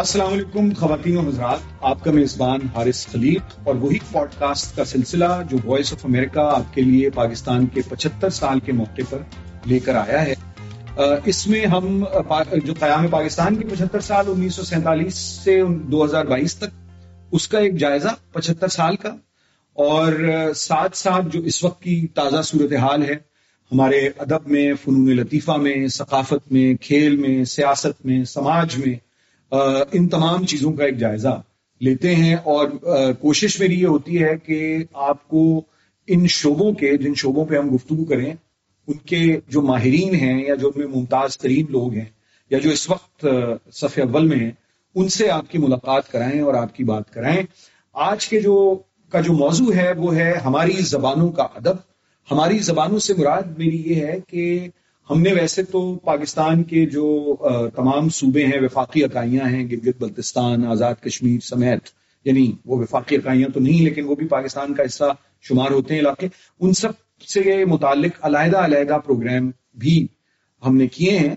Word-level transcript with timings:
السلام 0.00 0.32
علیکم 0.32 0.74
خواتین 0.74 1.16
و 1.16 1.28
حضرات، 1.28 1.58
آپ 1.80 2.04
کا 2.04 2.10
میزبان 2.10 2.60
حارث 2.76 3.06
خلیق 3.06 3.40
اور 3.64 3.74
وہی 3.74 3.98
پوڈ 4.12 4.28
کاسٹ 4.38 4.76
کا 4.76 4.84
سلسلہ 4.84 5.24
جو 5.50 5.58
وائس 5.64 5.92
آف 5.92 6.06
امریکہ 6.06 6.38
آپ 6.38 6.74
کے 6.74 6.82
لیے 6.82 7.10
پاکستان 7.10 7.66
کے 7.66 7.80
پچہتر 7.88 8.30
سال 8.30 8.60
کے 8.60 8.72
موقع 8.72 9.00
پر 9.10 9.18
لے 9.66 9.78
کر 9.78 9.94
آیا 9.94 10.26
ہے۔ 10.26 10.34
اس 11.24 11.46
میں 11.46 11.66
ہم 11.66 12.04
جو 12.64 12.74
قیام 12.80 13.06
پاکستان 13.06 13.56
کے 13.56 13.68
پچہتر 13.68 14.00
سال 14.00 14.24
انیس 14.28 14.54
سو 14.54 14.62
سینتالیس 14.62 15.14
سے 15.14 15.62
دو 15.64 16.04
ہزار 16.04 16.24
بائیس 16.24 16.56
تک، 16.56 16.90
اس 17.32 17.48
کا 17.48 17.58
ایک 17.58 17.76
جائزہ 17.76 18.08
پچہتر 18.32 18.68
سال 18.68 18.96
کا۔ 18.96 19.16
اور 19.72 20.12
ساتھ 20.56 20.96
ساتھ 20.96 21.26
جو 21.32 21.40
اس 21.40 21.64
وقت 21.64 21.82
کی 21.82 22.06
تازہ 22.06 22.42
صورتحال 22.42 23.02
ہے، 23.02 23.14
ہمارے 23.72 24.08
ادب 24.18 24.46
میں، 24.46 24.72
فنون 24.84 25.16
لطیفہ 25.16 25.52
میں، 25.52 25.88
ثقافت 25.88 26.52
میں، 26.52 26.74
کھیل 26.74 27.16
میں، 27.16 27.44
سیاست 27.44 28.06
میں، 28.06 28.24
سماج 28.24 28.78
میں 28.78 29.09
ان 29.50 30.08
تمام 30.08 30.44
چیزوں 30.44 30.72
کا 30.72 30.84
ایک 30.84 30.98
جائزہ 30.98 31.40
لیتے 31.80 32.14
ہیں 32.14 32.34
اور 32.34 32.68
کوشش 33.20 33.58
میری 33.60 33.80
یہ 33.80 33.86
ہوتی 33.86 34.22
ہے 34.22 34.36
کہ 34.36 34.76
آپ 34.92 35.28
کو 35.28 35.62
ان 36.08 36.26
شعبوں 36.26 36.72
کے، 36.72 36.96
جن 36.96 37.14
شعبوں 37.14 37.44
پہ 37.44 37.56
ہم 37.56 37.74
گفتگو 37.74 38.04
کریں، 38.04 38.32
ان 38.88 38.96
کے 38.96 39.40
جو 39.48 39.62
ماہرین 39.62 40.14
ہیں 40.14 40.44
یا 40.46 40.54
جو 40.54 40.68
ان 40.68 40.80
میں 40.80 40.86
ممتاز 40.86 41.38
ترین 41.38 41.66
لوگ 41.68 41.92
ہیں 41.92 42.04
یا 42.50 42.58
جو 42.58 42.70
اس 42.70 42.90
وقت 42.90 43.26
صف 43.72 43.98
اول 43.98 44.26
میں 44.26 44.38
ہیں، 44.38 44.50
ان 44.94 45.08
سے 45.08 45.30
آپ 45.30 45.50
کی 45.50 45.58
ملاقات 45.58 46.10
کرائیں 46.12 46.40
اور 46.40 46.54
آپ 46.54 46.74
کی 46.74 46.84
بات 46.84 47.12
کرائیں۔ 47.12 47.42
آج 47.94 48.28
کے 48.28 48.40
جو، 48.40 48.56
کا 49.08 49.20
جو 49.20 49.32
موضوع 49.32 49.72
ہے 49.74 49.92
وہ 49.96 50.14
ہے 50.16 50.32
ہماری 50.44 50.72
زبانوں 50.72 51.30
کا 51.32 51.42
ادب۔ 51.54 51.76
ہماری 52.30 52.58
زبانوں 52.58 52.98
سے 52.98 53.14
مراد 53.18 53.58
میری 53.58 53.82
یہ 53.86 53.94
ہے 53.94 54.18
کہ 54.28 54.68
ہم 55.10 55.20
نے 55.20 55.32
ویسے 55.32 55.62
تو 55.62 55.80
پاکستان 55.98 56.62
کے 56.62 56.84
جو 56.86 57.36
تمام 57.76 58.08
صوبے 58.08 58.44
ہیں، 58.46 58.60
وفاقی 58.62 59.04
اکائیاں 59.04 59.48
ہیں 59.48 59.68
گلگت 59.70 60.00
بلتستان، 60.00 60.66
آزاد 60.66 60.94
کشمیر 61.02 61.40
سمیت 61.40 61.88
یعنی 62.24 62.52
وہ 62.64 62.78
وفاقی 62.78 63.16
اکائیاں 63.16 63.48
تو 63.48 63.60
نہیں، 63.60 63.82
لیکن 63.84 64.04
وہ 64.04 64.14
بھی 64.14 64.26
پاکستان 64.28 64.74
کا 64.74 64.82
حصہ 64.82 65.04
شمار 65.42 65.70
ہوتے 65.70 65.94
ہیں 65.94 66.00
علاقے، 66.00 66.28
ان 66.60 66.72
سب 66.72 66.92
سے 67.28 67.64
متعلق 67.64 68.24
علیحدہ 68.24 68.58
علیحدہ 68.58 68.98
پروگرام 69.06 69.50
بھی 69.78 70.06
ہم 70.62 70.76
نے 70.76 70.86
کیے 70.88 71.18
ہیں۔ 71.18 71.34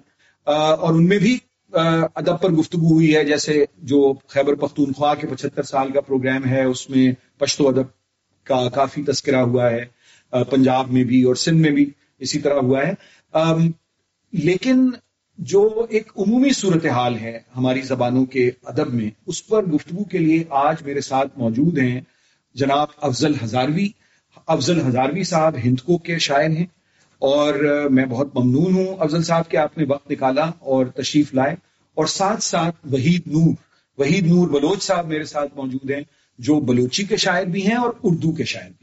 اور 0.47 0.93
ان 0.93 1.07
میں 1.07 1.17
بھی 1.17 1.37
ادب 1.73 2.41
پر 2.41 2.51
گفتگو 2.51 2.93
ہوئی 2.93 3.15
ہے، 3.15 3.23
جیسے 3.23 3.65
جو 3.83 4.13
خیبر 4.27 4.55
پختونخوا 4.55 5.15
کے 5.15 5.27
پچہتر 5.27 5.63
سال 5.63 5.91
کا 5.91 6.01
پروگرام 6.01 6.45
ہے، 6.45 6.63
اس 6.63 6.89
میں 6.89 7.11
پشتو 7.39 7.67
ادب 7.67 7.87
کا 8.43 8.67
کافی 8.69 9.03
تذکرہ 9.03 9.41
ہوا 9.41 9.71
ہے 9.71 9.85
پنجاب 10.49 10.91
میں 10.91 11.03
بھی 11.03 11.23
اور 11.23 11.35
سندھ 11.35 11.61
میں 11.61 11.71
بھی 11.71 11.89
اسی 12.19 12.39
طرح 12.39 12.59
ہوا 12.59 12.87
ہے۔ 12.87 12.93
لیکن 14.31 14.89
جو 15.37 15.85
ایک 15.89 16.11
عمومی 16.17 16.49
صورتحال 16.49 17.17
ہے 17.17 17.39
ہماری 17.57 17.81
زبانوں 17.81 18.25
کے 18.25 18.51
ادب 18.63 18.93
میں، 18.93 19.09
اس 19.25 19.47
پر 19.47 19.65
گفتگو 19.65 20.03
کے 20.03 20.17
لیے 20.17 20.43
آج 20.49 20.75
میرے 20.81 21.01
ساتھ 21.01 21.39
موجود 21.39 21.77
ہیں 21.77 22.01
جناب 22.53 22.87
افضل 23.01 23.33
ہزاروی۔ 23.43 23.87
افضل 24.47 24.87
ہزاروی 24.87 25.23
صاحب 25.23 25.55
ہندکو 25.63 25.97
کے 25.97 26.17
شاعر 26.17 26.49
ہیں 26.49 26.65
اور 27.19 27.53
میں 27.89 28.05
بہت 28.05 28.35
ممنون 28.35 28.73
ہوں۔ 28.73 28.95
افضل 28.99 29.23
صاحب 29.23 29.49
کے 29.49 29.57
آپ 29.57 29.77
نے 29.77 29.85
وقت 29.89 30.11
نکالا 30.11 30.51
اور 30.59 30.85
تشریف 30.85 31.33
لائے۔ 31.33 31.55
اور 31.93 32.05
ساتھ 32.05 32.43
ساتھ 32.43 32.75
وحید 32.91 33.21
نور 33.27 33.53
وحید 33.97 34.27
نور 34.27 34.47
بلوچ 34.47 34.83
صاحب 34.83 35.07
میرے 35.07 35.23
ساتھ 35.23 35.55
موجود 35.55 35.91
ہیں 35.91 36.01
جو 36.37 36.59
بلوچی 36.59 37.03
کے 37.03 37.17
شاعر 37.17 37.43
بھی 37.43 37.67
ہیں 37.67 37.75
اور 37.75 37.93
اردو 38.03 38.31
کے 38.31 38.43
شاعر 38.43 38.69
بھی 38.79 38.82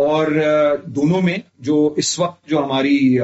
اور 0.00 0.26
دونوں 0.84 1.22
میں 1.22 1.36
جو 1.58 1.94
اس 1.96 2.18
وقت 2.18 2.48
جو 2.48 2.58
ہماری 2.58 3.18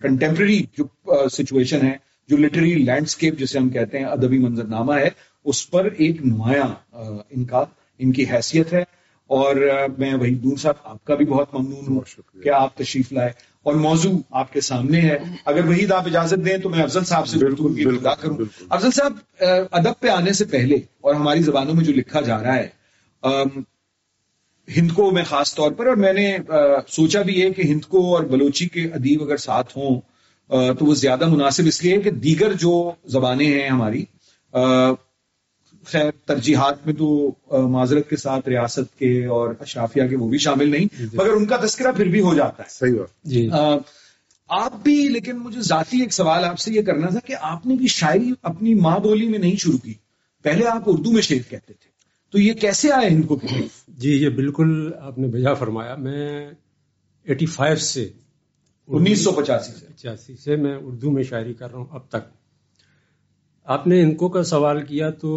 کنٹمپرری 0.00 0.62
جو 0.78 0.84
سچویشن 1.28 1.86
ہے 1.86 1.92
جو 2.28 2.36
لٹری 2.36 2.74
لینڈسکیپ 2.74 3.38
جسے 3.38 3.58
ہم 3.58 3.68
کہتے 3.68 3.98
ہیں 3.98 4.04
ادبی 4.04 4.38
منظر 4.38 4.64
نامہ 4.64 4.92
ہے 4.92 5.08
اس 5.44 5.70
پر 5.70 5.84
ایک 5.84 6.26
نمایاں 6.26 6.96
ان 7.30 7.44
کا 7.44 7.64
ان 7.98 8.12
کی 8.12 8.24
حیثیت 8.24 8.72
ہے۔ 8.72 8.84
اور 9.26 9.56
میں 9.98 10.14
وہی 10.14 10.34
دور 10.34 10.56
صاحب 10.56 10.74
آپ 10.84 11.04
کا 11.04 11.14
بھی 11.14 11.26
بہت 11.26 11.54
ممنون 11.54 11.84
ہوں 11.88 12.00
کہ 12.42 12.48
آپ 12.48 12.76
تشریف 12.76 13.12
لائے۔ 13.12 13.30
اور 13.62 13.74
موضوع 13.74 14.18
آپ 14.30 14.52
کے 14.52 14.60
سامنے 14.60 15.00
ہے۔ 15.00 15.18
اگر 15.44 15.64
وحید 15.64 15.92
آپ 15.92 16.06
اجازت 16.06 16.46
دیں 16.46 16.58
تو 16.58 16.70
میں 16.70 16.82
افضل 16.82 17.04
صاحب 17.04 17.28
سے 17.28 17.38
کروں۔ 18.20 18.44
افضل 18.70 18.90
صاحب 18.90 19.12
ادب 19.70 20.00
پہ 20.00 20.08
آنے 20.08 20.32
سے 20.32 20.44
پہلے 20.44 20.76
اور 21.00 21.14
ہماری 21.14 21.42
زبانوں 21.42 21.74
میں 21.74 21.84
جو 21.84 21.92
لکھا 21.92 22.20
جا 22.20 22.42
رہا 22.42 22.56
ہے 22.56 22.68
ہند 24.76 24.92
کو 24.92 25.10
میں 25.10 25.24
خاص 25.24 25.54
طور 25.54 25.72
پر 25.72 25.86
اور 25.86 25.96
میں 25.96 26.12
نے 26.12 26.36
سوچا 26.88 27.22
بھی 27.22 27.42
ہے 27.42 27.50
کہ 27.50 27.62
ہند 27.62 27.84
کو 27.84 28.16
اور 28.16 28.24
بلوچی 28.24 28.68
کے 28.68 28.84
ادیب 28.84 29.22
اگر 29.22 29.36
ساتھ 29.36 29.76
ہوں 29.78 30.00
تو 30.74 30.86
وہ 30.86 30.94
زیادہ 30.94 31.28
مناسب 31.28 31.66
اس 31.66 31.82
لیے 31.84 32.00
کہ 32.00 32.10
دیگر 32.10 32.52
جو 32.52 32.92
زبانیں 33.04 33.46
ہیں 33.46 33.68
ہماری 33.68 34.04
خیر 35.86 36.10
ترجیحات 36.24 36.86
میں 36.86 36.94
تو 36.94 37.08
معذرت 37.68 38.08
کے 38.10 38.16
ساتھ 38.16 38.48
ریاست 38.48 38.98
کے 38.98 39.26
اور 39.26 39.54
اشرافیہ 39.60 40.02
کے 40.08 40.16
وہ 40.16 40.28
بھی 40.28 40.38
شامل 40.38 40.70
نہیں 40.70 40.86
جی، 40.98 41.06
جی۔ 41.06 41.16
مگر 41.16 41.32
ان 41.32 41.46
کا 41.46 41.56
تذکرہ 41.56 41.92
پھر 41.92 42.08
بھی 42.08 42.20
ہو 42.20 42.34
جاتا 42.34 42.62
ہے۔ 42.62 42.68
صحیح 42.70 42.98
بات۔ 42.98 43.24
جی۔ 43.24 43.48
آپ 44.50 44.74
بھی 44.82 44.96
لیکن 45.08 45.36
مجھے 45.36 45.60
ذاتی 45.60 46.00
ایک 46.00 46.12
سوال 46.12 46.44
آپ 46.44 46.58
سے 46.58 46.72
یہ 46.72 46.82
کرنا 46.82 47.08
تھا 47.08 47.20
کہ 47.26 47.34
آپ 47.40 47.66
نے 47.66 47.74
بھی 47.74 47.86
شاعری 47.86 48.32
اپنی 48.42 48.74
ماں 48.74 48.98
بولی 48.98 49.28
میں 49.28 49.38
نہیں 49.38 49.56
شروع 49.56 49.78
کی 49.78 49.94
پہلے 50.44 50.66
آپ 50.66 50.82
اردو 50.86 51.12
میں 51.12 51.22
شعر 51.22 51.50
کہتے 51.50 51.72
تھے 51.72 51.90
تو 52.34 52.38
یہ 52.38 52.52
کیسے 52.52 52.92
آئے 52.92 53.08
ان 53.08 53.22
کو 53.22 53.36
جی 53.98 54.10
یہ 54.10 54.28
بالکل 54.28 54.90
آپ 55.00 55.18
نے 55.18 55.26
بجا 55.26 55.54
فرمایا۔ 55.54 55.96
میں 55.96 56.50
ایٹی 57.24 57.46
فائیو 57.46 57.76
سے 57.76 58.08
انیس 58.86 59.24
سو 59.24 59.32
پچاسی 59.32 59.72
سے۔ 59.72 59.86
پچاسی 59.86 60.36
سے 60.36 60.56
میں 60.56 60.76
اردو 60.76 61.10
میں 61.10 61.22
شاعری 61.22 61.54
کر 61.54 61.70
رہا 61.70 61.78
ہوں 61.78 61.86
اب 61.90 62.08
تک۔ 62.08 62.28
آپ 63.64 63.86
نے 63.86 64.02
ان 64.02 64.14
کو 64.14 64.28
کا 64.28 64.42
سوال 64.42 64.84
کیا 64.84 65.10
تو 65.10 65.30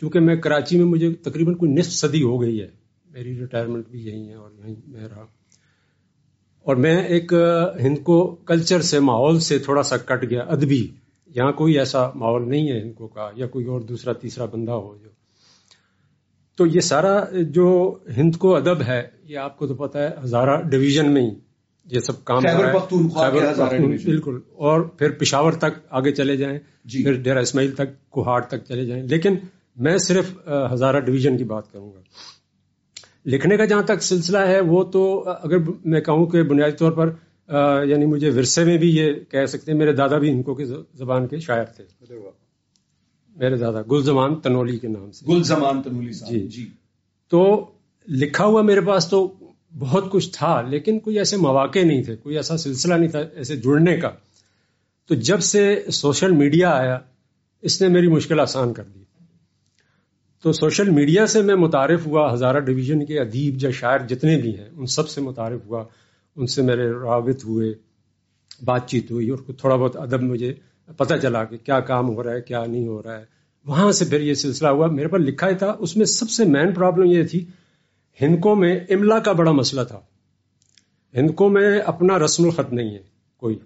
چونکہ 0.00 0.20
میں 0.20 0.36
کراچی 0.36 0.78
میں 0.78 0.86
مجھے 0.86 1.14
تقریباً 1.14 1.54
کوئی 1.54 1.72
نصف 1.72 1.92
صدی 1.92 2.22
ہو 2.22 2.42
گئی 2.42 2.60
ہے 2.60 2.66
میری 3.10 3.38
ریٹائرمنٹ 3.38 3.88
بھی 3.88 4.06
یہی 4.06 4.28
ہے 4.28 4.34
اور 4.34 4.50
یہیں 4.52 4.74
میں 4.86 5.08
رہا۔ 5.08 5.26
اور 6.62 6.76
میں 6.76 7.04
ایک 7.04 7.32
ہند 7.80 7.98
کو 8.04 8.34
کلچر 8.34 8.80
سے 8.80 9.00
ماحول 9.00 9.40
سے 9.40 9.58
تھوڑا 9.58 9.82
سا 9.82 9.96
کٹ 9.96 10.30
گیا۔ 10.30 10.42
ادبی 10.42 10.86
یہاں 11.26 11.52
کوئی 11.52 11.78
ایسا 11.78 12.10
ماحول 12.14 12.48
نہیں 12.48 12.68
ہے 12.68 12.80
ہند 12.80 12.94
کو 12.94 13.06
کا 13.06 13.30
یا 13.34 13.46
کوئی 13.46 13.64
اور 13.66 13.80
دوسرا 13.80 14.12
تیسرا 14.12 14.44
بندہ 14.44 14.72
ہو 14.72 14.96
جو 14.96 15.10
تو 16.58 16.66
یہ 16.66 16.80
سارا 16.80 17.24
جو 17.32 17.98
ہند 18.16 18.36
کو 18.36 18.56
ادب 18.56 18.82
ہے 18.82 19.02
یہ 19.24 19.38
آپ 19.38 19.58
کو 19.58 19.66
تو 19.66 19.74
پتا 19.74 20.02
ہے 20.02 20.08
ہزارہ 20.24 20.62
ڈویژن 20.62 21.12
میں 21.12 21.22
ہی 21.22 21.30
یہ 21.84 22.00
سب 22.00 22.24
کام 22.24 22.42
بالکل۔ 24.04 24.38
اور 24.52 24.80
پھر 24.80 25.10
پشاور 25.10 25.52
تک 25.52 25.78
آگے 25.90 26.12
چلے 26.12 26.36
جائیں 26.36 26.58
جی۔ 26.84 27.02
پھر 27.02 27.12
ڈیرا 27.12 27.40
اسماعیل 27.40 27.70
تک 27.70 28.10
کوہاٹ 28.10 28.48
تک 28.48 28.64
چلے 28.68 28.84
جائیں۔ 28.86 29.02
لیکن 29.02 29.34
میں 29.76 29.98
صرف 29.98 30.48
ہزارہ 30.72 31.00
ڈویژن 31.00 31.36
کی 31.36 31.44
بات 31.44 31.72
کروں 31.72 31.92
گا۔ 31.92 32.00
لکھنے 33.26 33.56
کا 33.56 33.64
جہاں 33.64 33.82
تک 33.82 34.02
سلسلہ 34.02 34.38
ہے 34.38 34.60
وہ 34.60 34.84
تو 34.84 35.28
اگر 35.28 35.56
میں 35.84 36.00
کہوں 36.00 36.26
کہ 36.26 36.42
بنیادی 36.42 36.76
طور 36.76 36.92
پر 36.92 37.06
یعنی 37.86 38.06
مجھے 38.06 38.30
ورثے 38.30 38.64
میں 38.64 38.78
بھی 38.78 38.96
یہ 38.96 39.12
کہہ 39.30 39.44
سکتے 39.44 39.72
ہیں 39.72 39.78
میرے 39.78 39.92
دادا 39.92 40.18
بھی 40.18 40.30
ہندکوں 40.30 40.54
کی 40.54 40.64
زبان 40.94 41.26
کے 41.26 41.38
شاعر 41.38 41.64
تھے۔ 41.64 42.14
میرے 43.38 43.56
دادا 43.56 43.82
گل 43.82 44.02
زمان 44.02 44.40
تنولی 44.40 44.78
کے 44.78 44.88
نام 44.88 45.10
سے۔ 45.10 45.26
گل 45.28 45.42
زمان 45.42 45.82
تنولی 45.82 46.12
جی۔ 46.12 46.48
جی۔ 46.48 46.66
تو 47.28 47.70
لکھا 48.08 48.44
ہوا 48.44 48.62
میرے 48.62 48.80
پاس 48.80 49.08
تو 49.08 49.32
بہت 49.78 50.10
کچھ 50.10 50.30
تھا 50.32 50.62
لیکن 50.62 50.98
کوئی 50.98 51.18
ایسے 51.18 51.36
مواقع 51.36 51.78
نہیں 51.78 52.02
تھے 52.02 52.16
کوئی 52.16 52.36
ایسا 52.36 52.56
سلسلہ 52.56 52.94
نہیں 52.94 53.08
تھا 53.08 53.18
ایسے 53.18 53.56
جڑنے 53.56 53.96
کا۔ 53.96 54.10
تو 55.08 55.14
جب 55.14 55.40
سے 55.40 55.84
سوشل 55.92 56.32
میڈیا 56.32 56.70
آیا 56.70 56.98
اس 57.62 57.82
نے 57.82 57.88
میری 57.88 58.08
مشکل 58.08 58.40
آسان 58.40 58.72
کر 58.72 58.82
دی۔ 58.82 59.00
تو 60.42 60.52
سوشل 60.52 60.90
میڈیا 60.90 61.26
سے 61.26 61.42
میں 61.42 61.54
متعارف 61.54 62.06
ہوا 62.06 62.32
ہزارہ 62.32 62.60
ڈویژن 62.60 63.06
کے 63.06 63.20
ادیب 63.20 63.56
یا 63.62 63.70
شاعر 63.70 63.98
جتنے 63.98 64.36
بھی 64.38 64.58
ہیں 64.58 64.68
ان 64.76 64.86
سب 64.86 65.08
سے 65.08 65.20
متعارف 65.20 65.60
ہوا۔ 65.66 65.84
ان 66.36 66.46
سے 66.46 66.62
میرے 66.62 66.90
رابط 66.90 67.44
ہوئے 67.44 67.74
بات 68.64 68.88
چیت 68.88 69.10
ہوئی 69.10 69.28
اور 69.28 69.38
تھوڑا 69.52 69.76
بہت 69.76 69.96
ادب 69.96 70.22
مجھے 70.22 70.54
پتہ 70.96 71.14
چلا 71.22 71.44
کہ 71.44 71.56
کیا 71.56 71.80
کام 71.80 72.08
ہو 72.08 72.22
رہا 72.22 72.32
ہے، 72.32 72.40
کیا 72.40 72.64
نہیں 72.66 72.86
ہو 72.86 73.02
رہا 73.02 73.18
ہے۔ 73.18 73.24
وہاں 73.66 73.92
سے 73.92 74.04
پھر 74.04 74.20
یہ 74.20 74.34
سلسلہ 74.34 74.68
ہوا۔ 74.68 74.86
میرے 74.86 75.08
پاس 75.08 75.20
لکھا 75.20 75.48
ہی 75.48 75.54
تھا۔ 75.54 75.74
اس 75.78 75.96
میں 75.96 76.06
سب 76.06 76.30
سے 76.30 76.44
مین 76.44 76.72
پرابلم 76.72 77.04
یہ 77.04 77.22
تھی، 77.22 77.44
ہندکوں 78.20 78.56
میں 78.56 78.80
املا 78.90 79.18
کا 79.18 79.32
بڑا 79.32 79.52
مسئلہ 79.52 79.80
تھا۔ 79.82 80.00
ہندکوں 81.14 81.50
میں 81.50 81.78
اپنا 81.78 82.18
رسم 82.18 82.44
الخط 82.44 82.72
نہیں 82.72 82.90
ہے، 82.90 83.02
کوئی۔ 83.36 83.58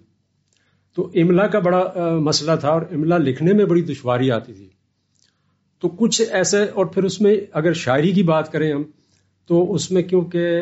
تو 0.95 1.11
املا 1.15 1.47
کا 1.47 1.59
بڑا 1.59 1.93
مسئلہ 2.19 2.51
تھا 2.59 2.69
اور 2.69 2.81
املا 2.81 3.17
لکھنے 3.17 3.53
میں 3.53 3.65
بڑی 3.65 3.81
دشواری 3.81 4.31
آتی 4.31 4.53
تھی۔ 4.53 4.67
تو 5.79 5.89
کچھ 5.89 6.21
ایسے، 6.31 6.63
اور 6.63 6.85
پھر 6.85 7.03
اس 7.03 7.21
میں 7.21 7.35
اگر 7.51 7.73
شاعری 7.73 8.11
کی 8.11 8.23
بات 8.23 8.51
کریں 8.51 8.73
ہم، 8.73 8.83
تو 9.47 9.73
اس 9.73 9.91
میں 9.91 10.03
کیونکہ 10.03 10.61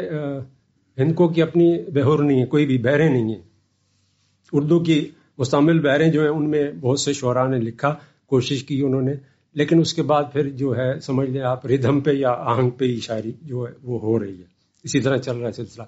ہندکوں 0.98 1.28
کی 1.30 1.42
اپنی 1.42 1.84
بہور 1.92 2.20
نہیں 2.20 2.42
ہے، 2.42 2.46
کوئی 2.46 2.66
بھی، 2.66 2.78
بہریں 2.78 3.10
نہیں 3.10 3.36
ہیں۔ 3.36 3.42
اردو 4.54 4.80
کی 4.80 5.10
مستعمل 5.42 5.80
بحریں 5.80 6.12
جو 6.12 6.22
ہیں 6.22 6.30
ان 6.30 6.50
میں 6.50 6.72
بہت 6.72 7.00
سے 7.00 7.14
شعراء 7.14 7.48
نے 7.48 7.58
لکھا 7.58 7.96
کوشش 8.26 8.64
کی 8.64 8.82
انہوں 8.82 9.02
نے۔ 9.02 9.14
لیکن 9.54 9.80
اس 9.80 9.94
کے 9.94 10.02
بعد 10.02 10.24
پھر 10.34 10.50
جو 10.50 10.78
ہے 10.78 11.00
سمجھ 11.00 11.30
لیں 11.30 11.42
آپ 11.42 11.66
ردھم 11.66 12.00
پہ 12.00 12.12
یا 12.12 12.30
آہنگ 12.30 12.70
پہ 12.70 12.86
ہی 12.86 13.00
شاعری 13.00 13.32
جو 13.42 13.68
ہے 13.68 13.74
وہ 13.84 14.00
ہو 14.02 14.20
رہی 14.20 14.38
ہے۔ 14.38 14.44
اسی 14.84 15.00
طرح 15.00 15.18
چل 15.18 15.38
رہا 15.38 15.48
ہے 15.48 15.52
سلسلہ۔ 15.52 15.84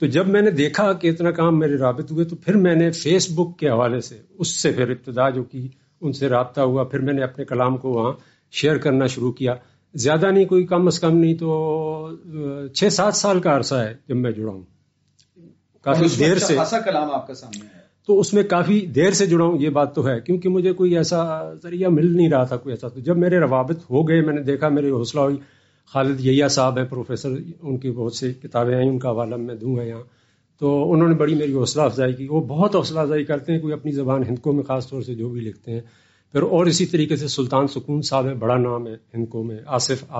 تو 0.00 0.06
جب 0.06 0.28
میں 0.28 0.42
نے 0.42 0.50
دیکھا 0.50 0.92
کہ 0.92 1.08
اتنا 1.08 1.30
کام 1.30 1.58
میرے 1.58 1.76
رابط 1.76 2.12
ہوئے 2.12 2.24
تو 2.24 2.36
پھر 2.36 2.56
میں 2.56 2.74
نے 2.74 2.90
فیس 2.90 3.32
بک 3.32 3.58
کے 3.58 3.68
حوالے 3.68 4.00
سے 4.00 4.18
اس 4.38 4.62
سے 4.62 4.72
پھر 4.72 4.90
ابتدا 4.90 5.30
جو 5.30 5.42
کی 5.42 5.68
ان 6.00 6.12
سے 6.12 6.28
رابطہ 6.28 6.60
ہوا۔ 6.60 6.84
پھر 6.84 6.98
میں 6.98 7.14
نے 7.14 7.22
اپنے 7.22 7.44
کلام 7.44 7.76
کو 7.76 7.88
وہاں 7.88 8.12
شیئر 8.52 8.76
کرنا 8.78 9.06
شروع 9.06 9.32
کیا۔ 9.32 9.54
زیادہ 9.94 10.30
نہیں 10.30 10.44
کوئی 10.44 10.66
کم 10.66 10.86
از 10.86 11.00
کم 11.00 11.16
نہیں 11.16 11.34
تو 11.34 12.10
چھ 12.74 12.92
سات 12.92 13.14
سال 13.14 13.40
کا 13.40 13.56
عرصہ 13.56 13.74
ہے 13.74 13.94
جب 14.08 14.16
میں 14.16 14.30
جڑا 14.30 14.52
ہوں۔ 14.52 14.62
کافی 15.82 16.04
دیر 16.18 16.38
سے۔ 16.38 16.56
کلام 16.84 17.10
آپ 17.10 17.26
کا 17.26 17.34
سامنے 17.34 17.66
ہے۔ 17.74 17.83
تو 18.06 18.20
اس 18.20 18.34
میں 18.34 18.42
کافی 18.42 18.86
دیر 18.86 19.10
سے 19.10 19.26
جڑا 19.26 19.44
ہوں، 19.44 19.58
یہ 19.60 19.70
بات 19.70 19.94
تو 19.94 20.08
ہے، 20.08 20.20
کیونکہ 20.20 20.48
مجھے 20.48 20.72
کوئی 20.72 20.96
ایسا 20.96 21.54
ذریعہ 21.54 21.88
مل 21.88 22.16
نہیں 22.16 22.30
رہا 22.30 22.44
تھا، 22.44 22.56
کوئی 22.56 22.72
ایسا۔ 22.72 22.88
تو 22.88 23.00
جب 23.00 23.16
میرے 23.16 23.38
روابط 23.38 23.90
ہو 23.90 24.08
گئے، 24.08 24.20
میں 24.20 24.34
نے 24.34 24.42
دیکھا 24.42 24.68
میری 24.68 24.90
حوصلہ 24.90 25.20
ہوئی۔ 25.20 25.36
خالد 25.86 26.20
یحییٰ 26.20 26.48
صاحب 26.48 26.78
ہیں، 26.78 26.84
پروفیسر، 26.84 27.28
ان 27.62 27.78
کی 27.78 27.90
بہت 27.90 28.14
سی 28.14 28.32
کتابیں 28.32 28.74
آئیں، 28.74 28.88
ان 28.88 28.98
کا 28.98 29.10
حوالہ 29.10 29.36
میں 29.36 29.54
دوں 29.54 29.76
گا 29.76 29.82
یہاں۔ 29.82 30.02
تو 30.58 30.92
انہوں 30.92 31.08
نے 31.08 31.14
بڑی 31.14 31.34
میری 31.34 31.52
حوصلہ 31.52 31.82
افزائی 31.82 32.12
کی۔ 32.12 32.26
وہ 32.30 32.40
بہت 32.40 32.76
حوصلہ 32.76 33.00
افزائی 33.00 33.24
کرتے 33.24 33.52
ہیں، 33.52 33.60
کوئی 33.60 33.72
اپنی 33.72 33.92
زبان 33.92 34.22
ہندکوں 34.22 34.52
میں 34.52 34.62
خاص 34.62 34.90
طور 34.90 35.02
سے 35.02 35.14
جو 35.14 35.28
بھی 35.28 35.40
لکھتے 35.40 35.72
ہیں۔ 35.72 35.80
پھر 36.32 36.42
اور 36.42 36.66
اسی 36.66 36.86
طریقے 36.86 37.16
سے 37.16 37.28
سلطان 37.28 37.66
سکون 37.66 38.02
صاحب 38.02 38.26
ہیں، 38.26 38.34
بڑا 38.34 38.56
نام 38.58 38.86
ہے 38.86 38.96
ہندکوں 39.14 39.44
میں۔ 39.44 39.56
آصف 39.66 40.12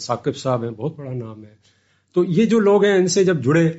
ثاقب 0.00 0.36
صاحب 0.36 0.64
ہیں، 0.64 0.70
بہت 0.70 0.98
بڑا 0.98 1.12
نام 1.12 1.44
ہے۔ 1.44 1.54
تو 2.14 2.24
یہ 2.24 2.44
جو 2.44 2.58
لوگ 2.60 2.84
ہیں، 2.84 2.94
ان 2.94 3.06
سے 3.06 3.24
جب 3.24 3.44
جڑے 3.44 3.72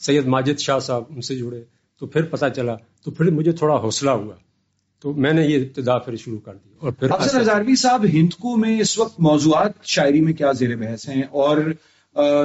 سید 0.00 0.26
ماجد 0.26 0.58
شاہ 0.58 0.78
صاحب، 0.78 1.02
ان 1.08 1.20
سے 1.20 1.36
جڑے۔ 1.36 1.73
تو 2.04 2.08
پھر 2.08 2.22
پتہ 2.22 2.46
چلا 2.56 2.74
تو 3.04 3.10
پھر 3.10 3.30
مجھے 3.30 3.52
تھوڑا 3.52 3.74
حوصلہ 3.74 4.10
ہوا۔ 4.10 4.34
تو 5.02 5.12
میں 5.14 5.32
نے 5.32 5.44
یہ 5.44 5.56
ابتدا 5.56 5.98
پھر 5.98 6.16
شروع 6.16 6.38
کر 6.38 6.54
دی 6.54 6.70
اور 6.78 6.92
پھر 6.92 7.10
افسر 7.10 7.40
ہزاروی 7.40 7.76
صاحب 7.76 8.04
ہندکو 8.12 8.56
میں 8.56 8.80
اس 8.80 8.98
وقت 8.98 9.20
موضوعات 9.20 9.84
شاعری 9.84 10.20
میں 10.20 10.32
کیا 10.32 10.52
زیر 10.52 10.76
بحث 10.76 11.08
ہیں 11.08 11.22
اور 11.22 11.58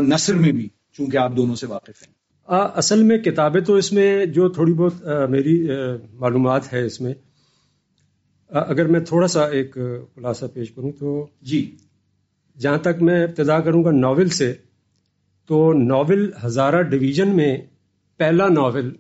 نثر 0.02 0.34
میں 0.34 0.52
بھی 0.52 0.68
چونکہ 0.92 1.18
آپ 1.18 1.36
دونوں 1.38 1.56
سے 1.56 1.68
واقف 1.68 2.02
ہیں۔ 2.04 2.14
اصل 2.50 3.04
میں 3.04 3.18
کتابیں 3.18 3.62
تو 3.62 3.76
اس 3.76 3.92
میں 3.94 4.26
جو 4.26 4.48
تھوڑی 4.50 4.74
بہت 4.74 4.94
میری 5.30 5.68
معلومات 6.14 6.74
ہے 6.74 6.86
اس 6.86 7.02
میں۔ 7.02 7.14
اگر 8.52 8.88
میں 8.88 9.00
تھوڑا 9.00 9.28
سا 9.28 9.46
ایک 9.46 9.78
خلاصہ 10.16 10.46
پیش 10.54 10.72
کروں 10.72 10.92
تو 10.92 11.28
جی۔ 11.42 11.76
جہاں 12.58 12.78
تک 12.78 13.02
میں 13.02 13.24
ابتدا 13.24 13.60
کروں 13.60 13.84
گا 13.84 13.92
ناول 13.92 14.30
سے 14.30 14.54
تو 15.50 15.74
ناول 15.74 16.30
ہزارہ 16.46 16.82
ڈویژن 16.82 17.36
میں 17.36 17.58
پہلا 18.20 18.48
ناول 18.48 18.92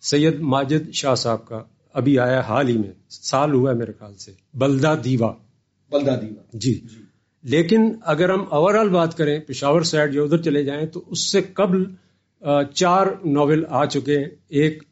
سید 0.00 0.40
ماجد 0.40 0.92
شاہ 0.92 1.14
صاحب 1.14 1.46
کا 1.46 1.62
ابھی 1.92 2.18
آیا 2.18 2.40
حال 2.40 2.68
ہی 2.68 2.78
میں 2.78 2.92
سال 3.10 3.54
ہوا 3.54 3.70
ہے 3.70 3.76
میرے 3.76 3.92
خیال 3.92 4.14
سے 4.14 4.32
بلدا 4.54 4.94
دیوا۔ 5.04 5.34
بلدا 5.90 6.20
دیوا۔ 6.20 6.42
جی, 6.52 6.74
جی۔ 6.74 7.02
لیکن 7.42 7.92
اگر 8.02 8.30
ہم 8.30 8.44
اوور 8.50 8.74
آل 8.74 8.88
بات 8.88 9.16
کریں 9.16 9.40
پشاور 9.40 9.82
سائڈ 9.82 10.14
یا 10.14 10.22
ادھر 10.22 10.42
چلے 10.42 10.64
جائیں 10.64 10.86
تو 10.86 11.04
اس 11.06 11.32
سے 11.32 11.42
قبل 11.42 11.84
چار 12.74 13.06
ناول 13.24 13.64
آ 13.68 13.84
چکے 13.84 14.18
ہیں۔ 14.18 14.26
ایک 14.48 14.82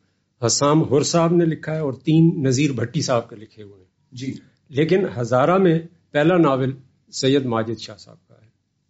حسام 0.46 0.82
ہر 0.90 1.02
صاحب 1.02 1.32
نے 1.32 1.44
لکھا 1.44 1.74
ہے 1.74 1.80
اور 1.80 1.92
تین 1.92 2.42
نذیر 2.42 2.72
بھٹی 2.72 3.00
صاحب 3.00 3.30
کے 3.30 3.36
لکھے 3.36 3.62
ہوئے 3.62 3.78
ہیں۔ 3.78 3.90
جی۔ 4.12 4.34
لیکن 4.68 5.04
ہزارہ 5.16 5.58
میں 5.58 5.78
پہلا 6.10 6.36
ناول 6.36 6.72
سید 7.12 7.44
ماجد 7.44 7.80
شاہ 7.80 7.96
صاحب 7.96 8.28
کا 8.28 8.34
ہے۔ 8.34 8.48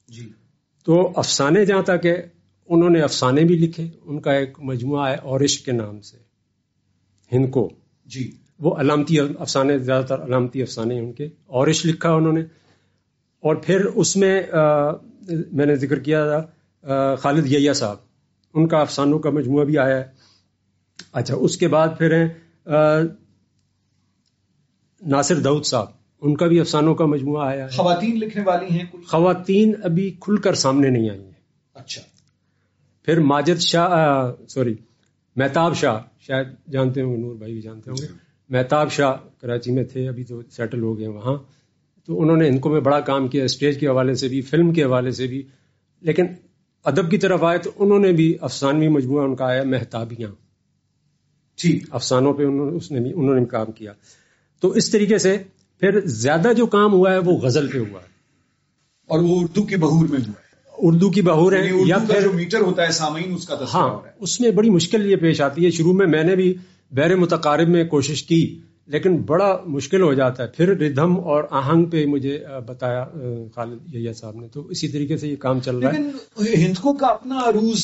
جی۔ 0.09 0.29
تو 0.85 1.13
افسانے 1.17 1.65
جہاں 1.65 1.83
تک 1.83 2.07
ہے 2.07 2.29
انہوں 2.69 2.91
نے 2.91 3.01
افسانے 3.01 3.45
بھی 3.45 3.59
لکھے 3.59 3.89
ان 4.05 4.21
کا 4.21 4.33
ایک 4.33 4.59
مجموعہ 4.61 5.11
ہے 5.11 5.15
اورش 5.15 5.61
کے 5.61 5.73
نام 5.73 6.01
سے 6.01 6.17
ہند 7.33 7.51
کو۔ 7.51 7.71
جی۔ 8.07 8.31
وہ 8.59 8.77
علامتی 8.77 9.21
افسانے 9.21 9.79
زیادہ 9.79 10.05
تر 10.05 10.25
علامتی 10.25 10.63
افسانے 10.63 10.95
ہیں 10.95 11.03
ان 11.03 11.13
کے۔ 11.13 11.29
اورش 11.47 11.87
لکھا 11.87 12.13
انہوں 12.13 12.33
نے۔ 12.33 12.41
اور 13.41 13.57
پھر 13.57 13.85
اس 13.85 14.17
میں 14.17 14.43
میں 15.53 15.67
نے 15.67 15.77
ذکر 15.77 15.99
کیا 15.99 16.43
تھا 16.83 17.15
خالد 17.15 17.47
یحییٰ 17.47 17.75
صاحب۔ 17.75 17.97
ان 18.55 18.69
کا 18.69 18.79
افسانوں 18.79 19.19
کا 19.19 19.31
مجموعہ 19.31 19.65
بھی 19.65 19.79
آیا 19.79 19.97
ہے۔ 19.97 20.05
اچھا 21.13 21.35
اس 21.35 21.57
کے 21.57 21.69
بعد 21.69 21.89
پھر 21.99 22.13
ہیں 22.13 22.29
ناصر 25.07 25.41
دعود 25.41 25.65
صاحب۔ 25.65 25.87
ان 26.21 26.37
کا 26.37 26.47
بھی 26.47 26.61
افسانوں 26.61 26.95
کا 26.95 27.05
مجموعہ 27.07 27.47
آیا 27.47 27.65
ہے۔ 27.65 27.71
خواتین 27.71 28.19
لکھنے 28.19 28.43
والی 28.47 28.67
ہیں 28.67 28.85
خواتین 29.07 29.75
ابھی 29.83 30.17
کھل 30.21 30.37
کر 30.37 30.55
سامنے 30.55 30.91
نہیں 30.91 31.11
آئی 31.11 31.25
ہیں۔ 31.25 31.33
اچھا۔ 31.75 32.16
پھر 33.07 33.21
ماجد 33.21 33.61
شاہ 33.61 34.33
سوری 34.49 34.75
مہتاب 35.37 35.77
شاہ 35.77 35.99
شاید 36.21 36.47
جانتے 36.73 37.03
ہوں 37.03 37.17
گے 37.17 37.21
نور 37.21 37.35
بھائی 37.35 37.53
بھی 37.53 37.61
جانتے 37.61 37.91
ہوں 37.91 37.97
گے۔ 38.03 38.07
مہتاب 38.49 38.93
شاہ 38.93 39.17
کراچی 39.41 39.73
میں 39.73 39.85
تھے 39.85 40.09
ابھی 40.09 40.25
تو 40.25 40.43
سیٹل 40.51 40.83
ہو 40.83 40.99
گئے 40.99 41.09
وہاں۔ 41.09 41.37
تو 42.07 42.21
انہوں 42.23 42.37
نے 42.37 42.49
ان 42.49 42.59
کو 42.59 42.69
میں 42.71 42.81
بڑا 42.81 43.01
کام 43.01 43.29
کیا 43.29 43.45
اسٹیج 43.45 43.81
کے 43.81 43.89
حوالے 43.89 44.15
سے 44.15 44.29
بھی 44.29 44.41
فلم 44.41 44.73
کے 44.73 44.85
حوالے 44.85 45.11
سے 45.11 45.27
بھی۔ 45.27 45.43
لیکن 46.01 46.27
ادب 46.85 47.11
کی 47.11 47.19
طرف 47.19 47.45
آئے 47.45 47.59
تو 47.59 47.71
انہوں 47.79 47.99
نے 47.99 48.13
بھی 48.13 48.37
افسانوی 48.41 48.89
مجموعہ 48.89 49.25
ان 49.25 49.37
کا 49.37 49.45
آیا 49.47 49.63
محتابیاں 49.63 50.31
ٹھیک 51.57 51.85
افسانوں 51.91 52.35
پہ 52.35 52.43
انہوں 52.45 52.71
نے 52.71 52.77
اس 52.77 52.91
نے 52.91 53.01
بھی 53.01 53.13
انہوں 53.17 53.35
نے 53.35 53.45
کام 53.45 53.73
کیا۔ 53.73 53.93
تو 54.61 54.69
اس 54.69 54.91
طریقے 54.91 55.19
سے 55.19 55.43
پھر 55.81 56.01
زیادہ 56.07 56.53
جو 56.57 56.67
کام 56.67 56.93
ہوا 56.93 57.13
ہے 57.13 57.19
وہ 57.19 57.33
غزل 57.33 57.71
پہ 57.71 57.79
ہوا 57.79 58.01
ہے۔ 58.01 58.17
اور 59.07 59.19
وہ 59.19 59.41
اردو 59.41 59.63
کی 59.63 59.77
بہور 59.77 60.09
میں 60.09 60.19
ہوا 60.19 60.41
ہے۔ 60.41 60.46
اردو 60.79 61.11
کی 61.11 61.23
بہور 61.23 61.53
ہے 61.53 61.67
یعنی 61.67 61.89
یا 61.89 61.99
پھر 61.99 62.21
جو 62.23 62.33
میٹر 62.33 62.61
ہوتا 62.61 62.87
ہے 62.87 62.93
سامعین 62.93 63.35
اس 63.35 63.47
کا 63.47 63.57
ہاں 63.75 63.89
اس 64.21 64.41
میں 64.41 64.51
بڑی 64.51 64.71
مشکل 64.71 65.11
یہ 65.11 65.17
پیش 65.17 65.41
آتی 65.41 65.65
ہے۔ 65.65 65.71
شروع 65.71 65.93
میں 65.93 66.07
میں 66.07 66.23
نے 66.23 66.37
بھی 66.37 66.55
بیر 66.93 67.17
متقارب 67.17 67.69
میں 67.69 67.85
کوشش 67.85 68.23
کی 68.23 68.59
لیکن 68.87 69.17
بڑا 69.17 69.59
مشکل 69.67 70.03
ہو 70.03 70.15
جاتا 70.15 70.43
ہے۔ 70.43 70.49
پھر 70.49 70.77
ردھم 70.77 71.21
اور 71.21 71.45
آہنگ 71.51 71.85
پہ 71.85 72.07
مجھے 72.07 72.45
بتایا 72.67 73.05
خالد 73.55 73.95
یحییٰ 73.95 74.13
صاحب 74.13 74.37
نے۔ 74.37 74.49
تو 74.49 74.67
اسی 74.69 74.89
طریقے 74.89 75.17
سے 75.17 75.29
یہ 75.29 75.37
کام 75.37 75.61
چل 75.61 75.77
رہا 75.77 75.91
ہے۔ 75.93 76.55
ہندکو 76.57 76.93
کا 76.93 77.07
اپنا 77.07 77.41
عروج 77.45 77.81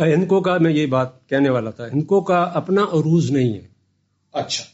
ہندکو 0.00 0.40
کا 0.40 0.58
میں 0.58 0.72
یہ 0.72 0.86
بات 0.86 1.28
کہنے 1.28 1.50
والا 1.50 1.70
تھا۔ 1.70 1.86
ہندکو 1.86 2.20
کا 2.20 2.42
اپنا 2.54 2.82
عروج 2.82 3.30
نہیں 3.30 3.52
ہے۔ 3.54 3.68
اچھا۔ 4.32 4.64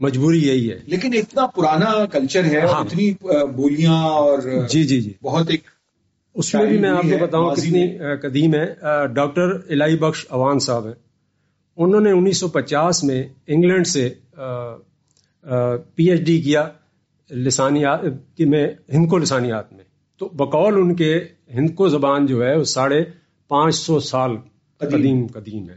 مجبوری 0.00 0.48
یہی 0.48 0.70
ہے۔ 0.70 0.78
لیکن 0.86 1.14
اتنا 1.14 1.46
پرانا 1.46 2.06
کلچر 2.06 2.44
ہے 2.44 2.60
ہاں۔ 2.60 2.80
اتنی 2.80 3.12
بولیاں 3.56 4.02
اور 4.02 4.38
جی 4.70 4.84
جی 4.84 5.00
جی۔ 5.00 5.12
بہت 5.22 5.50
ایک 5.50 5.62
اس 6.34 6.54
میں 6.54 6.66
بھی 6.66 6.78
میں 6.78 6.90
آپ 6.90 7.02
کو 7.02 7.18
بتاؤں 7.20 7.54
کتنی 7.54 7.86
قدیم 8.22 8.54
ہے 8.54 8.74
ڈاکٹر 9.14 9.54
الہی 9.68 9.96
بخش 9.96 10.26
اوان 10.30 10.58
صاحب 10.58 10.86
ہیں۔ 10.86 10.94
انہوں 11.76 12.00
نے 12.00 12.10
انیس 12.10 12.36
سو 12.36 12.48
پچاس 12.48 13.02
میں 13.04 13.22
انگلینڈ 13.46 13.86
سے 13.86 14.08
پی 15.94 16.10
ایچ 16.10 16.20
ڈی 16.20 16.40
کیا 16.42 16.68
لسانیات 17.30 18.40
میں 18.40 18.66
ہند 18.92 19.08
کو 19.10 19.18
لسانیات 19.18 19.72
میں۔ 19.72 19.84
تو 20.20 20.28
بقول 20.28 20.74
ان 20.74 20.94
کے 20.94 21.12
ہند 21.54 21.74
کو 21.74 21.88
زبان 21.88 22.26
جو 22.26 22.42
ہے 22.44 22.56
وہ 22.56 22.64
ساڑھے 22.64 23.04
پانچ 23.48 23.74
سو 23.74 24.00
سال 24.00 24.30
قدیم 24.78 25.26
قدیم 25.26 25.68
ہے۔ 25.70 25.76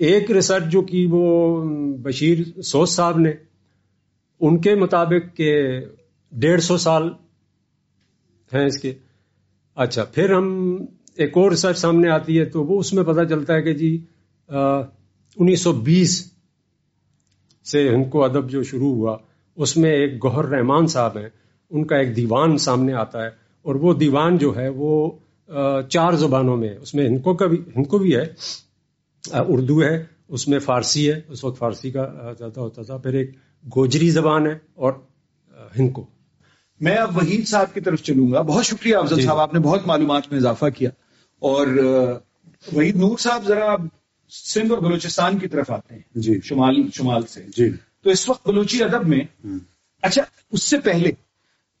ایک 0.00 0.30
ریسرچ 0.30 0.72
جو 0.72 0.82
کی 0.82 1.06
وہ 1.10 1.64
بشیر 2.02 2.60
سوز 2.62 2.88
صاحب 2.88 3.18
نے 3.18 3.32
ان 4.40 4.60
کے 4.60 4.74
مطابق 4.74 5.36
کہ 5.36 5.80
ڈیڑھ 6.32 6.60
سو 6.60 6.76
سال 6.78 7.08
ہیں 8.52 8.66
اس 8.66 8.78
کے۔ 8.78 8.92
اچھا 9.78 10.04
پھر 10.04 10.32
ہم 10.32 10.46
ایک 11.16 11.36
اور 11.36 11.50
ریسرچ 11.50 11.78
سامنے 11.78 12.08
آتی 12.10 12.38
ہے 12.38 12.44
تو 12.44 12.64
وہ 12.64 12.78
اس 12.80 12.92
میں 12.92 13.02
پتہ 13.04 13.24
چلتا 13.28 13.54
ہے 13.54 13.62
کہ 13.62 13.74
جی 13.74 13.96
انیس 14.50 15.60
سو 15.62 15.72
بیس 15.82 16.20
سے 17.66 17.88
ہند 17.88 18.10
کو 18.10 18.24
ادب 18.24 18.50
جو 18.50 18.62
شروع 18.62 18.92
ہوا، 18.94 19.16
اس 19.56 19.76
میں 19.76 19.90
ایک 19.92 20.22
گوہر 20.24 20.48
رحمان 20.48 20.86
صاحب 20.86 21.16
ہیں، 21.18 21.28
ان 21.70 21.84
کا 21.84 21.96
ایک 21.96 22.16
دیوان 22.16 22.56
سامنے 22.58 22.92
آتا 22.96 23.24
ہے، 23.24 23.30
اور 23.64 23.74
وہ 23.74 23.94
دیوان 23.94 24.38
جو 24.38 24.54
ہے 24.56 24.68
وہ 24.76 25.10
چار 25.90 26.12
زبانوں 26.16 26.56
میں، 26.56 26.74
اس 26.76 26.94
میں 26.94 27.08
ہند 27.08 27.26
کا 27.38 27.46
بھی 27.46 27.58
ہند 27.76 27.86
کو 27.86 27.98
بھی 27.98 28.16
ہے 28.16 28.24
اردو 29.48 29.82
ہے، 29.82 29.96
اس 30.28 30.48
میں 30.48 30.58
فارسی 30.58 31.10
ہے، 31.12 31.20
اس 31.28 31.44
وقت 31.44 31.58
فارسی 31.58 31.90
کا 31.90 32.06
زیادہ 32.38 32.60
ہوتا 32.60 32.82
تھا، 32.82 32.96
پھر 32.96 33.14
ایک 33.14 33.30
گوجری 33.64 34.10
زبان 34.10 34.46
ہے 34.46 34.58
اور 34.74 34.92
ہند 35.78 35.92
کو 35.92 36.06
میں 36.80 36.96
اب 36.96 37.16
وحید 37.16 37.48
صاحب 37.48 37.74
کی 37.74 37.80
طرف 37.80 38.02
چلوں 38.02 38.32
گا۔ 38.32 38.40
بہت 38.40 38.66
شکریہ 38.66 38.96
افضل 38.96 39.16
جی۔ 39.16 39.22
صاحب 39.22 39.38
آپ 39.38 39.54
نے 39.54 39.60
بہت 39.60 39.86
معلومات 39.86 40.22
میں 40.30 40.38
اضافہ 40.38 40.66
کیا۔ 40.66 40.90
اور 41.38 41.66
وحید 42.72 42.96
نور 42.96 43.16
صاحب 43.18 43.44
ذرا 43.46 43.76
سندھ 44.30 44.72
اور 44.72 44.82
بلوچستان 44.82 45.38
کی 45.38 45.48
طرف 45.48 45.70
آتے 45.70 45.94
ہیں۔ 45.94 46.02
جی۔ 46.14 46.40
شمال 46.44 46.74
شمال 46.94 47.22
سے۔ 47.22 47.44
جی۔ 47.56 47.70
تو 48.02 48.10
اس 48.10 48.28
وقت 48.28 48.48
بلوچی 48.48 48.84
ادب 48.84 49.08
میں 49.08 49.20
اچھا 50.02 50.22
اس 50.50 50.62
سے 50.62 50.78
پہلے 50.78 51.10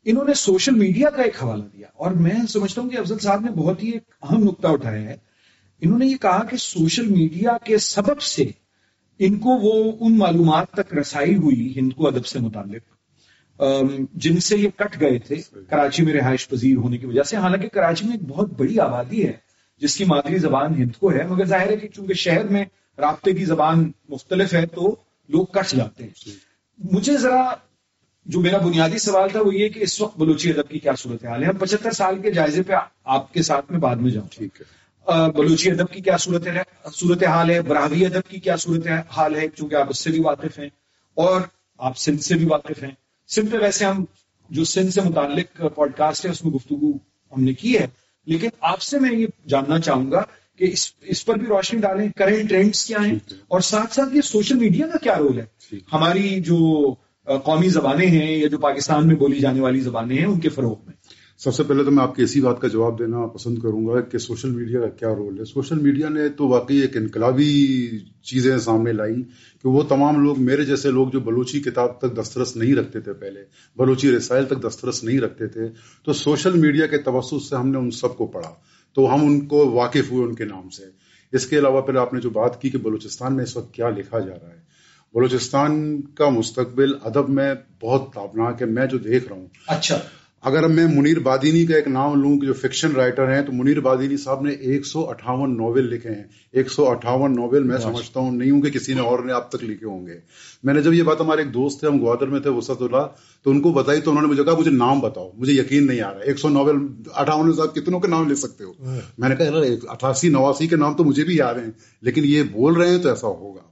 انہوں 0.04 0.24
نے 0.24 0.34
سوشل 0.34 0.74
میڈیا 0.74 1.10
کا 1.10 1.22
ایک 1.22 1.42
حوالہ 1.42 1.64
دیا۔ 1.72 1.86
اور 1.94 2.10
میں 2.10 2.46
سمجھتا 2.48 2.80
ہوں 2.82 2.90
کہ 2.90 2.96
افضل 2.96 3.18
صاحب 3.18 3.40
نے 3.40 3.50
بہت 3.50 3.82
ہی 3.82 3.88
ایک 3.90 4.02
اہم 4.22 4.42
نقطہ 4.42 4.66
اٹھایا 4.68 5.02
ہے۔ 5.02 5.16
انہوں 5.80 5.98
نے 5.98 6.06
یہ 6.06 6.16
کہا 6.16 6.44
کہ 6.44 6.56
سوشل 6.56 7.06
میڈیا 7.06 7.56
کے 7.64 7.78
سبب 7.78 8.20
سے 8.20 8.44
ان 9.18 9.38
کو 9.38 9.48
وہ 9.48 9.92
ان 10.00 10.18
معلومات 10.18 10.70
تک 10.70 10.94
رسائی 10.94 11.36
ہوئی 11.36 11.72
ہند 11.76 11.92
کو 11.92 12.08
ادب 12.08 12.26
سے 12.26 12.38
متعلق۔ 12.38 12.97
جن 14.14 14.40
سے 14.40 14.56
یہ 14.56 14.68
کٹ 14.76 15.00
گئے 15.00 15.18
تھے 15.18 15.36
کراچی 15.70 16.02
میں 16.02 16.12
رہائش 16.12 16.48
پذیر 16.48 16.76
ہونے 16.76 16.98
کی 16.98 17.06
وجہ 17.06 17.22
سے۔ 17.22 17.36
حالانکہ 17.36 17.68
کراچی 17.68 18.04
میں 18.04 18.12
ایک 18.12 18.22
بہت 18.28 18.52
بڑی 18.52 18.80
آبادی 18.80 19.26
ہے 19.26 19.32
جس 19.80 19.96
کی 19.96 20.04
مادری 20.04 20.38
زبان 20.38 20.74
ہند 20.74 20.96
کو 20.98 21.12
ہے 21.12 21.26
مگر 21.26 21.44
ظاہر 21.44 21.70
ہے 21.70 21.76
کہ 21.76 21.88
چونکہ 21.88 22.14
شہر 22.14 22.48
میں 22.48 22.64
رابطے 22.98 23.32
کی 23.32 23.44
زبان 23.44 23.92
مختلف 24.08 24.54
ہے 24.54 24.66
تو 24.66 24.96
لوگ 25.28 25.46
کٹ 25.46 25.76
جاتے 25.76 26.04
ہیں۔ 26.04 26.10
مجھے 26.92 27.16
ذرا 27.16 27.54
جو 28.26 28.40
میرا 28.40 28.58
بنیادی 28.58 28.98
سوال 28.98 29.28
تھا 29.28 29.40
وہ 29.42 29.54
یہ 29.54 29.68
کہ 29.68 29.80
اس 29.80 30.00
وقت 30.00 30.18
بلوچی 30.18 30.50
ادب 30.50 30.68
کی 30.68 30.78
کیا 30.78 30.92
صورت 30.98 31.24
حال 31.24 31.42
ہے؟ 31.42 31.48
ہم 31.48 31.56
پچہتر 31.56 31.90
سال 31.90 32.22
کے 32.22 32.30
جائزے 32.30 32.62
پہ 32.62 32.72
آپ 33.04 33.32
کے 33.32 33.42
ساتھ 33.42 33.70
میں 33.70 33.80
بعد 33.80 33.96
میں 33.96 34.10
جاؤں۔ 34.10 34.28
ٹھیک 34.30 34.60
ہے۔ 34.60 34.78
بلوچی 35.36 35.70
ادب 35.70 35.92
کی 35.92 36.00
کیا 36.00 36.16
صورت 36.16 36.48
صورت 36.94 37.22
حال 37.24 37.50
ہے 37.50 37.62
براہوی 37.62 38.06
ادب 38.06 38.30
کی 38.30 38.40
کیا 38.40 38.56
صورت 38.56 38.86
حال 39.10 39.34
ہے؟ 39.34 39.48
چونکہ 39.48 39.74
آپ 39.74 39.86
اس 39.90 39.98
سے 39.98 40.10
بھی 40.10 40.20
واقف 40.20 40.58
ہیں 40.58 40.68
اور 41.14 41.40
آپ 41.78 41.98
سندھ 41.98 42.20
سے 42.20 42.34
بھی 42.34 42.46
واقف 42.46 42.82
ہیں۔ 42.82 43.07
سندھ 43.28 43.50
پہ 43.50 43.56
ویسے 43.56 43.84
ہم 43.84 44.04
جو 44.50 44.64
سندھ 44.64 44.90
سے 44.90 45.00
متعلق 45.00 45.60
پوڈ 45.74 45.92
کاسٹ 45.96 46.26
ہے 46.26 46.30
اس 46.30 46.44
میں 46.44 46.52
گفتگو 46.52 46.92
ہم 47.32 47.44
نے 47.44 47.52
کی 47.52 47.78
ہے۔ 47.78 47.86
لیکن 48.26 48.48
آپ 48.60 48.82
سے 48.82 48.98
میں 48.98 49.12
یہ 49.12 49.26
جاننا 49.46 49.78
چاہوں 49.78 50.12
گا 50.12 50.22
کہ 50.56 50.64
اس 50.72 50.92
اس 51.02 51.24
پر 51.24 51.34
بھی 51.34 51.46
روشنی 51.46 51.80
ڈالیں 51.80 52.08
کرنٹ 52.16 52.48
ٹرینڈس 52.48 52.84
کیا 52.84 52.98
ہیں؟ 53.06 53.14
اور 53.48 53.60
ساتھ 53.60 53.94
ساتھ 53.94 54.16
یہ 54.16 54.20
سوشل 54.20 54.54
میڈیا 54.54 54.86
کا 54.86 54.98
کیا 54.98 55.18
رول 55.18 55.40
ہے؟ 55.40 55.76
ہماری 55.92 56.40
جو 56.40 56.94
قومی 57.24 57.68
زبانیں 57.68 58.06
ہیں 58.06 58.36
یا 58.36 58.48
جو 58.48 58.58
پاکستان 58.58 59.06
میں 59.06 59.16
بولی 59.16 59.40
جانے 59.40 59.60
والی 59.60 59.80
زبانیں 59.80 60.18
ہیں 60.18 60.24
ان 60.24 60.40
کے 60.40 60.48
فروغ 60.48 60.76
میں۔ 60.86 60.94
سب 61.38 61.54
سے 61.54 61.62
پہلے 61.62 61.84
تو 61.84 61.90
میں 61.90 62.02
آپ 62.02 62.14
کی 62.14 62.22
اسی 62.22 62.40
بات 62.40 62.60
کا 62.60 62.68
جواب 62.68 62.98
دینا 62.98 63.26
پسند 63.26 63.58
کروں 63.58 63.86
گا 63.86 64.00
کہ 64.00 64.18
سوشل 64.18 64.50
میڈیا 64.50 64.80
کا 64.80 64.88
کیا 64.88 65.08
رول 65.08 65.40
ہے۔ 65.40 65.44
سوشل 65.44 65.78
میڈیا 65.78 66.08
نے 66.08 66.28
تو 66.28 66.48
واقعی 66.48 66.76
ایک 66.76 66.96
انقلابی 66.96 67.88
چیزیں 68.22 68.58
سامنے 68.58 68.92
لائی 68.92 69.14
کہ 69.62 69.68
وہ 69.68 69.82
تمام 69.82 70.24
لوگ 70.24 70.42
میرے 70.42 70.64
جیسے 70.64 70.90
لوگ 70.90 71.08
جو 71.08 71.20
بلوچی 71.20 71.60
کتاب 71.60 71.98
تک 71.98 72.20
دسترس 72.20 72.56
نہیں 72.56 72.74
رکھتے 72.74 73.00
تھے 73.00 73.12
پہلے، 73.12 73.40
بلوچی 73.76 74.10
رسائل 74.10 74.44
تک 74.44 74.66
دسترس 74.68 75.04
نہیں 75.04 75.20
رکھتے 75.20 75.46
تھے، 75.46 75.68
تو 76.04 76.12
سوشل 76.12 76.58
میڈیا 76.58 76.86
کے 76.86 76.98
توسط 76.98 77.48
سے 77.48 77.56
ہم 77.56 77.68
نے 77.68 77.78
ان 77.78 77.90
سب 77.90 78.16
کو 78.16 78.26
پڑھا۔ 78.26 78.50
تو 78.94 79.14
ہم 79.14 79.26
ان 79.26 79.46
کو 79.46 79.70
واقف 79.70 80.12
ہوئے 80.12 80.28
ان 80.28 80.34
کے 80.34 80.44
نام 80.44 80.68
سے۔ 80.68 80.82
اس 81.32 81.46
کے 81.46 81.58
علاوہ 81.58 81.80
پھر 81.80 81.96
آپ 81.96 82.14
نے 82.14 82.20
جو 82.20 82.30
بات 82.30 82.62
کی 82.62 82.70
کہ 82.70 82.78
بلوچستان 82.78 83.36
میں 83.36 83.44
اس 83.44 83.56
وقت 83.56 83.74
کیا 83.74 83.88
لکھا 83.88 84.18
جا 84.18 84.34
رہا 84.42 84.48
ہے۔ 84.48 84.60
بلوچستان 85.14 86.00
کا 86.00 86.28
مستقبل 86.28 86.92
ادب 87.04 87.28
میں 87.28 87.54
بہت 87.82 88.12
تابناک 88.12 88.62
ہے، 88.62 88.66
میں 88.66 88.86
جو 88.86 88.98
دیکھ 88.98 89.28
رہا 89.28 89.36
ہوں۔ 89.36 89.46
اچھا۔ 89.66 89.98
اگر 90.42 90.68
میں 90.68 90.86
منیر 90.86 91.18
بادینی 91.18 91.66
کا 91.66 91.76
ایک 91.76 91.88
نام 91.88 92.22
لوں 92.22 92.38
کہ 92.38 92.46
جو 92.46 92.52
فکشن 92.52 92.92
رائٹر 92.92 93.34
ہیں 93.34 93.42
تو 93.42 93.52
منیر 93.52 93.80
بادینی 93.80 94.16
صاحب 94.16 94.42
نے 94.42 94.50
ایک 94.50 94.86
سو 94.86 95.08
اٹھاون 95.08 95.56
ناول 95.56 95.94
لکھے 95.94 96.10
ہیں۔ 96.10 96.22
ایک 96.52 96.70
سو 96.70 96.88
اٹھاون 96.88 97.34
ناول 97.36 97.62
میں 97.62 97.78
سمجھتا 97.78 98.20
ہوں 98.20 98.32
نہیں 98.32 98.50
ہوں 98.50 98.62
کہ 98.62 98.70
کسی 98.70 98.94
نے 98.94 99.00
اور 99.00 99.18
نے 99.18 99.32
اب 99.32 99.48
تک 99.48 99.64
لکھے 99.64 99.86
ہوں 99.86 100.06
گے۔ 100.06 100.14
میں 100.62 100.74
نے 100.74 100.82
جب 100.82 100.94
یہ 100.94 101.02
بات 101.02 101.20
ہمارے 101.20 101.42
ایک 101.42 101.54
دوست 101.54 101.80
تھے 101.80 101.88
ہم 101.88 102.00
گوادر 102.00 102.26
میں 102.26 102.40
تھے 102.40 102.50
وسط 102.50 102.82
اللہ 102.82 103.06
تو 103.44 103.50
ان 103.50 103.60
کو 103.60 103.72
بتائی 103.72 104.00
تو 104.00 104.10
انہوں 104.10 104.26
نے 104.26 104.30
مجھے 104.30 104.44
کہا 104.44 104.58
مجھے 104.58 104.70
نام 104.70 105.00
بتاؤ 105.00 105.30
مجھے 105.34 105.52
یقین 105.52 105.86
نہیں 105.86 106.00
آ 106.00 106.10
رہا 106.10 106.18
ہے۔ 106.18 106.24
ایک 106.24 106.38
سو 106.38 106.48
ناول 106.48 106.86
اٹھاون 107.14 107.52
صاحب 107.52 107.74
کتنوں 107.74 108.00
کے 108.00 108.08
نام 108.08 108.28
لکھ 108.28 108.38
سکتے 108.38 108.64
ہو؟ 108.64 108.72
میں 109.18 109.28
نے 109.28 109.36
کہا 109.36 109.90
اٹھاسی 109.90 110.28
نواسی 110.28 110.66
کے 110.66 110.76
نام 110.76 110.94
تو 110.94 111.04
مجھے 111.04 111.24
بھی 111.24 111.36
یاد 111.36 111.54
ہیں 111.54 111.70
لیکن 112.02 112.22
یہ 112.24 112.42
بول 112.42 112.74
رہے 112.74 112.90
ہیں 112.90 112.98
تو 112.98 113.08
ایسا 113.08 113.26
ہوگا۔ 113.26 113.67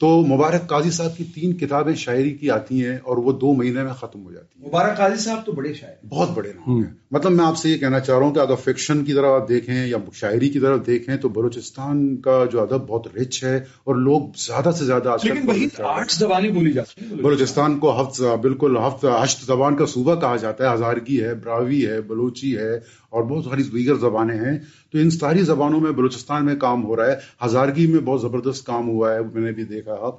تو 0.00 0.08
مبارک 0.20 0.66
قاضی 0.66 0.90
صاحب 0.90 1.16
کی 1.16 1.24
تین 1.24 1.56
کتابیں 1.56 1.94
شاعری 1.94 2.30
کی 2.30 2.50
آتی 2.50 2.84
ہیں 2.86 2.98
اور 3.02 3.16
وہ 3.16 3.32
دو 3.32 3.52
مہینے 3.52 3.82
میں 3.82 3.92
ختم 3.92 4.24
ہو 4.24 4.32
جاتی 4.32 4.60
ہیں۔ 4.60 4.68
مبارک 4.68 4.96
قاضی 4.96 5.16
صاحب 5.16 5.46
تو 5.46 5.52
بڑے 5.52 5.72
شاعر 5.72 6.06
بہت 6.06 6.30
بڑے 6.34 6.48
نام 6.48 6.76
ہیں۔ 6.76 6.90
مطلب 7.10 7.32
میں 7.32 7.44
آپ 7.44 7.56
سے 7.56 7.68
یہ 7.68 7.78
کہنا 7.78 8.00
چاہ 8.00 8.18
رہا 8.18 8.26
ہوں 8.26 8.34
کہ 8.34 8.38
اگر 8.38 8.54
فکشن 8.54 9.04
کی 9.04 9.12
طرف 9.12 9.42
آپ 9.42 9.48
دیکھیں 9.48 9.86
یا 9.86 9.96
شاعری 10.14 10.48
کی 10.48 10.58
طرف 10.58 10.86
دیکھیں 10.86 11.16
تو 11.16 11.28
بلوچستان 11.28 12.16
کا 12.16 12.44
جو 12.52 12.60
ادب 12.60 12.86
بہت 12.86 13.06
رچ 13.16 13.44
ہے 13.44 13.56
اور 13.84 13.94
لوگ 13.94 14.20
زیادہ 14.36 14.70
سے 14.78 14.84
زیادہ 14.84 15.08
آٹھ 15.08 16.14
زبانیں 16.14 16.50
بولی 16.50 16.72
جاتی 16.72 17.04
ہیں۔ 17.04 17.22
بلوچستان 17.22 17.78
کو 17.78 18.00
ہفت 18.00 18.22
بالکل 18.42 18.76
ہفت 18.76 19.04
اشت 19.04 19.46
زبان 19.46 19.76
کا 19.76 19.86
صوبہ 19.86 20.14
کہا 20.14 20.36
جاتا 20.36 20.68
ہے۔ 20.68 20.74
ہزارگی 20.74 21.22
ہے 21.22 21.34
براوی 21.34 21.86
ہے 21.86 22.00
بلوچی 22.00 22.56
ہے 22.58 22.78
اور 23.10 23.22
بہت 23.22 23.44
ساری 23.44 23.62
دیگر 23.62 23.94
زبانیں 23.94 24.36
ہیں۔ 24.36 24.58
تو 24.92 24.98
ان 24.98 25.10
ساری 25.10 25.42
زبانوں 25.42 25.80
میں 25.80 25.92
بلوچستان 25.92 26.44
میں 26.44 26.56
کام 26.56 26.84
ہو 26.84 26.96
رہا 26.96 27.06
ہے۔ 27.06 27.14
ہزارگی 27.44 27.86
میں 27.86 28.00
بہت 28.00 28.20
زبردست 28.20 28.66
کام 28.66 28.88
ہوا 28.88 29.14
ہے 29.14 29.18
میں 29.34 29.42
نے 29.42 29.52
بھی 29.52 29.64
دیکھا۔ 29.64 30.10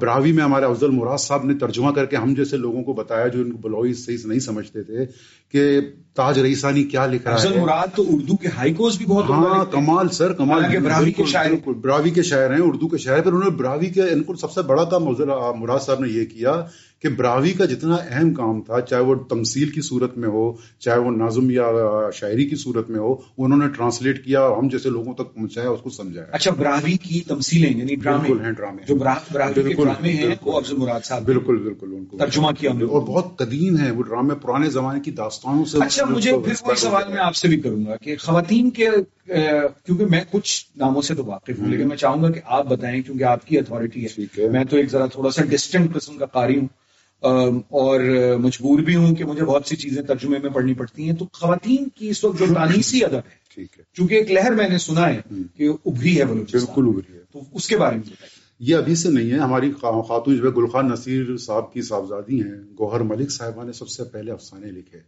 براوی 0.00 0.32
میں 0.32 0.44
ہمارے 0.44 0.64
افضل 0.64 0.90
مراد 0.90 1.18
صاحب 1.18 1.44
نے 1.44 1.54
ترجمہ 1.54 1.90
کر 1.90 2.06
کے 2.06 2.16
ہم 2.16 2.34
جیسے 2.34 2.56
لوگوں 2.56 2.82
کو 2.82 2.92
بتایا 2.92 3.26
جو 3.26 3.40
ان 3.40 3.52
کو 3.52 3.58
بلوئی 3.58 3.94
صحیح 3.94 4.16
نہیں 4.24 4.38
سمجھتے 4.38 4.82
تھے 4.82 5.06
کہ 5.52 5.80
تاج 6.14 6.38
رئیسانی 6.38 6.84
کیا 6.84 7.06
لکھ 7.06 7.28
رہا 7.28 7.42
ہے 7.42 7.60
مراد 7.60 7.96
تو 7.96 8.04
اردو 8.08 8.36
کے 8.36 8.48
ہائیکوز 8.48 8.98
بھی 8.98 9.06
بہت 9.06 9.30
ہاں 9.30 9.64
کمال 9.64 10.08
سر 10.08 10.32
کمال 10.32 10.78
براوی 10.78 11.12
کے 11.12 11.24
شاعر 11.24 11.68
براوی 11.68 12.10
کے 12.10 12.22
شاعر 12.22 12.50
ہیں 12.50 12.62
اردو 12.62 12.88
کے 12.88 12.98
شاعر 12.98 13.20
پر 13.20 13.32
انہوں 13.32 13.50
نے 13.50 13.50
براوی 13.50 13.86
کے 13.86 14.02
ان 14.02 14.22
کو 14.22 14.34
سب 14.34 14.52
سے 14.52 14.62
بڑا 14.62 14.84
کام 14.84 15.04
مراد 15.56 15.78
صاحب 15.78 16.00
نے 16.00 16.08
یہ 16.08 16.24
کیا 16.24 16.64
کہ 17.02 17.08
براوی 17.08 17.52
کا 17.52 17.64
جتنا 17.64 17.94
اہم 17.94 18.34
کام 18.34 18.62
تھا 18.62 18.80
چاہے 18.80 19.02
وہ 19.02 19.14
تمثیل 19.14 19.68
کی 19.68 19.80
صورت 19.80 20.16
میں 20.18 20.28
ہو 20.28 20.52
چاہے 20.78 20.98
وہ 20.98 21.10
نازم 21.10 21.50
یا 21.50 21.64
شاعری 22.14 22.48
کی 22.48 22.56
صورت 22.56 22.90
میں 22.90 23.00
ہو 23.00 23.14
انہوں 23.38 23.58
نے 23.58 23.68
ٹرانسلیٹ 23.76 24.24
کیا 24.24 24.40
اور 24.40 24.56
ہم 24.56 24.68
جیسے 24.68 24.90
لوگوں 24.90 25.14
تک 25.14 25.34
پہنچایا 25.34 25.70
اس 25.70 25.80
کو 25.80 25.90
سمجھایا 25.90 26.26
اچھا 26.32 26.50
براوی 26.50 26.96
کی 26.96 27.20
تمثیلیں 27.20 27.70
یعنی 27.70 27.96
بالکل 27.96 28.40
ہیں 28.40 28.50
ڈرامے 28.50 28.82
جو 28.88 28.94
براوی 28.96 29.62
کے 29.62 29.72
ڈرامے 29.74 30.12
ہیں 30.12 30.34
وہ 30.42 30.56
افضل 30.56 30.76
مراد 30.76 31.00
صاحب 31.04 31.22
بالکل 31.22 31.56
بالکل 31.56 31.94
ان 31.96 32.04
کو۔ 32.04 32.18
ترجمہ 32.18 32.50
کیا 32.58 32.70
اور 32.70 33.02
بہت 33.02 33.36
قدیم 33.36 33.76
ہیں 33.76 33.90
وہ 33.90 34.02
ڈرامے 34.02 34.34
پرانے 34.34 34.70
زمانے 34.70 35.00
کی 35.00 35.10
داستانوں 35.10 35.64
سے۔ 35.64 35.78
اچھا 35.80 36.04
مجھے 36.04 36.32
پھر 36.44 36.54
کوئی 36.62 36.76
سوال 36.76 37.02
میں 37.08 37.18
آپ 37.18 37.36
سے 37.36 37.48
بھی 37.48 37.60
کروں 37.60 37.86
گا 37.86 37.96
کہ 37.96 38.16
خواتین 38.16 38.70
کے 38.70 38.88
کیونکہ 39.26 40.06
میں 40.06 40.20
کچھ 40.30 40.66
ناموں 40.76 41.02
سے 41.02 41.14
تو 41.14 41.24
واقف 41.24 41.58
ہوں 41.58 41.68
لیکن 41.68 41.88
میں 41.88 41.96
چاہوں 41.96 42.22
گا 42.22 42.30
کہ 42.30 42.40
آپ 42.44 42.66
بتائیں 42.66 43.02
کیونکہ 43.02 43.24
آپ 43.24 43.46
کی 43.46 43.58
اتھارٹی 43.58 44.04
ہے۔ 44.04 44.48
میں 44.48 44.64
تو 44.64 44.76
ایک 44.76 44.90
ذرا 44.90 45.06
تھوڑا 45.06 45.30
سا 45.30 45.44
ڈسٹنٹ 45.44 45.94
قسم 45.94 46.18
کا 46.18 46.26
قاری 46.26 46.58
ہوں۔ 46.58 46.85
اور 47.20 48.00
مجبور 48.40 48.78
بھی 48.78 48.96
ہوں 48.96 49.14
کہ 49.14 49.24
مجھے 49.24 49.44
بہت 49.44 49.66
سی 49.66 49.76
چیزیں 49.76 50.02
ترجمے 50.02 50.38
میں 50.38 50.50
پڑھنی 50.50 50.74
پڑتی 50.74 51.08
ہیں۔ 51.08 51.16
تو 51.16 51.26
خواتین 51.32 51.88
کی 51.88 52.08
اس 52.08 52.24
وقت 52.24 52.38
جو 52.38 52.46
تانیسی 52.54 53.04
ادب 53.04 53.14
ہے 53.14 53.64
چونکہ 53.94 54.14
ایک 54.14 54.30
لہر 54.30 54.50
میں 54.52 54.68
نے 54.68 54.78
سنا 54.78 55.08
ہے 55.08 55.20
کہ 55.54 55.68
ابری 55.86 56.20
ہے 56.20 56.24
بالکل 56.24 56.84
ابری 56.88 57.14
ہے۔ 57.14 57.22
تو 57.32 57.40
اس 57.52 57.68
کے 57.68 57.76
بارے 57.76 57.96
میں 57.96 58.26
یہ 58.58 58.76
ابھی 58.76 58.94
سے 58.94 59.08
نہیں 59.10 59.30
ہے۔ 59.30 59.38
ہماری 59.38 59.70
خاتون 59.72 60.36
جو 60.36 60.44
ہے 60.44 60.54
گلخان 60.56 60.88
نصیر 60.88 61.36
صاحب 61.36 61.72
کی 61.72 61.82
صاحبزادی 61.82 62.42
ہیں۔ 62.42 62.60
گوہر 62.78 63.00
ملک 63.00 63.30
صاحبہ 63.30 63.64
نے 63.64 63.72
سب 63.72 63.88
سے 63.88 64.04
پہلے 64.04 64.32
افسانے 64.32 64.66
لکھے 64.66 64.98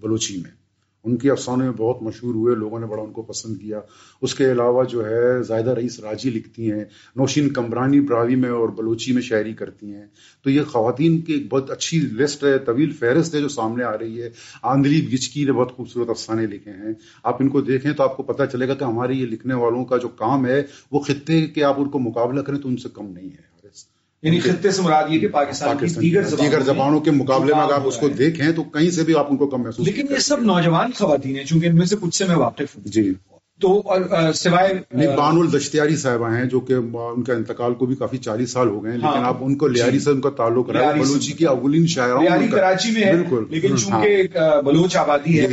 بلوچی 0.00 0.36
میں۔ 0.36 0.65
ان 1.06 1.16
کے 1.16 1.30
افسانے 1.30 1.64
میں 1.64 1.72
بہت 1.72 2.02
مشہور 2.02 2.34
ہوئے، 2.34 2.54
لوگوں 2.54 2.78
نے 2.78 2.86
بڑا 2.86 3.02
ان 3.02 3.12
کو 3.12 3.22
پسند 3.22 3.56
کیا۔ 3.56 3.80
اس 4.22 4.34
کے 4.34 4.52
علاوہ 4.52 4.84
جو 4.84 5.06
ہے، 5.06 5.42
زائدہ 5.42 5.70
رئیس 5.70 6.00
راجی 6.00 6.30
لکھتی 6.30 6.72
ہیں، 6.72 6.84
نوشین 7.16 7.48
کمرانی 7.48 8.00
براوی 8.00 8.36
میں 8.36 8.50
اور 8.50 8.68
بلوچی 8.68 9.12
میں 9.12 9.22
شاعری 9.22 9.54
کرتی 9.54 9.94
ہیں۔ 9.94 10.06
تو 10.44 10.50
یہ 10.50 10.62
خواتین 10.62 11.20
کی 11.20 11.32
ایک 11.32 11.52
بہت 11.52 11.70
اچھی 11.70 11.98
لسٹ 11.98 12.44
ہے، 12.44 12.58
طویل 12.58 12.92
فہرست 12.92 13.34
ہے 13.34 13.40
جو 13.40 13.48
سامنے 13.48 13.84
آ 13.84 13.98
رہی 13.98 14.22
ہے۔ 14.22 14.30
آندلی 14.62 15.08
گچکی 15.12 15.44
نے 15.44 15.52
بہت 15.52 15.76
خوبصورت 15.76 16.10
افسانے 16.10 16.46
لکھے 16.46 16.70
ہیں۔ 16.70 16.92
آپ 17.22 17.42
ان 17.42 17.48
کو 17.48 17.60
دیکھیں 17.60 17.92
تو 17.92 18.02
آپ 18.02 18.16
کو 18.16 18.22
پتہ 18.22 18.42
چلے 18.52 18.68
گا 18.68 18.74
کہ 18.74 18.84
ہمارے 18.84 19.14
یہ 19.14 19.26
لکھنے 19.26 19.54
والوں 19.54 19.84
کا 19.84 19.96
جو 19.96 20.08
کام 20.08 20.46
ہے، 20.46 20.62
وہ 20.92 21.00
خطے 21.00 21.46
کے 21.46 21.64
آپ 21.64 21.74
ان 21.78 21.88
کو 21.88 21.98
مقابلہ 21.98 22.40
کریں 22.40 22.58
تو 22.58 22.68
ان 22.68 22.76
سے 22.76 22.88
کم 22.92 23.12
نہیں 23.12 23.26
ہے۔ 23.26 23.55
یعنی 24.26 24.38
خطے 24.40 24.70
سے 24.70 24.82
مراد 24.82 25.10
یہ 25.10 25.20
کہ 25.20 25.28
پاکستان 25.28 25.76
کی 25.78 25.86
دیگر 26.00 26.22
دیگر 26.38 26.62
زبانوں 26.62 27.00
کے 27.00 27.10
مقابلے 27.10 27.54
میں 27.54 27.62
اگر 27.62 27.72
آپ 27.72 27.86
اس 27.86 27.96
کو 27.96 28.08
دیکھیں 28.08 28.52
تو 28.52 28.62
کہیں 28.72 28.90
سے 28.90 29.02
بھی 29.02 29.14
آپ 29.14 29.26
ان 29.30 29.36
کو 29.36 29.46
کم 29.46 29.62
محسوس 29.62 29.86
لیکن 29.86 30.06
یہ 30.10 30.18
سب 30.18 30.42
نوجوان 30.42 30.92
خواتین 30.92 31.36
ہیں 31.36 31.44
چونکہ 31.44 31.66
ان 31.66 31.76
میں 31.76 31.86
سے 31.86 31.96
کچھ 32.00 32.16
سے 32.16 32.24
میں 32.24 32.36
واقف 32.36 32.76
ہوں۔ 32.76 32.88
جی۔ 32.88 33.12
تو 33.60 33.82
سوائے 34.34 34.74
بان 35.16 35.36
الدشتیاری 35.38 35.96
صاحبہ 35.96 36.30
ہیں 36.30 36.44
جو 36.44 36.60
کہ 36.60 36.72
ان 36.72 37.22
کا 37.22 37.32
انتقال 37.32 37.74
کو 37.74 37.86
بھی 37.86 37.94
کافی 37.94 38.18
چالیس 38.18 38.50
سال 38.50 38.68
ہو 38.68 38.84
گئے 38.84 38.92
ہیں 38.92 38.98
لیکن 38.98 39.24
آپ 39.24 39.36
ان 39.40 39.56
کو 39.56 39.66
لیاری 39.66 39.98
سے 39.98 40.10
ان 40.10 40.20
کا 40.20 40.30
تعلق 40.30 40.70
رہا 40.70 40.94
ہے 40.94 41.00
بلوچی 41.00 41.32
کی 41.32 41.44
اولین 41.44 41.86
شاعر 41.86 42.16
کراچی 42.50 42.90
میں 42.90 43.12
بالکل۔ 43.12 43.44
لیکن 43.50 43.76
چونکہ 43.76 44.22
بلوچ 44.64 44.96
آبادی 44.96 45.40
ہے 45.40 45.46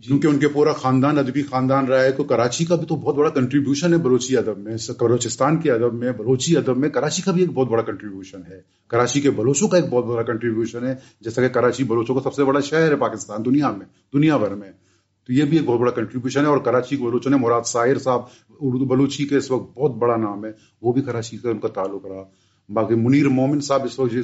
کیونکہ 0.00 0.26
ان 0.26 0.38
کے 0.38 0.48
پورا 0.48 0.72
خاندان 0.72 1.18
ادبی 1.18 1.42
خاندان 1.42 1.86
رہا 1.86 2.02
ہے 2.02 2.10
تو 2.10 2.24
کراچی 2.24 2.64
کا 2.64 2.74
بھی 2.74 2.86
تو 2.86 2.96
بہت 2.96 3.16
بڑا 3.16 3.28
کنٹریبیوشن 3.30 3.92
ہے 3.92 3.98
بلوچی 3.98 4.36
ادب 4.36 4.58
میں 4.58 4.76
بلوچستان 5.00 5.56
کے 5.56 5.70
ادب 5.72 5.94
میں 5.94 6.12
بلوچی 6.12 6.56
ادب 6.56 6.78
میں 6.78 6.88
کراچی 6.88 7.22
کا 7.22 7.32
بھی 7.32 7.40
ایک 7.40 7.50
بہت 7.50 7.68
بڑا 7.68 7.82
کنٹریبیوشن 7.82 8.40
ہے۔ 8.50 8.60
کراچی 8.88 9.20
کے 9.20 9.30
بلوچوں 9.30 9.68
کا 9.68 9.76
ایک 9.76 9.86
بہت 9.90 10.04
بڑا 10.04 10.22
کنٹریبیوشن 10.22 10.86
ہے 10.86 10.94
جیسا 11.20 11.42
کہ 11.42 11.48
کراچی 11.48 11.84
بلوچوں 11.84 12.14
کا 12.14 12.20
سب 12.20 12.34
سے 12.34 12.44
بڑا 12.44 12.60
شہر 12.60 12.90
ہے 12.90 12.96
پاکستان 12.96 13.44
دنیا 13.44 13.70
میں 13.70 13.86
دنیا 14.12 14.36
بھر 14.36 14.54
میں۔ 14.54 14.85
تو 15.26 15.32
یہ 15.32 15.44
بھی 15.44 15.56
ایک 15.56 15.66
بہت 15.66 15.80
بڑا 15.80 15.90
کنٹریبیوشن 15.90 16.40
ہے 16.40 16.46
اور 16.46 16.58
کراچی 16.58 16.96
کے 16.96 17.02
بلوچوں 17.04 17.30
نے 17.30 17.36
مراد 17.36 17.62
ساحر 17.62 17.98
صاحب 17.98 18.20
اردو 18.60 18.84
بلوچی 18.84 19.26
کے 19.26 19.36
اس 19.36 19.50
وقت 19.50 19.78
بہت 19.78 19.90
بڑا 19.90 20.16
نام 20.16 20.44
ہے 20.44 20.50
وہ 20.82 20.92
بھی 20.92 21.02
کراچی 21.02 21.38
سے 21.38 21.50
ان 21.50 21.58
کا 21.58 21.68
تعلق 21.68 22.06
رہا۔ 22.06 22.24
باقی 22.68 22.94
منیر 22.94 23.28
مومن 23.28 23.60
صاحب 23.60 23.84
اس 23.84 23.98
وقت 23.98 24.14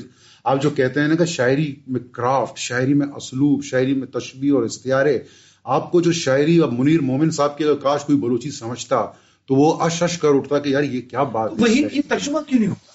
آپ 0.44 0.62
جو 0.62 0.70
کہتے 0.70 1.00
ہیں 1.00 1.08
نا 1.08 1.14
کہ 1.14 1.24
شاعری 1.24 1.74
میں 1.86 2.00
کرافٹ 2.00 2.58
شاعری 2.58 2.94
میں 2.94 3.06
اسلوب 3.16 3.64
شاعری 3.64 3.94
میں 3.94 4.06
تشبیح 4.06 4.54
اور 4.54 4.62
استعارے 4.62 5.18
آپ 5.64 5.92
کو 5.92 6.00
جو 6.00 6.12
شاعری 6.12 6.60
اب 6.62 6.72
منیر 6.72 7.00
مومن 7.00 7.30
صاحب 7.30 7.58
کی 7.58 7.64
کاش 7.82 8.04
کوئی 8.04 8.18
بلوچی 8.18 8.50
سمجھتا 8.50 9.06
تو 9.46 9.54
وہ 9.54 9.80
اش 9.80 10.02
اش 10.02 10.18
کر 10.18 10.28
اٹھتا 10.28 10.58
کہ 10.58 10.68
یار 10.68 10.82
یہ 10.82 11.00
کیا 11.00 11.22
بات 11.22 11.50
وہی 11.58 12.02
ترجمہ 12.02 12.38
کیوں 12.46 12.60
نہیں 12.60 12.70
ہوتا 12.70 12.92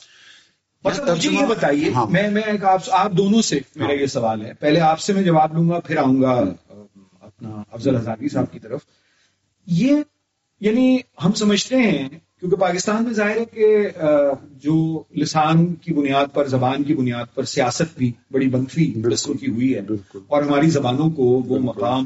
مجھے 1.11 1.29
یہ 1.29 1.45
بتائیے 1.45 1.91
ہاں۔ 1.91 2.05
میں 2.05 2.29
میں 2.29 2.41
آپ 2.91 3.11
دونوں 3.11 3.41
سے 3.41 3.59
میرا 3.75 3.93
یہ 3.93 4.05
سوال 4.05 4.45
ہے۔ 4.45 4.53
پہلے 4.53 4.79
آپ 4.79 4.99
سے 4.99 5.13
میں 5.13 5.23
جواب 5.23 5.53
لوں 5.53 5.69
گا 5.69 5.79
پھر 5.79 5.97
آؤں 5.97 6.21
گا۔ 6.21 6.43
اپنا 7.37 7.63
افضل 7.71 7.95
ہزاری 7.95 8.29
صاحب 8.29 8.51
کی 8.51 8.59
طرف۔ 8.59 8.79
یہ 9.65 9.95
یعنی 10.59 10.97
ہم 11.23 11.31
سمجھتے 11.31 11.75
ہیں 11.75 12.09
کیونکہ 12.39 12.57
پاکستان 12.57 13.03
میں 13.03 13.13
ظاہر 13.13 13.37
ہے 13.37 13.45
کہ 13.45 13.87
جو 14.63 15.03
لسان 15.15 15.75
کی 15.75 15.93
بنیاد 15.93 16.25
پر 16.33 16.47
زبان 16.47 16.83
کی 16.83 16.95
بنیاد 16.95 17.35
پر 17.35 17.43
سیاست 17.43 17.97
بھی 17.97 18.11
بڑی 18.31 18.47
منفی 18.47 18.85
کی 19.41 19.51
ہوئی 19.51 19.75
ہے۔ 19.75 19.81
اور 20.27 20.43
ہماری 20.43 20.69
زبانوں 20.69 21.09
کو 21.09 21.23
وہ 21.23 21.59
مقام 21.59 22.05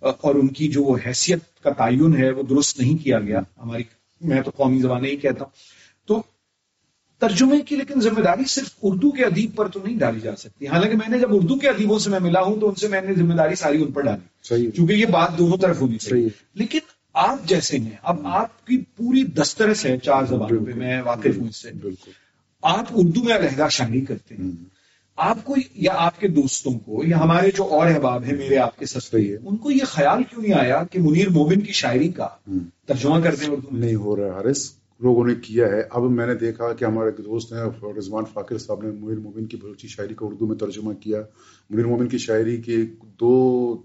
اور 0.00 0.34
ان 0.34 0.48
کی 0.48 0.68
جو 0.68 0.96
حیثیت 1.06 1.62
کا 1.62 1.70
تعین 1.70 2.16
ہے 2.16 2.30
وہ 2.30 2.42
درست 2.42 2.80
نہیں 2.80 3.04
کیا 3.04 3.20
گیا۔ 3.20 3.40
ہماری 3.64 3.82
میں 4.20 4.42
تو 4.42 4.50
قومی 4.56 4.78
زبانیں 4.78 5.10
ہی 5.10 5.16
کہتا۔ 5.16 5.44
ہوں 5.44 5.50
تو 6.06 6.22
ترجمے 7.18 7.60
کی 7.60 7.76
لیکن 7.76 8.00
ذمہ 8.00 8.20
داری 8.20 8.44
صرف 8.48 8.70
اردو 8.82 9.10
کے 9.10 9.24
ادیب 9.24 9.56
پر 9.56 9.68
تو 9.68 9.80
نہیں 9.84 9.98
ڈالی 9.98 10.20
جا 10.20 10.36
سکتی۔ 10.36 10.66
حالانکہ 10.66 10.96
میں 10.96 11.08
نے 11.08 11.18
جب 11.18 11.28
اردو 11.36 11.56
کے 11.56 11.68
ادیبوں 11.68 11.98
سے 11.98 12.10
میں 12.10 12.20
ملا 12.20 12.40
ہوں 12.40 12.60
تو 12.60 12.68
ان 12.68 12.74
سے 12.74 12.88
میں 12.88 13.00
نے 13.00 13.14
ذمہ 13.14 13.34
داری 13.34 13.54
ساری 13.54 13.82
ان 13.82 13.92
پر 13.92 14.00
ڈالی۔ 14.02 14.50
کیونکہ 14.70 14.92
یہ 14.92 15.06
بات 15.06 15.38
دونوں 15.38 15.56
طرف 15.56 15.80
ہونی 15.80 15.98
چاہیے۔ 15.98 16.28
لیکن 16.54 16.78
آپ 17.14 17.38
جیسے 17.44 17.78
ہیں 17.78 17.96
اب 18.02 18.26
آپ 18.26 18.66
کی 18.66 18.78
پوری 18.96 19.24
دسترس 19.24 19.84
ہے 19.84 19.98
چار 19.98 20.24
زبانوں 20.24 20.64
پہ 20.64 20.72
میں 20.74 21.02
واقف 21.02 21.38
ہوں 21.38 21.48
اس 21.48 21.62
سے۔ 21.62 21.68
آپ 22.62 22.84
اردو 22.94 23.22
میں 23.22 23.36
علیحدہ 23.36 23.66
شاعری 23.70 24.00
کرتے 24.00 24.34
ہیں۔ 24.34 24.50
آپ 25.16 25.44
کو 25.44 25.54
یا 25.74 25.92
آپ 25.96 26.20
کے 26.20 26.28
دوستوں 26.28 26.72
کو 26.78 27.04
یا 27.06 27.18
ہمارے 27.18 27.50
جو 27.56 27.64
اور 27.64 27.86
احباب 27.86 28.24
ہیں 28.24 28.32
میرے 28.32 28.56
آپ 28.56 28.78
کے 28.78 28.86
سستے 28.86 29.36
ان 29.36 29.56
کو 29.56 29.70
یہ 29.70 29.84
خیال 29.84 30.22
کیوں 30.22 30.42
نہیں 30.42 30.54
آیا 30.54 30.82
کہ 30.90 31.00
منیر 31.02 31.28
مومن 31.28 31.60
کی 31.60 31.72
شاعری 31.72 32.08
کا 32.08 32.28
ترجمہ 32.86 33.20
کر 33.20 33.34
دیں 33.34 33.48
اردو 33.48 33.76
نہیں 33.76 33.94
ہو 33.94 34.16
رہا 34.16 34.34
حارث 34.34 34.70
لوگوں 35.00 35.26
نے 35.26 35.34
کیا 35.34 35.66
ہے۔ 35.68 35.82
اب 35.90 36.02
میں 36.10 36.26
نے 36.26 36.34
دیکھا 36.34 36.72
کہ 36.72 36.84
ہمارے 36.84 37.08
ایک 37.08 37.18
دوست 37.18 37.52
ہیں، 37.52 37.84
رضوان 37.98 38.24
فاکر 38.32 38.58
صاحب 38.58 38.82
نے 38.82 38.90
منیر 38.90 39.18
مومن 39.18 39.46
کی 39.46 39.56
بلوچی 39.56 39.88
شاعری 39.88 40.14
کو 40.14 40.26
اردو 40.28 40.46
میں 40.46 40.56
ترجمہ 40.56 40.92
کیا۔ 40.92 41.22
منیر 41.70 41.86
مومن 41.86 42.08
کی 42.08 42.18
شاعری 42.18 42.56
کے 42.56 42.76
دو 43.20 43.32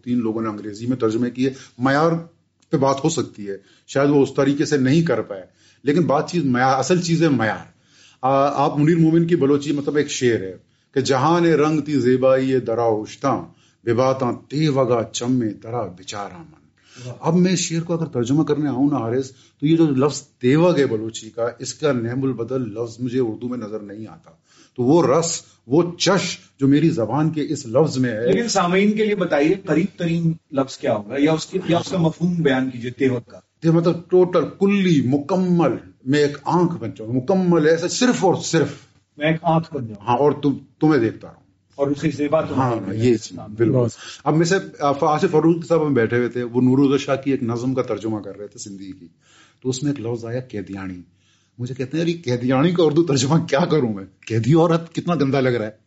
تین 0.04 0.20
لوگوں 0.20 0.42
نے 0.42 0.48
انگریزی 0.50 0.86
میں 0.86 0.98
ترجمے 0.98 1.32
کیے۔ 1.32 1.50
معیار 1.78 2.12
پہ 2.70 2.78
بات 2.78 3.04
ہو 3.04 3.10
سکتی 3.10 3.50
ہے، 3.50 3.58
شاید 3.88 4.10
وہ 4.10 4.24
اس 4.24 4.34
طریقے 4.36 4.66
سے 4.66 4.78
نہیں 4.78 5.02
کر 5.02 5.22
پائے۔ 5.22 5.44
لیکن 5.84 6.04
بات 6.04 6.30
چیز 6.30 6.46
معیار، 6.46 6.78
اصل 6.80 7.02
چیز 7.02 7.24
ہے 7.24 7.30
معیار۔ 7.30 7.72
آپ 8.22 8.78
منیر 8.78 8.98
مومن 8.98 9.28
کی 9.28 9.36
بلوچی 9.36 9.72
مطلب 9.72 9.96
ایک 9.96 10.10
شعر 10.10 10.40
ہے 10.42 10.58
کہ 10.94 11.02
جہان 11.02 11.46
رنگ 11.46 11.82
تی 11.82 12.00
زیبائی 12.00 12.60
درا 12.60 12.84
اوشتاں 12.84 13.38
بے 13.84 13.94
باتاں 13.94 14.32
تے 14.34 14.70
وگا 14.70 15.04
چمے 15.04 15.50
درا 15.50 15.86
بچارا 15.86 16.38
من۔ 16.38 16.64
اب 17.20 17.36
میں 17.36 17.56
شعر 17.56 17.82
کو 17.82 17.94
اگر 17.94 18.06
ترجمہ 18.06 18.44
کرنے 18.44 18.70
آؤں 18.70 18.90
نا 18.92 18.98
حارث 18.98 19.32
تو 19.32 19.68
یہ 19.68 19.78
جو 19.78 19.86
لفظ 19.86 20.22
تیوگ 20.22 20.78
ہے 20.78 20.86
بلوچی 20.86 21.30
کا 21.30 21.50
اس 21.60 21.74
کا 21.74 21.92
نعم 21.92 22.24
البدل 22.24 22.62
لفظ 22.62 22.98
مجھے 23.00 23.20
اردو 23.20 23.48
میں 23.48 23.58
نظر 23.58 23.80
نہیں 23.80 24.08
آتا۔ 24.08 24.32
تو 24.76 24.84
وہ 24.84 25.08
رس 25.08 25.42
وہ 25.68 25.84
چش 25.98 26.38
جو 26.60 26.68
میری 26.68 26.90
زبان 26.90 27.30
کے 27.30 27.46
اس 27.50 27.66
لفظ 27.66 27.98
میں 27.98 28.12
ہے۔ 28.12 28.28
لیکن 28.28 28.48
سامعین 28.48 28.92
کے 28.92 29.06
لیے 29.06 29.16
بتائیے 29.16 29.56
قریب 29.66 29.86
ترین 29.98 30.34
لفظ 30.52 30.78
کیا 30.78 30.96
ہوگا؟ 30.96 31.16
یا 31.18 31.34
اس 31.34 31.46
کی 31.46 31.60
یا 31.68 31.78
اس 31.78 31.90
کا 31.90 31.98
مفہوم 31.98 32.34
بیان 32.34 32.70
کیجیے 32.70 32.92
تیوت 32.92 33.28
کا۔ 33.28 33.40
مطلب 33.64 34.10
ٹوٹل 34.10 34.42
کلی 34.60 35.02
مکمل 35.06 35.72
میں 36.06 36.20
ایک 36.20 36.38
آنکھ 36.44 36.78
بن 36.78 36.90
جاؤں۔ 36.98 37.14
مکمل 37.14 37.68
ایسا 37.68 37.88
صرف 37.88 38.26
اور 38.26 38.36
صرف۔ 38.44 38.68
میں 39.18 39.28
ایک 39.28 39.40
آنکھ 39.42 39.74
بن 39.74 39.88
جاؤں۔ 39.88 40.08
ہاں 40.08 40.18
اور 40.18 40.32
تم 40.32 40.58
تمہیں 40.80 41.02
دیکھتا 41.02 41.28
رہوں۔ 41.28 41.43
اور 41.76 41.88
اسے 41.88 42.10
زیبا 42.12 42.42
تو 42.42 42.56
ہاں 42.58 42.94
یہ 42.94 43.16
بالکل۔ 43.58 43.88
اب 44.24 44.36
میں 44.36 44.46
سے 44.46 44.56
آصف 44.80 45.32
فاروق 45.32 45.66
صاحب 45.68 45.88
ہم 45.88 45.94
بیٹھے 45.94 46.18
ہوئے 46.18 46.30
تھے 46.30 46.44
وہ 46.44 46.62
نور 46.62 46.98
شاہ 46.98 47.16
کی 47.16 47.32
ایک 47.32 47.44
نظم 47.44 47.74
کا 47.74 47.82
ترجمہ 47.82 48.20
کر 48.20 48.38
رہے 48.38 48.48
تھے 48.48 48.60
سندھی 48.60 48.92
کی۔ 49.00 49.08
تو 49.62 49.70
اس 49.70 49.84
میں 49.84 49.92
ایک 49.92 50.06
لفظ 50.06 50.26
آیا 50.26 50.40
قیدیانی۔ 50.42 51.02
مجھے 51.58 51.76
کہتے 51.76 51.98
ہیں 51.98 52.06
یار 52.06 52.16
یہ 52.16 52.22
قیدیانی 52.24 52.72
کا 52.72 52.84
اردو 52.84 53.04
ترجمہ 53.04 53.38
کیا 53.38 53.66
کروں 53.66 53.94
میں؟ 53.94 54.04
قیدی 54.28 54.54
عورت 54.54 54.96
کتنا 54.96 55.16
گندا 55.16 55.40
لگ 55.40 55.50
رہا 55.50 55.66
ہے۔ 55.66 55.84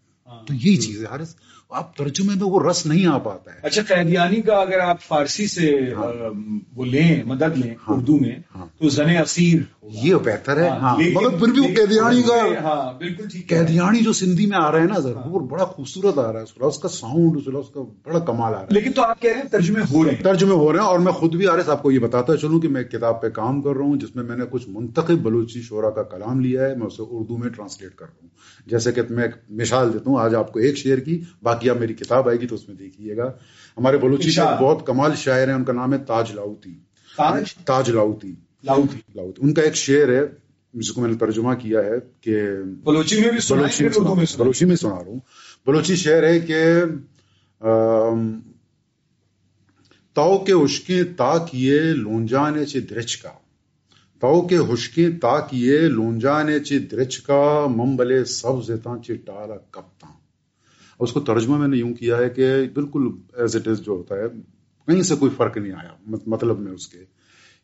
تو 0.46 0.54
یہی 0.54 0.76
چیز 0.76 1.00
ہے 1.00 1.06
حارث۔ 1.06 1.34
آپ 1.70 1.96
ترجمے 1.96 2.34
میں 2.34 2.42
وہ 2.42 2.70
رس 2.70 2.86
نہیں 2.86 3.06
آ 3.06 3.18
پاتا 3.18 3.54
ہے۔ 3.54 3.58
اچھا 3.62 3.82
قیدیانی 3.82 4.42
کا 4.42 4.54
اگر 4.54 4.78
آپ 4.78 5.02
فارسی 5.02 5.46
سے 5.46 5.70
ام، 5.92 6.58
وہ 6.74 6.84
لیں 6.84 7.22
مدد 7.24 7.58
لیں 7.58 7.74
اردو 7.88 8.16
میں 8.16 8.34
ہاں۔ 8.56 8.66
تو 8.78 8.88
زن 8.88 9.16
اسیر 9.22 9.60
یہ 9.82 10.14
بہتر 10.14 10.62
ہے۔ 10.62 10.68
ہاں 10.68 10.96
مگر 10.96 11.28
پھر 11.28 11.48
بھی 11.48 11.60
وہ 11.60 11.66
قیدیانی 11.66 12.22
کا 12.22 12.62
ہاں 12.62 12.98
بالکل 12.98 13.28
ٹھیک 13.28 13.52
ہے۔ 13.52 13.58
قیدیانی 13.58 13.98
جو 13.98 14.12
سندھی 14.12 14.46
میں 14.46 14.58
آ 14.58 14.72
رہا 14.72 14.78
ہے 14.78 14.84
نا 14.84 15.28
وہ 15.28 15.38
بڑا 15.38 15.64
خوبصورت 15.64 16.18
آ 16.18 16.32
رہا 16.32 16.40
ہے 16.40 16.66
اس 16.66 16.78
کا 16.78 16.88
ساؤنڈ 16.88 17.56
اس 17.56 17.68
کا 17.74 17.80
بڑا 18.04 18.18
کمال 18.18 18.54
آ 18.54 18.56
رہا 18.56 18.60
ہے۔ 18.60 18.66
لیکن 18.70 18.92
تو 18.92 19.02
آپ 19.02 19.22
کہہ 19.22 19.30
رہے 19.30 19.40
ہیں 19.40 19.48
ترجمے 19.48 19.80
ہو 19.80 20.04
رہے 20.04 20.10
ہیں۔ 20.10 20.22
ترجمے 20.24 20.54
ہو 20.54 20.72
رہے 20.72 20.80
ہیں 20.80 20.86
اور 20.86 20.98
میں 20.98 21.12
خود 21.12 21.34
بھی 21.34 21.46
آرس 21.46 21.68
آپ 21.68 21.82
کو 21.82 21.90
یہ 21.90 21.98
بتاتا 21.98 22.36
چلوں 22.36 22.60
کہ 22.60 22.68
میں 22.68 22.82
کتاب 22.82 23.22
پہ 23.22 23.28
کام 23.28 23.62
کر 23.62 23.70
رہا 23.70 23.84
ہوں 23.84 23.96
جس 23.96 24.16
میں 24.16 24.24
میں 24.24 24.36
نے 24.36 24.44
کچھ 24.50 24.68
منتخب 24.68 25.18
بلوچی 25.22 25.62
شعرا 25.62 25.90
کا 25.90 26.02
کلام 26.02 26.40
لیا 26.40 26.66
ہے 26.66 26.74
میں 26.74 26.86
اسے 26.86 27.02
اردو 27.10 27.36
میں 27.36 27.48
ٹرانسلیٹ 27.50 27.94
کر 27.94 28.06
رہا 28.06 28.14
ہوں۔ 28.22 28.28
جیسے 28.66 28.92
کہ 28.92 29.02
میں 29.10 29.22
ایک 29.22 29.32
مثال 29.48 29.92
دیتا 29.92 30.10
ہوں 30.10 30.20
آج 30.20 30.34
آپ 30.34 30.52
کو 30.52 30.58
ایک 30.58 30.76
شعر 30.78 30.98
کی 30.98 31.20
باقی 31.42 31.55
آپ 31.64 31.76
میری 31.76 31.94
کتاب 31.94 32.28
آئے 32.28 32.40
گی 32.40 32.46
تو 32.46 32.54
اس 32.54 32.68
میں 32.68 32.76
دیکھیے 32.76 33.16
گا۔ 33.16 33.32
ہمارے 33.76 33.96
بلوچی 33.96 34.30
کے۔ 34.30 34.62
بہت 34.62 34.86
کمال 34.86 35.10
شاعر 35.16 35.48
ہیں 35.48 35.54
ان 35.54 35.64
کا 35.64 35.72
نام 35.72 35.92
ہے 35.92 35.98
تاج 35.98 36.32
لاؤتی۔ 36.32 36.74
تاج؟ 37.16 37.54
تاج 37.54 37.90
لاؤتی۔ 37.90 38.34
لاؤ 38.62 38.82
تھی 38.90 39.00
لاؤتی۔ 39.14 39.42
ان 39.42 39.54
کا 39.54 39.62
ایک 39.62 39.74
شعر 39.74 40.08
ہے 40.08 40.20
جس 40.74 40.92
کو 40.92 41.00
میں 41.00 41.10
نے 41.10 41.16
ترجمہ 41.16 41.54
کیا 41.54 41.80
ہے 41.80 41.92
کہ 42.20 42.42
بلوچی 42.84 43.20
میں 43.20 43.30
بھی 43.30 43.38
بلوچی 43.50 43.84
میں 43.84 43.92
سنا- 43.92 44.24
سنا 44.24 44.42
بلوچی 44.42 44.64
میں 44.64 44.76
سنا 44.76 44.90
رہا 44.90 45.12
ہوں۔ 45.12 45.20
بلوچی 45.66 45.96
شعر 45.96 46.22
ہے 46.22 46.40
کہ 46.40 46.64
تو 50.12 50.44
کے 50.44 50.52
اشکیں 50.52 51.02
تا 51.16 51.38
کیے 51.38 51.80
لونجانے 51.80 52.64
چے 52.64 52.80
درچ 52.80 53.16
کا۔ 53.16 53.28
تو 54.20 54.42
کے 54.42 54.56
ہشکیں 54.56 55.10
تا 55.10 55.40
کیے 55.40 55.78
لونجانے 55.78 56.58
چے 56.58 56.78
درچ 56.78 57.18
کا 57.18 57.66
ممبلے 57.70 58.24
سبز 58.24 58.70
تاں 58.82 59.02
چے 59.02 59.14
ٹالا 59.14 59.56
کپتاں 59.56 60.15
اس 60.98 61.12
کو 61.12 61.20
ترجمہ 61.20 61.58
میں 61.58 61.68
نے 61.68 61.76
یوں 61.76 61.94
کیا 61.94 62.16
ہے 62.16 62.30
کہ 62.30 62.46
بالکل 62.74 63.08
ایز 63.36 63.56
اٹ 63.56 63.68
از 63.68 63.80
جو 63.80 63.92
ہوتا 63.92 64.14
ہے 64.14 64.22
کہیں 64.86 65.02
سے 65.02 65.14
کوئی 65.16 65.30
فرق 65.36 65.56
نہیں 65.56 65.72
آیا 65.72 66.18
مطلب 66.26 66.58
میں 66.58 66.72
اس 66.72 66.88
کے 66.88 66.98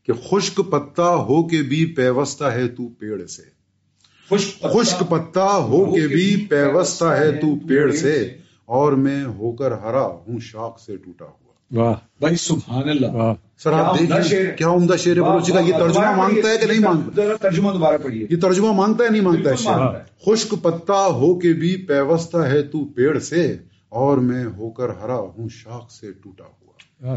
کہ 0.02 0.12
خشک 0.12 0.60
پتا 0.70 1.14
ہو 1.14 1.48
کے 1.48 1.62
بھی 1.62 1.86
پیوستہ 1.86 2.44
ہے 2.44 2.68
تو 2.68 2.88
پیڑ 2.88 3.26
سے۔ 3.26 3.42
خشک 4.62 5.02
پتا- 5.08 5.68
ہو 5.68 5.94
کے 5.94 6.06
بھی 6.06 6.46
پیوستہ 6.50 7.04
ہے 7.04 7.32
تو 7.32 7.68
پیڑ 7.68 7.92
سے۔ 7.92 8.34
اور 8.64 8.92
میں 8.92 9.24
ہو 9.24 9.52
کر 9.52 9.72
ہرا 9.72 10.06
ہوں 10.06 10.38
شاخ 10.40 10.80
سے 10.80 10.96
ٹوٹا 10.96 11.24
ہوا 11.24 11.41
واہ۔ 11.72 11.94
بھائی 12.20 12.36
سبحان 12.36 12.88
اللہ۔ 12.88 13.06
واہ۔ 13.06 13.34
سر 13.58 13.72
آپ 13.72 13.98
کیا 13.98 14.06
عمدہ 14.06 14.22
دیکھیے۔ 14.22 14.52
کیا 14.58 14.68
واہ، 14.68 14.76
بلوچی 14.78 15.52
کا؟ 15.52 15.60
یہ 15.60 15.72
ترجمہ 15.78 16.16
مانگتا 16.16 16.48
ہے 16.48 16.58
کہ 16.58 16.66
نہیں 16.66 16.80
مانگتا؟ 16.80 17.22
ذرا 17.22 17.36
ترجمہ 17.36 17.72
دوبارہ 17.72 17.96
پڑھیے۔ 18.02 18.26
یہ 18.30 18.36
ترجمہ 18.36 18.72
مانگتا 18.72 19.04
ہے 19.04 19.08
نہیں 19.08 19.22
مانگتا 19.22 19.50
ہے۔ 19.50 20.02
خشک 20.26 20.54
پتا 20.62 21.06
ہو 21.06 21.38
کے 21.38 21.52
بھی 21.52 21.76
پیوستہ 21.76 22.36
ہے 22.36 22.62
تو 22.62 22.84
پیڑ 22.84 23.18
سے 23.18 23.56
اور 23.88 24.18
میں 24.18 24.44
ہو 24.44 24.70
کر 24.70 24.88
ہرا 24.88 25.16
ہوں 25.16 25.48
شاخ 25.52 25.90
سے 25.90 26.12
ٹوٹا 26.12 26.44
ہوا۔ 26.44 27.16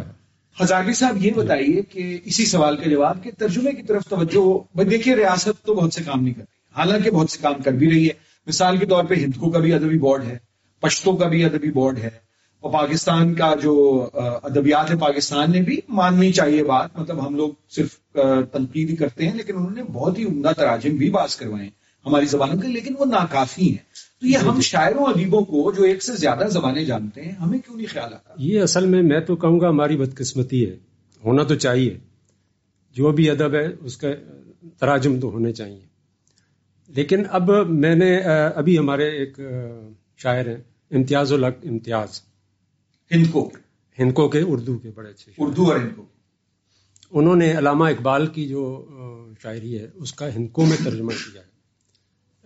ہزاروی 0.63 0.94
صاحب 0.94 1.26
یہ 1.26 1.32
بتائیے 1.36 1.82
کہ 1.82 2.18
اسی 2.26 2.46
سوال 2.46 2.78
کا 2.78 2.89
جواب 2.89 3.24
کہ 3.24 3.32
ترجمے 3.38 3.72
کی 3.72 3.84
طرف 3.84 4.04
توجہ 4.04 4.58
بھائی 4.76 4.89
دیکھیے 4.89 5.15
ریاست 5.15 5.65
تو 5.65 5.76
بہت 5.76 5.94
سے 5.94 6.04
کام 6.04 6.24
نہیں 6.24 6.34
کر 6.34 6.41
رہی 6.41 6.82
حالانکہ 6.82 7.12
بہت 7.12 7.30
سے 7.30 7.39
کام 7.41 7.62
کر 7.62 7.72
بھی 7.72 7.89
رہی 7.89 8.08
ہے۔ 8.08 8.13
مثال 8.48 8.78
کے 8.78 8.86
طور 8.86 9.04
پہ 9.04 9.15
ہندکو 9.15 9.50
کا 9.50 9.60
بھی 9.60 9.74
ادبی 9.74 9.98
بورڈ 9.98 10.24
ہے 10.24 10.38
پشتو 10.82 11.15
کا 11.15 11.28
بھی 11.28 11.46
ادبی 11.46 11.72
بورڈ 11.72 11.98
ہے 11.98 12.25
اور 12.65 12.73
پاکستان 12.73 13.34
کا 13.36 13.54
جو 13.62 14.08
ادبیات 14.43 14.91
ہے 14.91 14.95
پاکستان 14.95 15.51
نے 15.51 15.62
بھی 15.62 15.80
ماننی 15.89 16.32
چاہیے 16.32 16.63
بات 16.63 16.99
مطلب 16.99 17.28
ہم 17.28 17.36
لوگ 17.36 17.49
صرف 17.69 18.17
تنقید 18.51 18.89
ہی 18.89 18.95
کرتے 18.95 19.25
ہیں 19.28 19.36
لیکن 19.36 19.58
انہوں 19.58 19.71
نے 19.71 19.84
بہت 19.84 20.19
ہی 20.19 20.23
عمدہ 20.23 20.51
تراجم 20.58 20.89
بھی 20.89 21.10
باز 21.10 21.36
کروائے 21.36 21.63
ہیں 21.63 21.71
ہماری 22.06 22.25
زبانوں 22.25 22.62
کے 22.62 22.67
لیکن 22.67 22.93
وہ 22.99 23.06
ناکافی 23.06 23.69
ہیں۔ 23.69 23.93
تو 24.21 24.28
یہ 24.28 24.38
ہم 24.38 24.62
شاعروں 24.62 25.06
ادیبوں 25.06 25.41
کو 25.41 25.71
جو 25.71 25.84
ایک 25.84 26.04
سے 26.04 26.15
زیادہ 26.15 26.47
زبانیں 26.47 26.84
جانتے 26.84 27.21
ہیں 27.21 27.32
ہمیں 27.32 27.60
کیوں 27.60 27.78
نہیں 27.78 27.88
خیال 27.88 28.13
آتا؟ 28.13 28.34
یہ 28.38 28.62
اصل 28.62 28.86
میں 28.86 29.01
میں 29.01 29.19
تو 29.19 29.36
کہوں 29.36 29.60
گا 29.60 29.69
ہماری 29.69 29.97
بدقسمتی 29.97 30.69
ہے 30.69 30.75
ہونا 31.25 31.43
تو 31.43 31.56
چاہیے۔ 31.56 31.97
جو 32.91 33.12
بھی 33.12 33.30
ادب 33.30 33.54
ہے 33.54 33.67
اس 33.80 33.97
کا 33.97 34.08
تراجم 34.80 35.19
تو 35.19 35.30
ہونے 35.30 35.54
چاہیے۔ 35.54 35.86
لیکن 36.88 37.23
اب 37.30 37.51
میں 37.69 37.95
نے 37.95 38.17
ابھی 38.56 38.80
ہمارے 38.80 39.10
ایک 39.10 39.39
شاعر 40.17 40.47
ہیں 40.47 40.58
امتیاز 40.91 41.34
الحق 41.34 41.58
امتیاز۔ 41.63 42.35
ہندکو 43.12 43.50
ہندکو 44.00 44.30
کے۔ 44.30 44.41
اردو 44.41 44.78
کے 44.78 44.91
بڑے 44.96 45.10
اچھے۔ 45.10 45.32
اردو 45.38 45.72
اور 45.72 45.80
ہندکو 45.80 46.06
انہوں 47.12 47.36
نے 47.36 47.58
علامہ 47.58 47.86
اقبال 47.86 48.28
کی 48.28 48.48
جو 48.48 48.86
شاعری 49.44 49.80
ہے 49.80 49.88
اس 49.96 50.13
کا 50.13 50.36
ہندکو 50.36 50.65
میں 50.65 50.78
ترجمہ 50.84 51.12
کیا 51.12 51.41
ہے۔ 51.41 51.48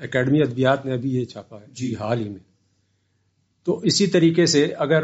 اکیڈمی 0.04 0.42
ادبیات 0.42 0.86
نے 0.86 0.94
ابھی 0.94 1.16
یہ 1.16 1.26
چھاپا 1.26 1.62
ہے 1.62 1.66
جی۔ 1.72 1.96
حال 1.96 2.20
ہی 2.20 2.30
میں۔ 2.30 2.40
تو 3.64 3.80
اسی 3.80 4.08
طریقے 4.08 4.46
سے 4.46 4.66
اگر 4.66 5.04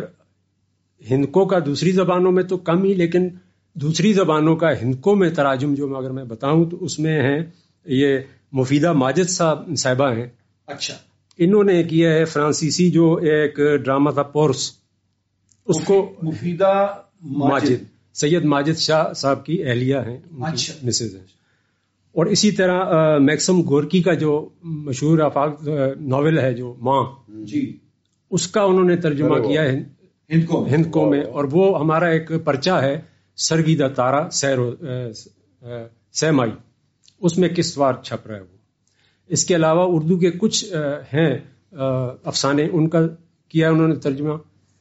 ہندکو 1.09 1.45
کا 1.45 1.59
دوسری 1.65 1.91
زبانوں 1.91 2.31
میں 2.31 2.43
تو 2.43 2.57
کم 2.57 2.83
ہی 2.83 2.93
لیکن 2.93 3.27
دوسری 3.73 4.13
زبانوں 4.13 4.55
کا 4.55 4.81
ہندکو 4.81 5.15
میں 5.15 5.29
تراجم 5.29 5.73
جو 5.73 5.97
اگر 5.97 6.11
میں 6.11 6.23
بتاؤں 6.23 6.65
تو 6.69 6.83
اس 6.83 6.99
میں 6.99 7.21
ہیں 7.21 7.45
یہ 7.85 8.17
مفیدہ 8.51 8.93
ماجد 8.93 9.29
صاحب 9.29 9.69
صاحبہ 9.77 10.11
ہیں۔ 10.11 10.27
اچھا۔ 10.67 10.97
انہوں 11.37 11.63
نے 11.63 11.83
کیا 11.83 12.13
ہے 12.13 12.25
فرانسیسی 12.25 12.91
جو 12.91 13.15
ایک 13.15 13.59
ڈرامہ 13.83 14.11
تھا 14.11 14.23
پورس۔ 14.23 14.84
اس 15.65 15.83
کو 15.85 16.13
مفیدہ 16.21 16.87
ماجد۔ 17.21 17.83
سید 18.13 18.43
ماجد 18.45 18.77
شاہ 18.77 19.13
صاحب 19.13 19.45
کی 19.45 19.63
اہلیہ 19.63 19.95
ہیں 19.95 20.17
اچھا۔ 20.41 20.73
مسز 20.83 21.15
ہیں۔ 21.15 21.23
اور 22.11 22.25
اسی 22.25 22.51
طرح 22.51 22.79
میکسم 23.17 23.61
گورکی 23.61 24.01
کا 24.01 24.13
جو 24.13 24.49
مشہور 24.63 25.19
آفاق 25.19 25.67
ناول 25.99 26.39
ہے 26.39 26.53
جو 26.53 26.73
ماں 26.79 27.03
جی۔ 27.29 27.77
اس 28.31 28.47
کا 28.47 28.61
انہوں 28.61 28.83
نے 28.83 28.95
ترجمہ 28.97 29.37
کیا 29.37 29.61
ہے 29.61 29.83
ہندکو 30.29 30.65
ہند 30.65 30.91
کو 30.91 31.09
میں۔ 31.09 31.21
اور 31.21 31.45
وہ 31.51 31.79
ہمارا 31.79 32.05
ایک 32.05 32.31
پرچہ 32.43 32.71
ہے 32.71 33.01
سرگیدہ 33.35 33.87
تارا 33.95 34.29
سیرو 34.29 34.75
سیمائی۔ 36.11 36.51
اس 37.19 37.37
میں 37.37 37.49
کس 37.49 37.77
وار 37.77 37.93
چھپ 38.03 38.27
رہا 38.27 38.35
ہے 38.35 38.41
وہ؟ 38.41 38.57
اس 39.27 39.45
کے 39.45 39.55
علاوہ 39.55 39.85
اردو 39.87 40.17
کے 40.17 40.31
کچھ 40.31 40.65
ہیں 41.13 41.37
افسانے 42.23 42.67
ان 42.71 42.89
کا 42.89 42.99
کیا 43.49 43.69
انہوں 43.69 43.87
نے 43.87 43.95
ترجمہ؟ 43.95 44.33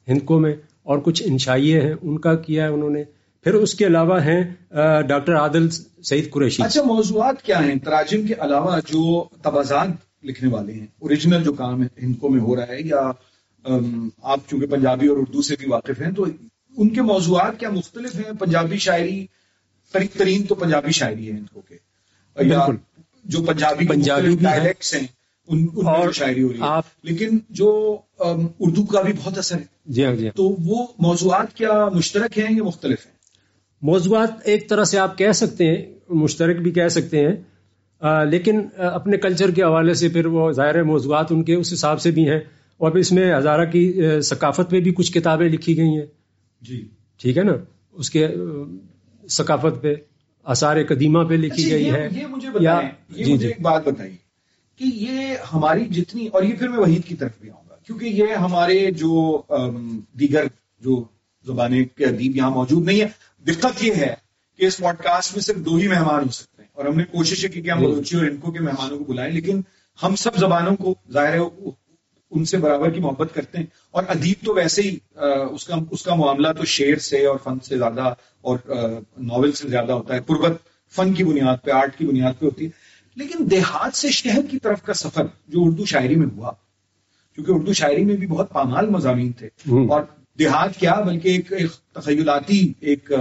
ہند 0.09 0.23
کو 0.25 0.39
میں۔ 0.39 0.55
اور 0.85 0.99
کچھ 0.99 1.23
انشائیے 1.27 1.81
ہیں 1.81 1.95
ان 2.03 2.19
کا 2.19 2.35
کیا 2.35 2.63
ہے 2.65 2.69
انہوں 2.69 2.91
نے۔ 2.91 3.05
پھر 3.45 3.55
اس 3.55 3.75
کے 3.75 3.87
علاوہ 3.87 4.25
ہیں 4.25 4.43
ڈاکٹر 5.09 5.37
عادل 5.37 5.69
سعید 6.05 6.31
قریشی۔ 6.31 6.63
اچھا 6.63 6.83
موضوعات 6.83 7.43
کیا 7.43 7.65
ہیں؟ 7.65 7.75
تراجم 7.85 8.27
کے 8.27 8.35
علاوہ 8.39 8.77
جو 8.87 9.25
تبازات 9.43 9.89
لکھنے 10.23 10.51
والے 10.51 10.73
ہیں 10.73 10.87
اوریجنل 10.99 11.45
جو 11.45 11.53
کام 11.53 11.83
ہے 11.83 11.89
ہندکو 12.03 12.29
میں 12.29 12.41
ہو 12.41 12.57
رہا 12.57 12.69
ہے 12.69 12.81
یا 12.81 13.11
آپ 14.23 14.41
چونکہ 14.49 14.67
پنجابی 14.67 15.07
اور 15.07 15.17
اردو 15.17 15.43
سے 15.43 15.55
بھی 15.59 15.67
واقف 15.69 16.01
ہیں 16.01 16.13
تو 16.13 16.27
ان 16.77 16.89
کے 16.89 17.03
موضوعات 17.03 17.61
کیا 17.61 17.71
مختلف 17.71 18.15
ہیں؟ 18.15 18.33
پنجابی 18.41 18.79
شاعری 18.79 19.27
قریب 19.93 20.19
ترین 20.19 20.43
تو 20.43 20.55
پنجابی 20.55 20.93
شاعری 20.93 21.27
ہے 21.27 21.33
ہندکو 21.33 21.61
کے۔ 21.61 21.77
یا 22.45 22.67
بالکل۔ 22.67 22.77
جو 23.25 23.43
پنجابی 23.43 23.87
پنجابی۔ 23.89 24.37
ڈائلیکٹس 24.41 24.95
ہیں۔ 24.95 25.07
ان 25.49 25.67
ان 25.77 25.85
جو 26.05 26.13
شاعری 26.13 26.43
ہو 26.43 26.53
رہی 26.53 26.61
ہے۔ 26.61 26.81
لیکن 27.03 27.39
جو 27.51 27.99
اردو 28.19 28.85
کا 28.85 29.03
بھی 29.03 29.13
بہت 29.13 29.39
اثر 29.39 29.57
ہے۔ 29.57 29.65
جی 29.87 30.05
ہاں 30.05 30.15
جی 30.15 30.27
ہاں۔ 30.27 30.37
تو 30.37 30.45
وہ 30.45 30.87
موضوعات 30.99 31.55
کیا 31.55 31.89
مشترک 31.95 32.39
ہیں 32.39 32.57
یا 32.57 32.65
مختلف 32.65 33.07
ہیں؟ 33.07 33.13
موضوعات 33.83 34.29
ایک 34.45 34.69
طرح 34.69 34.85
سے 34.85 34.99
آپ 34.99 35.19
کہہ 35.19 35.33
سکتے 35.33 35.67
ہیں 35.67 35.85
مشترک 36.09 36.57
بھی 36.57 36.71
کہہ 36.71 36.89
سکتے 36.89 37.21
ہیں 37.21 37.35
آ، 38.01 38.25
لیکن 38.25 38.61
آ، 38.79 38.87
اپنے 38.95 39.17
کلچر 39.17 39.51
کے 39.51 39.63
حوالے 39.63 39.95
سے 39.95 40.09
پھر 40.09 40.27
وہ 40.27 40.53
ظاہر 40.53 40.83
موضوعات 40.83 41.33
ان 41.33 41.45
کے 41.45 41.55
اس 41.55 41.73
حساب 41.73 42.01
سے 42.01 42.11
بھی 42.11 42.29
ہیں۔ 42.29 42.41
اور 42.77 42.91
پھر 42.91 43.01
اس 43.01 43.13
میں 43.13 43.37
ہزارہ 43.39 43.65
کی 43.65 44.03
ثقافت 44.21 44.71
پہ 44.71 44.81
بھی 44.81 44.93
کچھ 44.93 45.13
کتابیں 45.13 45.49
لکھی 45.49 45.77
گئی 45.77 45.87
ہیں۔ 45.87 46.07
جی۔ 46.63 46.89
ٹھیک 47.21 47.39
ہے 47.39 47.43
نا؟ 47.43 47.53
اس 47.93 48.11
کے 48.11 48.29
ثقافت 49.29 49.83
پہ 49.83 49.95
آثار 50.45 50.77
قدیمہ 50.89 51.25
پہ 51.25 51.35
لکھی 51.35 51.65
اچھا، 51.65 51.77
گئی 51.77 51.93
ہے 51.93 52.09
یہ 52.21 52.27
مجھے 52.27 52.49
یا 52.61 52.75
بتائیں 52.75 52.91
یہ 53.09 53.25
جی 53.25 53.33
مجھے 53.33 53.43
جی۔ 53.43 53.53
ایک 53.53 53.61
بات 53.61 53.89
بتائیے۔ 53.89 54.24
کہ 54.79 54.85
یہ 54.85 55.37
ہماری 55.53 55.85
جتنی 55.85 56.27
اور 56.27 56.43
یہ 56.43 56.55
پھر 56.57 56.69
میں 56.69 56.79
وحید 56.79 57.05
کی 57.05 57.15
طرف 57.15 57.31
بھی 57.41 57.51
آؤں 57.51 57.69
گا 57.71 57.75
کیونکہ 57.87 58.05
یہ 58.05 58.35
ہمارے 58.35 58.91
جو 58.91 59.43
دیگر 60.13 60.45
جو 60.81 61.05
زبانیں 61.47 61.85
کے 61.85 62.05
ادیب 62.05 62.37
یہاں 62.37 62.51
موجود 62.51 62.85
نہیں 62.85 63.01
ہے 63.01 63.09
دقت 63.47 63.85
یہ 63.85 63.95
ہے 63.95 64.15
کہ 64.59 64.65
اس 64.67 64.79
پوڈ 64.79 65.03
کاسٹ 65.03 65.35
میں 65.35 65.43
صرف 65.43 65.57
دو 65.57 65.77
ہی 65.77 65.89
مہمان 65.89 66.25
ہو 66.25 66.31
سکتے 66.31 66.63
ہیں 66.63 66.69
اور 66.73 66.85
ہم 66.85 66.97
نے 66.97 67.05
کوشش 67.05 67.47
کی 67.53 67.63
کہ 67.63 67.71
ہم 67.71 67.81
جی۔ 67.81 67.87
بلوچی 67.87 68.17
اور 68.17 68.25
انکو 68.25 68.53
کے 68.53 68.61
مہمانوں 68.61 68.99
کو 68.99 69.05
بلائیں 69.05 69.33
لیکن 69.33 69.61
ہم 70.03 70.17
سب 70.17 70.37
زبانوں 70.37 70.77
کو 70.77 70.95
ظاہر 71.13 71.35
ہے 71.35 71.39
ان 72.31 72.45
سے 72.45 72.59
برابر 72.59 72.91
کی 72.91 73.01
محبت 73.01 73.35
کرتے 73.35 73.59
ہیں۔ 73.59 73.67
اور 73.91 74.03
ادیب 74.09 74.45
تو 74.45 74.55
ویسے 74.55 74.83
ہی 74.83 74.99
اس 75.51 75.65
کا 75.65 75.77
اس 75.91 76.03
کا 76.03 76.15
معاملہ 76.15 76.49
تو 76.53 76.65
شعر 76.65 76.97
سے 76.97 77.27
اور 77.27 77.39
فن 77.45 77.61
سے 77.61 77.79
زیادہ 77.79 78.15
اور 78.41 78.59
ناول 79.19 79.53
سے 79.53 79.69
زیادہ 79.69 79.93
ہوتا 79.93 80.15
ہے۔ 80.15 80.21
قربت 80.27 80.53
فن 80.95 81.13
کی 81.13 81.25
بنیاد 81.25 81.57
پہ 81.65 81.71
آرٹ 81.71 81.99
کی 81.99 82.07
بنیاد 82.07 82.33
پہ 82.39 82.45
ہوتی 82.45 82.67
ہے۔ 82.67 82.84
لیکن 83.17 83.51
دیہات 83.51 83.97
سے 83.97 84.11
شہر 84.11 84.41
کی 84.51 84.59
طرف 84.59 84.83
کا 84.83 84.95
سفر 84.95 85.25
جو 85.49 85.65
اردو 85.65 85.85
شاعری 85.85 86.17
میں 86.17 86.27
ہوا 86.37 86.51
کیونکہ 87.35 87.53
اردو 87.53 87.73
شاعری 87.73 88.05
میں 88.05 88.17
بھی 88.17 88.27
بہت 88.27 88.53
پامال 88.53 88.89
مضامین 88.89 89.33
تھے۔ 89.33 89.47
اور 89.69 90.01
دیہات 90.39 90.77
کیا 90.77 90.95
بلکہ 90.95 91.29
ایک 91.29 91.53
ایک 91.53 91.71
تخیلاتی 91.71 92.73
ایک 92.81 93.13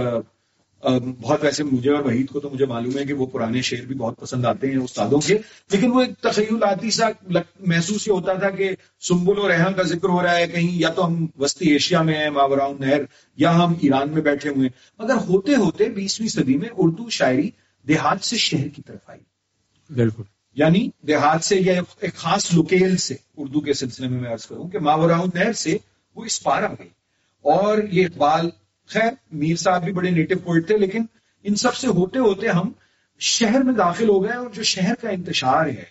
بہت 1.20 1.44
ویسے 1.44 1.62
مجھے 1.62 1.90
اور 1.90 2.02
وحید 2.02 2.28
کو 2.28 2.40
تو 2.40 2.50
مجھے 2.50 2.66
معلوم 2.66 2.98
ہے 2.98 3.04
کہ 3.04 3.12
وہ 3.12 3.26
پرانے 3.26 3.62
شعر 3.62 3.86
بھی 3.86 3.94
بہت 3.94 4.20
پسند 4.20 4.44
آتے 4.44 4.66
ہیں 4.66 4.76
استادوں 4.76 5.20
کے 5.20 5.38
لیکن 5.72 5.90
وہ 5.90 6.00
ایک 6.00 6.18
تخیلاتی 6.18 6.90
سا 6.90 7.06
محسوس 7.60 8.08
یہ 8.08 8.12
ہوتا 8.12 8.34
تھا 8.34 8.50
کہ 8.50 8.70
سنبل 9.00 9.38
و 9.38 9.48
ریحان 9.48 9.74
کا 9.74 9.82
ذکر 9.82 10.08
ہو 10.08 10.22
رہا 10.22 10.36
ہے 10.36 10.46
کہیں 10.46 10.78
یا 10.78 10.88
تو 10.88 11.06
ہم 11.06 11.26
وسطی 11.38 11.70
ایشیا 11.70 12.02
میں 12.02 12.14
ہیں 12.14 12.30
ماوراؤن 12.30 12.76
نہر 12.80 13.00
یا 13.36 13.56
ہم 13.56 13.72
ایران 13.80 14.10
میں 14.10 14.22
بیٹھے 14.22 14.50
ہوئے 14.50 14.68
ہیں۔ 14.68 15.02
مگر 15.02 15.14
ہوتے 15.14 15.54
ہوتے 15.54 15.88
بیسویں 15.88 16.28
صدی 16.28 16.56
میں 16.56 16.68
اردو 16.78 17.10
شاعری 17.10 17.50
دیہات 17.88 18.24
سے 18.24 18.36
شہر 18.36 18.68
کی 18.68 18.82
طرف 18.82 19.10
آئی۔ 19.10 19.20
بالکل۔ 19.90 20.22
یعنی 20.54 20.90
دیہات 21.06 21.44
سے 21.44 21.56
یا 21.56 21.80
ایک 22.00 22.14
خاص 22.14 22.54
لوکیل 22.54 22.96
سے، 22.96 23.14
اردو 23.36 23.60
کے 23.60 23.72
سلسلے 23.72 24.08
میں 24.08 24.20
میں 24.20 24.32
عرض 24.32 24.46
کروں 24.46 24.68
کہ 24.68 24.78
ماوراؤن 24.78 25.30
نہر 25.34 25.52
سے 25.52 25.76
وہ 26.14 26.24
اس 26.24 26.42
پار 26.42 26.62
آ 26.62 26.72
گئی۔ 26.72 26.88
اور 27.42 27.78
یہ 27.78 28.06
اقبال، 28.06 28.50
خیر، 28.86 29.12
میر 29.32 29.56
صاحب 29.56 29.84
بھی 29.84 29.92
بڑے 29.92 30.10
نیٹو 30.10 30.38
پوئٹ 30.44 30.66
تھے، 30.66 30.78
لیکن 30.78 31.04
ان 31.42 31.54
سب 31.54 31.74
سے 31.74 31.86
ہوتے 31.86 32.18
ہوتے 32.18 32.48
ہم 32.48 32.72
شہر 33.18 33.62
میں 33.62 33.74
داخل 33.74 34.08
ہو 34.08 34.24
گئے 34.24 34.32
اور 34.32 34.50
جو 34.50 34.62
شہر 34.62 34.94
کا 35.00 35.10
انتشار 35.10 35.66
ہے 35.66 35.84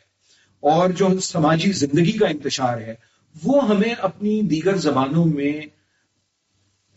اور 0.59 0.89
جو 0.89 1.19
سماجی 1.19 1.71
زندگی 1.71 2.11
کا 2.11 2.27
انتشار 2.27 2.77
ہے، 2.77 2.95
وہ 3.43 3.67
ہمیں 3.67 3.93
اپنی 3.93 4.41
دیگر 4.41 4.75
زبانوں 4.75 5.25
میں 5.25 5.61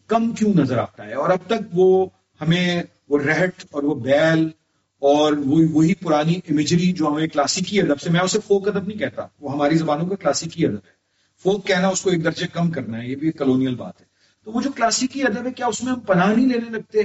کم 0.07 0.33
کیوں 0.33 0.55
نظر 0.55 0.79
آتا 0.79 1.07
ہے؟ 1.07 1.15
اور 1.15 1.31
اب 1.31 1.39
تک 1.47 1.61
وہ 1.73 2.07
ہمیں 2.41 2.83
وہ 3.09 3.19
رہٹ 3.19 3.65
اور 3.71 3.83
وہ 3.83 3.95
بیل 3.95 4.49
اور 5.03 5.33
وہی 5.37 5.67
وہی 5.73 5.95
پرانی 5.95 6.35
امیجری 6.51 6.93
جو 6.93 7.07
ہمیں 7.07 7.27
کلاسیکی 7.27 7.81
ادب 7.81 8.01
سے 8.01 8.11
میں 8.11 8.21
اسے 8.21 8.39
فوک 8.47 8.69
ادب 8.69 8.87
نہیں 8.87 8.99
کہتا، 8.99 9.27
وہ 9.41 9.53
ہماری 9.53 9.77
زبانوں 9.77 10.07
کا 10.07 10.15
کلاسیکی 10.15 10.67
ادب 10.67 10.75
ہے۔ 10.75 10.95
فوک 11.45 11.67
کہنا، 11.67 11.89
اس 11.89 12.03
کو 12.03 12.11
ایک 12.11 12.25
درجے 12.25 12.47
کم 12.53 12.71
کرنا 12.71 13.03
ہے، 13.03 13.09
یہ 13.09 13.17
بھی 13.17 13.29
ایک 13.29 13.39
کلونیل 13.39 13.75
بات 13.75 14.01
ہے۔ 14.01 14.07
تو 14.47 14.53
وہ 14.53 14.61
جو 14.61 14.71
کلاسیکی 14.77 15.23
ادب 15.23 15.47
ہے، 15.47 15.53
کیا 15.53 15.67
اس 15.67 15.83
میں 15.83 15.93
ہم 15.93 16.01
پناہ 16.01 16.35
نہیں 16.35 16.49
لینے 16.49 16.71
لگتے؟ 16.71 17.01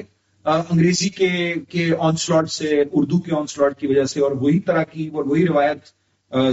انگریزی 0.45 1.10
کے 1.10 1.54
کے 1.69 1.89
آن 1.99 2.15
سلاٹ 2.15 2.49
سے، 2.49 2.84
اردو 2.91 3.19
کے 3.19 3.36
آن 3.36 3.47
سلاٹ 3.47 3.80
کی 3.80 3.88
وجہ 3.88 4.04
سے، 4.04 4.21
اور 4.21 4.32
وہی 4.32 4.60
طرح 4.60 4.84
کی 4.84 5.08
اور 5.08 5.23
وہی 5.23 5.45
روایت 5.47 5.77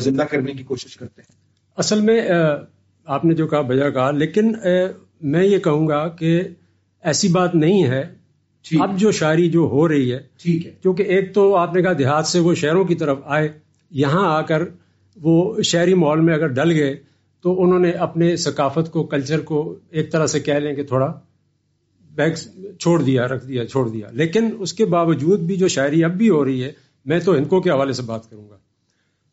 زندہ 0.02 0.22
کرنے 0.22 0.52
کی 0.52 0.62
کوشش 0.62 0.96
کرتے 0.96 1.22
ہیں۔ 1.22 1.36
اصل 1.78 2.00
میں 2.00 2.20
آپ 3.06 3.24
نے 3.24 3.34
جو 3.34 3.46
کہا، 3.46 3.60
بجا 3.60 3.88
کہا، 3.90 4.10
لیکن 4.10 4.52
میں 5.22 5.44
یہ 5.44 5.58
کہوں 5.58 5.88
گا 5.88 6.08
کہ 6.08 6.40
ایسی 7.04 7.28
بات 7.28 7.54
نہیں 7.54 7.84
ہے 7.84 8.02
اب 8.80 8.98
جو 8.98 9.10
شاعری 9.10 9.50
جو 9.50 9.60
ہو 9.60 9.88
رہی 9.88 10.12
ہے 10.12 10.18
ٹھیک 10.42 10.66
ہے۔ 10.66 10.70
کیونکہ 10.82 11.02
ایک 11.02 11.34
تو 11.34 11.56
آپ 11.56 11.74
نے 11.74 11.82
کہا 11.82 11.92
دیہات 11.98 12.26
سے 12.26 12.38
وہ 12.38 12.54
شہروں 12.54 12.84
کی 12.84 12.94
طرف 12.94 13.18
آئے 13.24 13.48
یہاں 13.90 14.26
آ 14.26 14.40
کر 14.40 14.62
وہ 15.16 15.62
شہری 15.62 15.94
ماحول 15.94 16.20
میں 16.20 16.34
اگر 16.34 16.46
ڈل 16.46 16.70
گئے 16.70 16.96
تو 17.40 17.62
انہوں 17.62 17.78
نے 17.78 17.90
اپنے 17.90 18.36
ثقافت 18.36 18.92
کو 18.92 19.04
کلچر 19.04 19.40
کو 19.40 19.78
ایک 19.90 20.12
طرح 20.12 20.26
سے 20.26 20.40
کہہ 20.40 20.54
لیں 20.54 20.74
کہ 20.74 20.82
تھوڑا 20.82 21.20
بیگ 22.10 22.32
چھوڑ 22.80 23.02
دیا 23.02 23.28
رکھ 23.28 23.46
دیا 23.46 23.66
چھوڑ 23.66 23.88
دیا۔ 23.88 24.08
لیکن 24.12 24.50
اس 24.58 24.72
کے 24.72 24.84
باوجود 24.84 25.40
بھی 25.40 25.56
جو 25.56 25.68
شاعری 25.68 26.04
اب 26.04 26.12
بھی 26.12 26.28
ہو 26.28 26.44
رہی 26.44 26.64
ہے 26.64 26.72
میں 27.04 27.20
تو 27.20 27.32
انکو 27.32 27.60
کے 27.60 27.70
حوالے 27.70 27.92
سے 27.92 28.02
بات 28.02 28.30
کروں 28.30 28.50
گا۔ 28.50 28.56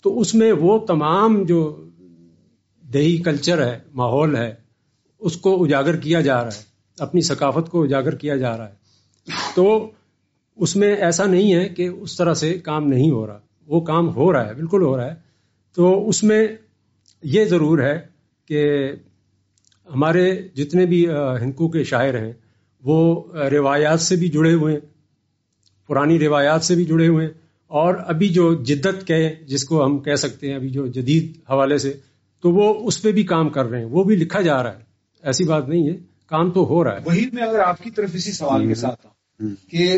تو 0.03 0.19
اس 0.19 0.35
میں 0.35 0.51
وہ 0.51 0.85
تمام 0.85 1.43
جو 1.43 1.85
دیہی 2.83 3.17
کلچر 3.17 3.67
ہے 3.67 3.79
ماحول 3.93 4.35
ہے 4.35 4.55
اس 5.19 5.37
کو 5.37 5.63
اجاگر 5.63 5.95
کیا 5.95 6.21
جا 6.21 6.41
رہا 6.41 6.53
ہے 6.53 6.63
اپنی 6.99 7.21
ثقافت 7.21 7.69
کو 7.69 7.83
اجاگر 7.83 8.15
کیا 8.15 8.35
جا 8.35 8.57
رہا 8.57 8.69
ہے۔ 8.69 8.84
تو 9.55 9.91
اس 10.55 10.75
میں 10.75 10.95
ایسا 10.95 11.25
نہیں 11.25 11.53
ہے 11.53 11.69
کہ 11.69 11.87
اس 11.87 12.17
طرح 12.17 12.33
سے 12.33 12.53
کام 12.53 12.87
نہیں 12.87 13.11
ہو 13.11 13.27
رہا۔ 13.27 13.39
وہ 13.67 13.81
کام 13.81 14.15
ہو 14.15 14.33
رہا 14.33 14.47
ہے 14.47 14.53
بالکل 14.53 14.81
ہو 14.81 14.97
رہا 14.97 15.05
ہے۔ 15.05 15.15
تو 15.75 16.09
اس 16.09 16.23
میں 16.23 16.47
یہ 17.23 17.45
ضرور 17.45 17.79
ہے 17.79 17.99
کہ 18.47 18.91
ہمارے 19.93 20.41
جتنے 20.53 20.85
بھی 20.85 21.09
آ، 21.09 21.37
ہندکو 21.37 21.69
کے 21.69 21.83
شاعر 21.83 22.25
ہیں 22.25 22.33
وہ 22.83 23.23
روایات 23.33 24.01
سے 24.01 24.15
بھی 24.15 24.27
جڑے 24.27 24.53
ہوئے 24.53 24.73
ہیں 24.73 24.79
پرانی 25.87 26.19
روایات 26.19 26.63
سے 26.63 26.75
بھی 26.75 26.85
جڑے 26.85 27.07
ہوئے 27.07 27.25
ہیں۔ 27.25 27.33
اور 27.67 27.95
ابھی 28.07 28.29
جو 28.29 28.63
جدت 28.63 29.07
کہے 29.07 29.35
جس 29.47 29.65
کو 29.65 29.85
ہم 29.85 29.99
کہہ 29.99 30.15
سکتے 30.15 30.47
ہیں 30.47 30.55
ابھی 30.55 30.69
جو 30.69 30.87
جدید 30.87 31.37
حوالے 31.49 31.77
سے 31.77 31.93
تو 32.41 32.51
وہ 32.51 32.87
اس 32.87 33.01
پہ 33.01 33.11
بھی 33.11 33.23
کام 33.23 33.49
کر 33.49 33.65
رہے 33.65 33.77
ہیں۔ 33.77 33.85
وہ 33.85 34.03
بھی 34.03 34.15
لکھا 34.15 34.41
جا 34.41 34.63
رہا 34.63 34.73
ہے۔ 34.73 34.83
ایسی 35.23 35.43
بات 35.43 35.69
نہیں 35.69 35.89
ہے 35.89 35.95
کام 36.27 36.51
تو 36.51 36.65
ہو 36.65 36.83
رہا 36.83 36.91
ہے۔ 36.91 36.99
وحید 37.05 37.33
میں 37.33 37.43
اگر 37.43 37.59
آپ 37.59 37.83
کی 37.83 37.91
طرف 37.91 38.09
اسی 38.13 38.31
سوال 38.31 38.67
کے 38.67 38.75
ساتھ 38.75 39.05
آؤں 39.05 39.14
کہ 39.39 39.97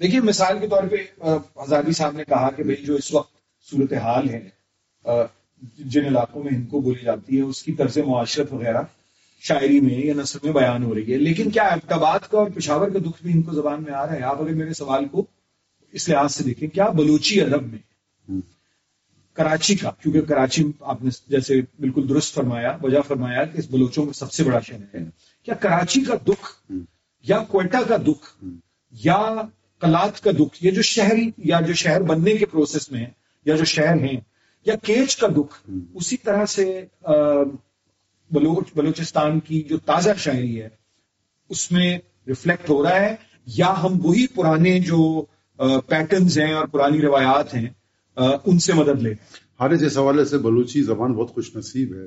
دیکھیے 0.00 0.20
مثال 0.20 0.58
کے 0.58 0.68
طور 0.68 0.82
پہ 0.82 0.96
آ، 1.20 1.36
ہزاروی 1.36 1.92
صاحب 1.92 2.16
نے 2.16 2.24
کہا 2.24 2.50
کہ 2.50 2.62
بھئی 2.62 2.76
جو 2.76 2.94
اس 2.94 3.14
وقت 3.14 3.34
صورتحال 3.70 4.30
ہے 4.30 4.48
جن 5.78 6.06
علاقوں 6.06 6.44
میں 6.44 6.52
ان 6.54 6.66
کو 6.66 6.80
بولی 6.80 7.04
جاتی 7.04 7.36
ہے 7.36 7.42
اس 7.42 7.62
کی 7.62 7.72
طرز 7.72 7.98
معاشرت 7.98 8.52
وغیرہ 8.52 8.82
شاعری 9.40 9.80
میں 9.80 10.06
یا 10.06 10.14
نثر 10.14 10.38
میں 10.42 10.52
بیان 10.52 10.84
ہو 10.84 10.94
رہی 10.94 11.12
ہے۔ 11.12 11.18
لیکن 11.18 11.50
کیا 11.50 11.62
ابتباد 11.62 12.18
کا 12.30 12.38
اور 12.38 12.50
پشاور 12.54 12.88
کا 12.88 12.98
دکھ 12.98 13.22
بھی 13.22 13.32
ان 13.32 13.42
کو 13.42 13.52
زبان 13.52 13.82
میں 13.82 13.92
آ 13.92 14.06
رہا 14.06 14.12
ہے؟ 14.12 14.22
آپ 14.22 14.40
اگر 14.40 14.50
میرے 14.50 14.74
سوال 14.74 15.08
کو 15.08 15.26
اس 15.92 16.08
لحاظ 16.08 16.34
سے 16.34 16.44
دیکھیں 16.44 16.68
کیا 16.68 16.88
بلوچی 16.88 17.40
ادب 17.40 17.62
میں 17.62 17.78
کراچی 19.32 19.74
کا 19.74 19.90
کیونکہ 19.90 20.20
کراچی 20.20 20.64
آپ 20.80 21.02
نے 21.04 21.10
جیسے 21.28 21.60
بالکل 21.60 22.08
درست 22.08 22.34
فرمایا 22.34 22.76
وجہ 22.82 22.98
فرمایا 23.08 23.44
کہ 23.44 23.58
اس 23.58 23.70
بلوچوں 23.70 24.06
کا 24.06 24.12
سب 24.12 24.32
سے 24.32 24.44
بڑا 24.44 24.60
شہر 24.60 24.96
ہے۔ 24.96 25.04
کیا 25.42 25.54
کراچی 25.54 26.00
کا 26.00 26.14
دکھ 26.28 26.72
یا 27.24 27.38
کوئٹہ 27.48 27.82
کا 27.88 27.96
دکھ 27.96 28.44
یا 28.94 29.18
کلات 29.82 30.22
کا 30.22 30.30
دکھ، 30.30 30.56
یہ 30.60 30.70
جو 30.70 30.82
شہری 30.82 31.30
یا 31.44 31.60
جو 31.60 31.74
شہر 31.74 32.02
بننے 32.02 32.34
کے 32.34 32.46
پروسیس 32.46 32.90
میں 32.92 33.00
ہیں 33.00 33.10
یا 33.46 33.56
جو 33.56 33.64
شہر 33.64 33.96
ہیں، 34.00 34.16
یا 34.66 34.74
کیچ 34.82 35.16
کا 35.16 35.26
دکھ، 35.36 35.54
اسی 35.94 36.16
طرح 36.16 36.44
سے 36.46 36.64
بلوچ، 38.30 38.68
بلوچستان 38.74 39.40
کی 39.40 39.60
جو 39.62 39.78
تازہ 39.78 40.10
شاعری 40.18 40.60
ہے، 40.62 40.68
اس 41.50 41.70
میں 41.72 41.98
ریفلیکٹ 42.26 42.70
ہو 42.70 42.82
رہا 42.82 43.00
ہے، 43.00 43.14
یا 43.46 43.72
ہم 43.82 43.98
وہی 44.02 44.26
پرانے 44.26 44.78
جو 44.80 45.24
پیٹرنز 45.88 46.38
ہیں 46.38 46.52
اور 46.54 46.66
پرانی 46.66 47.00
روایات 47.02 47.54
ہیں 47.54 47.68
ان 48.16 48.58
سے 48.58 48.72
مدد 48.72 49.02
لے۔ 49.02 49.14
رہے 49.60 49.76
ہیں 49.76 49.86
اس 49.86 49.96
حوالے 49.98 50.24
سے 50.24 50.38
بلوچی 50.38 50.82
زبان 50.82 51.12
بہت 51.12 51.34
خوش 51.34 51.54
نصیب 51.56 51.94
ہے۔ 51.94 52.06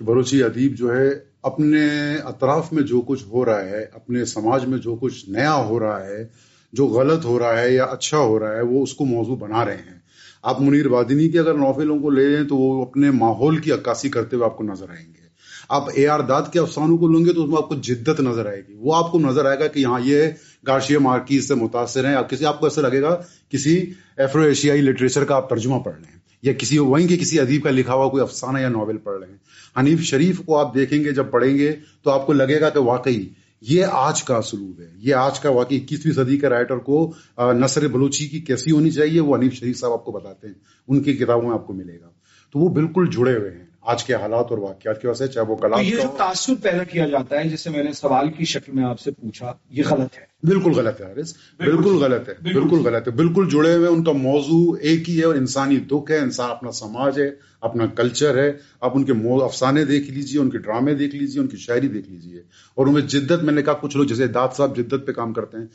کہ 0.00 0.06
بلوچی 0.06 0.42
ادیب 0.42 0.74
جو 0.74 0.96
ہے، 0.96 1.08
اپنے 1.42 2.14
اطراف 2.24 2.72
میں 2.72 2.82
جو 2.82 3.00
کچھ 3.00 3.24
ہو 3.32 3.44
رہا 3.44 3.64
ہے، 3.64 3.86
اپنے 3.92 4.24
سماج 4.24 4.66
میں 4.66 4.78
جو 4.78 4.96
کچھ 5.00 5.30
نیا 5.30 5.54
ہو 5.54 5.80
رہا 5.80 6.06
ہے، 6.06 6.26
جو 6.72 6.86
غلط 6.86 7.24
ہو 7.24 7.38
رہا 7.38 7.60
ہے 7.60 7.74
یا 7.74 7.84
اچھا 7.84 8.18
ہو 8.18 8.38
رہا 8.38 8.56
ہے، 8.56 8.60
وہ 8.60 8.82
اس 8.82 8.94
کو 8.94 9.04
موضوع 9.04 9.36
بنا 9.36 9.64
رہے 9.64 9.76
ہیں۔ 9.76 9.98
آپ 10.42 10.60
منیر 10.60 10.88
بادنی 10.88 11.28
کے 11.28 11.38
اگر 11.38 11.54
ناولوں 11.54 11.98
کو 11.98 12.10
لے 12.10 12.28
لیں 12.28 12.48
تو 12.48 12.56
وہ 12.56 12.82
اپنے 12.82 13.10
ماحول 13.10 13.56
کی 13.56 13.72
عکاسی 13.72 14.08
کرتے 14.08 14.36
ہوئے 14.36 14.44
آپ 14.44 14.56
کو 14.56 14.64
نظر 14.64 14.90
آئیں 14.90 15.06
گے۔ 15.06 15.20
آپ 15.68 15.84
اے 15.94 16.08
آر 16.08 16.20
داد 16.20 16.42
کے 16.52 16.58
افسانوں 16.58 16.98
کو 16.98 17.08
لیں 17.08 17.24
گے 17.24 17.32
تو 17.32 17.42
اس 17.42 17.48
میں 17.48 17.58
آپ 17.58 17.68
کو 17.68 17.74
جدت 17.74 18.20
نظر 18.20 18.46
آئے 18.46 18.62
گی۔ 18.68 18.74
وہ 18.78 18.94
آپ 18.94 19.12
کو 19.12 19.18
نظر 19.18 19.44
آئے 19.44 19.58
گا 19.58 19.66
کہ 19.66 19.80
یہاں 19.80 20.00
یہ 20.04 20.22
گارشیا 20.66 20.98
مارکیز 20.98 21.48
سے 21.48 21.54
متاثر 21.54 22.04
ہیں 22.04 22.12
یا 22.12 22.22
کسی، 22.22 22.44
آپ 22.44 22.60
کو 22.60 22.66
ایسا 22.66 22.80
لگے 22.80 23.02
گا 23.02 23.22
کسی 23.48 23.90
ایفرو 24.16 24.42
ایشیائی 24.42 24.80
لٹریچر 24.80 25.24
کا 25.24 25.36
آپ 25.36 25.50
ترجمہ 25.50 25.78
پڑھ 25.78 25.94
رہے 25.94 26.12
ہیں۔ 26.12 26.19
یا 26.42 26.52
کسی 26.52 26.78
وہیں 26.78 27.08
کے 27.08 27.16
کسی 27.16 27.40
ادیب 27.40 27.62
کا 27.64 27.70
لکھا 27.70 27.94
ہوا 27.94 28.08
کوئی 28.08 28.22
افسانہ 28.22 28.58
یا 28.58 28.68
ناول 28.68 28.96
پڑھ 28.96 29.18
رہے 29.18 29.26
ہیں۔ 29.26 29.36
حنیف 29.78 30.00
شریف 30.00 30.40
کو 30.46 30.58
آپ 30.58 30.74
دیکھیں 30.74 31.04
گے 31.04 31.12
جب 31.12 31.30
پڑھیں 31.30 31.58
گے 31.58 31.72
تو 32.02 32.10
آپ 32.10 32.26
کو 32.26 32.32
لگے 32.32 32.60
گا 32.60 32.68
کہ 32.68 32.78
واقعی 32.78 33.28
یہ 33.60 33.84
آج 33.90 34.24
کا 34.24 34.36
اسلوب 34.36 34.80
ہے۔ 34.80 34.86
یہ 34.96 35.14
آج 35.14 35.40
کا 35.40 35.50
واقعی 35.50 35.76
اکیسویں 35.76 36.14
صدی 36.14 36.38
کے 36.38 36.48
رائٹر 36.48 36.76
کو 36.76 37.12
نثر 37.38 37.88
بلوچی 37.88 38.26
کی 38.26 38.40
کیسی 38.40 38.70
ہونی 38.70 38.90
چاہیے 38.90 39.20
وہ 39.20 39.36
حنیف 39.36 39.52
شریف 39.54 39.78
صاحب 39.78 39.92
آپ 39.92 40.04
کو 40.04 40.12
بتاتے 40.12 40.46
ہیں۔ 40.46 40.54
ان 40.88 41.02
کی 41.02 41.12
کتابوں 41.12 41.42
میں 41.42 41.52
آپ 41.52 41.66
کو 41.66 41.72
ملے 41.72 42.00
گا۔ 42.00 42.08
تو 42.52 42.58
وہ 42.58 42.68
بالکل 42.68 43.06
جڑے 43.12 43.36
ہوئے 43.36 43.50
ہیں۔ 43.50 43.66
آج 43.80 44.04
کے 44.04 44.14
حالات 44.14 44.46
اور 44.50 44.58
واقعات 44.58 45.00
کی 45.00 45.06
وجہ 45.06 45.26
سے 45.26 45.28
چاہے 45.28 45.46
وہ 45.46 45.56
کلام 45.56 45.80
یہ 45.80 45.90
جو 45.90 46.14
تاثر 46.18 46.52
پیدا 46.62 46.84
کیا 46.84 47.06
جاتا 47.06 47.40
ہے 47.40 47.48
جسے 47.48 47.70
میں 47.70 47.84
نے 47.84 47.92
سوال 47.92 48.32
کی 48.32 48.44
شکل 48.44 48.72
میں 48.72 48.84
آپ 48.84 49.00
سے 49.00 49.10
پوچھا 49.10 49.52
یہ 49.70 49.82
غلط 49.90 50.18
ہے۔ 50.18 50.29
بالکل 50.42 50.70
غلط 50.70 51.00
ہے 51.00 51.06
حارث 51.06 51.34
بالکل 51.56 51.96
غلط 51.96 52.28
ہے 52.28 52.34
بالکل 52.42 52.78
غلط 52.78 53.08
ہے 53.08 53.12
بالکل 53.12 53.48
جڑے 53.50 53.74
ہوئے 53.74 53.88
ان 53.88 54.04
کا 54.04 54.12
موضوع 54.12 54.76
ایک 54.80 55.10
ہی 55.10 55.18
ہے 55.18 55.24
اور 55.24 55.34
انسانی 55.34 55.76
دکھ 55.76 56.10
ہے 56.10 56.18
انسان 56.18 56.50
اپنا 56.50 56.72
سماج 56.72 57.20
ہے 57.20 57.30
اپنا 57.60 57.86
کلچر 57.86 58.38
ہے 58.38 58.52
آپ 58.80 58.90
ان 58.94 59.04
کے 59.04 59.12
افسانے 59.42 59.84
دیکھ 59.84 60.10
لیجیے 60.10 60.40
ان 60.40 60.50
کے 60.50 60.58
ڈرامے 60.58 60.94
دیکھ 60.94 61.14
لیجیے 61.14 61.40
ان 61.40 61.46
کی 61.46 61.56
شاعری 61.56 61.88
دیکھ 61.88 62.10
لیجیے 62.10 62.42
اور 62.74 62.86
ان 62.86 62.92
میں 62.94 63.02
جدت 63.02 63.42
میں 63.42 63.54
نے 63.54 63.62
کہا 63.62 63.72
کچھ 63.72 63.96
لوگ 63.96 64.04
جیسے 64.04 64.26
داد 64.26 64.48
صاحب 64.56 64.76
جدت 64.76 65.06
پہ 65.06 65.12
کام 65.12 65.32
کرتے 65.32 65.58
ہیں 65.58 65.66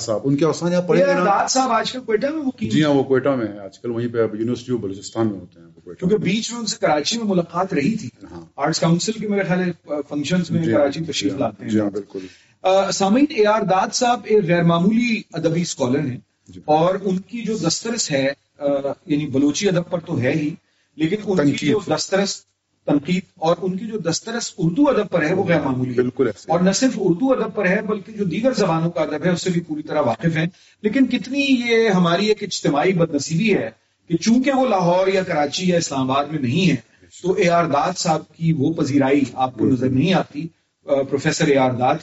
صاحب۔ 0.00 0.20
ان 0.24 0.36
کے 0.36 0.44
افسانے 0.44 0.76
آپ 0.76 0.88
پڑھیں 0.88 1.04
گے 1.06 2.68
جی 2.68 2.84
ہاں 2.84 2.90
وہ 2.90 3.02
کوئٹہ 3.02 3.28
میں 3.28 3.58
آج 3.64 3.78
کل 3.78 3.90
وہیں 3.90 4.08
پہ 4.08 4.18
یونیورسٹی 4.18 4.72
آف 4.72 4.78
بلوچستان 4.78 5.26
میں 5.26 5.40
ہوتے 5.40 5.60
ہیں 5.60 5.70
کیونکہ 5.98 6.16
بیچ 6.16 6.52
میں 6.52 6.60
ان 6.60 6.66
سے 6.66 6.76
کراچی 6.80 7.18
میں 7.18 7.26
ملاقات 7.26 7.74
رہی 7.74 7.96
تھی۔ 7.96 8.08
آرٹس 8.56 8.82
ہاں۔ 8.82 8.88
کاؤنسل 8.88 9.12
کے 9.12 9.28
میرے 9.28 9.42
خیال 9.42 9.70
فنکشن 10.08 10.42
میں 10.50 10.62
جی 10.62 10.72
ہاں۔ 10.72 10.80
کراچی 10.80 11.04
تشریف 11.04 11.32
لاتے 11.34 11.64
ہیں۔ 11.64 11.70
جی 11.70 11.80
ہاں 11.80 11.90
بالکل۔ 11.90 12.18
سامعین 12.64 13.26
اے 13.28 13.46
آر 13.46 13.62
داد 13.62 13.88
صاحب 13.92 14.20
ایک 14.24 14.44
غیر 14.44 14.62
معمولی 14.62 15.22
ادبی 15.32 15.60
اسکالر 15.60 15.98
ہیں 15.98 16.18
جی۔ 16.48 16.60
اور 16.64 16.94
ان 17.02 17.18
کی 17.18 17.42
جو 17.42 17.56
دسترس 17.56 18.10
ہے 18.10 18.32
یعنی 19.06 19.26
بلوچی 19.26 19.68
ادب 19.68 19.90
پر 19.90 19.98
تو 19.98 20.20
ہے 20.20 20.32
ہی 20.32 20.50
لیکن 20.96 21.16
ان 21.26 21.50
کی 21.50 21.66
جو 21.66 21.78
دسترس 21.86 22.40
تنقید 22.86 23.22
اور 23.36 23.56
ان 23.62 23.76
کی 23.78 23.86
جو 23.86 23.98
دسترس 23.98 24.54
اردو 24.58 24.88
ادب 24.88 25.08
پر 25.10 25.22
ہے 25.22 25.34
وہ 25.34 25.44
غیر 25.44 25.60
معمولی 25.60 25.94
بالکل 25.94 26.28
اور 26.46 26.60
نہ 26.60 26.70
صرف 26.70 26.92
اردو 26.96 27.32
ادب 27.32 27.54
پر 27.54 27.66
ہے 27.66 27.82
بلکہ 27.82 28.12
جو 28.12 28.24
دیگر 28.24 28.52
زبانوں 28.52 28.90
کا 28.90 29.00
ادب 29.00 29.24
ہے 29.24 29.30
اس 29.30 29.42
سے 29.42 29.50
بھی 29.50 29.60
پوری 29.60 29.82
طرح 29.82 30.00
واقف 30.00 30.36
ہیں۔ 30.36 30.46
لیکن 30.82 31.06
کتنی 31.06 31.40
یہ 31.40 31.88
ہماری 31.88 32.26
ایک 32.26 32.42
اجتماعی 32.42 32.92
بد 32.92 33.14
نصیبی 33.14 33.54
ہے 33.54 33.70
کہ 34.10 34.16
چونکہ 34.16 34.52
وہ 34.52 34.68
لاہور 34.68 35.06
یا 35.06 35.22
کراچی 35.22 35.68
یا 35.68 35.76
اسلام 35.76 36.10
آباد 36.10 36.24
میں 36.24 36.38
نہیں 36.38 36.70
ہے 36.70 36.76
تو 37.22 37.32
اے 37.32 37.48
آر 37.48 37.64
داد 37.64 37.92
صاحب 37.96 38.28
کی 38.36 38.52
وہ 38.52 38.72
پذیرائی 38.72 39.20
آپ 39.34 39.54
کو 39.54 39.66
نظر 39.66 39.88
نہیں 39.88 40.12
آتی۔ 40.12 40.46
پروفیسر 40.86 41.46
اے 41.46 41.56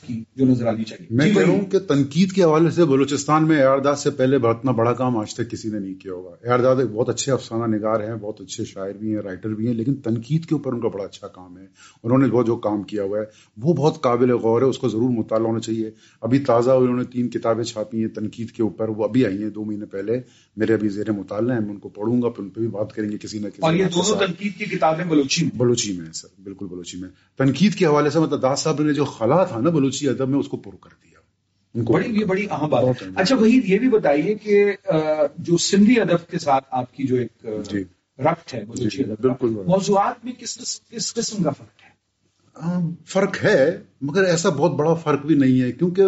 کی 0.07 0.23
جو 0.35 0.45
نظر 0.45 0.67
آنی 0.67 0.83
چاہیے۔ 0.83 1.07
میں 1.11 1.25
جی 1.25 1.33
کہہ 1.33 1.41
رہا 1.41 1.49
ہوں 1.49 1.65
کہ 1.65 1.79
تنقید 1.79 2.31
کے 2.31 2.43
حوالے 2.43 2.69
سے 2.69 2.85
بلوچستان 2.85 3.47
میں 3.47 3.63
اے 3.63 3.95
سے 3.97 4.09
پہلے 4.09 4.37
اتنا 4.43 4.71
بڑا 4.71 4.93
کام 4.93 5.17
آج 5.17 5.33
تک 5.33 5.51
کسی 5.51 5.69
نے 5.69 5.79
نہیں 5.79 5.93
کیا 5.93 6.13
ہوگا۔ 6.13 6.29
اے 6.29 6.67
ایک 6.67 6.91
بہت 6.91 7.09
اچھے 7.09 7.31
افسانہ 7.31 7.75
نگار 7.75 7.99
ہیں 7.99 8.15
بہت 8.15 8.41
اچھے 8.41 8.65
شاعر 8.65 8.91
بھی 8.91 9.15
ہیں 9.15 9.21
رائٹر 9.21 9.49
بھی 9.49 9.67
ہیں 9.67 9.73
لیکن 9.73 9.95
تنقید 9.95 10.45
کے 10.45 10.55
اوپر 10.55 10.73
ان 10.73 10.81
کا 10.81 10.87
بڑا 10.87 11.03
اچھا 11.03 11.27
کام 11.27 11.57
ہے۔ 11.57 11.65
انہوں 12.03 12.17
نے 12.17 12.27
جو 12.27 12.55
کام 12.55 12.83
کیا 12.83 13.03
ہوا 13.03 13.19
ہے 13.19 13.23
وہ 13.57 13.73
بہت 13.73 14.01
قابل 14.01 14.31
غور 14.31 14.61
ہے 14.61 14.67
اس 14.67 14.77
کو 14.77 14.87
ضرور 14.87 15.09
مطالعہ 15.09 15.47
ہونا 15.47 15.59
چاہیے۔ 15.59 15.91
ابھی 16.21 16.39
تازہ 16.39 16.71
انہوں 16.71 16.97
نے 16.97 17.03
تین 17.03 17.29
کتابیں 17.29 17.63
چھاپی 17.63 18.01
ہیں 18.01 18.07
تنقید 18.07 18.51
کے 18.51 18.63
اوپر 18.63 18.89
وہ 18.89 19.03
ابھی 19.03 19.25
آئی 19.25 19.43
ہیں 19.43 19.49
دو 19.49 19.63
مہینے 19.63 19.85
پہلے۔ 19.85 20.21
میرے 20.57 20.73
ابھی 20.73 20.89
زیر 20.89 21.11
مطالعہ 21.11 21.57
ہیں 21.57 21.65
میں 21.65 21.73
ان 21.73 21.79
کو 21.79 21.89
پڑھوں 21.89 22.21
گا 22.21 22.29
پھر 22.29 22.43
ان 22.43 22.49
پہ 22.49 22.59
بھی 22.59 22.67
بات 22.67 22.93
کریں 22.93 23.09
گے 23.09 23.17
کسی 23.17 23.39
نہ 23.39 23.47
کسی 23.47 23.61
اور 23.61 23.73
یہ 23.73 23.85
دونوں 23.85 24.27
تنقید 24.27 24.57
کی 24.57 24.65
کتابیں 24.65 25.05
بلوچی 25.05 25.45
میں۔ 25.45 25.51
بلوچی 25.57 25.97
میں 25.97 26.11
سر 26.13 26.27
بالکل 26.43 26.65
بلوچی 26.65 26.97
میں۔ 26.97 27.09
تنقید 27.37 27.75
کے 27.75 27.85
حوالے 27.85 28.09
سے 28.09 28.19
مطلب 28.19 28.41
داس 28.41 28.66
صاحب 28.67 28.81
نے 28.81 28.93
جو 28.93 29.05
خلا 29.05 29.43
تھا 29.43 29.59
نا 29.59 29.69
بلوچی 29.69 30.07
ادب 30.09 30.29
میں 30.29 30.39
اس 30.39 30.47
کو 30.47 30.57
پر 30.57 30.75
کر 30.81 30.89
دیا۔ 30.95 31.05
بڑی 31.75 32.19
یہ 32.19 32.25
بڑی 32.25 32.45
اہم 32.51 32.69
بات۔ 32.69 33.03
اچھا 33.15 33.35
وہی 33.35 33.59
یہ 33.65 33.79
بھی 33.79 33.89
بتائیے 33.89 34.33
کہ 34.35 34.63
جو 35.37 35.57
سندھی 35.57 35.99
ادب 36.01 36.31
کے 36.31 36.39
ساتھ 36.39 36.65
آپ 36.71 36.93
کی 36.93 37.07
جو 37.07 37.15
ایک 37.15 37.45
جی۔ 37.71 37.83
ربط 38.19 38.53
ہے 38.53 38.63
بلوچی 38.65 39.03
ادب 39.03 39.21
بالکل۔ 39.21 39.49
موضوعات 39.67 40.25
میں 40.25 40.33
کس 40.39 40.81
کس 40.91 41.13
قسم 41.13 41.43
کا 41.43 41.49
فرق 41.49 41.83
ہے؟ 41.83 41.95
فرق 43.05 43.43
ہے 43.43 43.59
مگر 44.01 44.23
ایسا 44.23 44.49
بہت 44.49 44.71
بڑا 44.71 44.93
فرق 44.93 45.25
بھی 45.25 45.35
نہیں 45.35 45.61
ہے 45.61 45.71
کیونکہ 45.71 46.03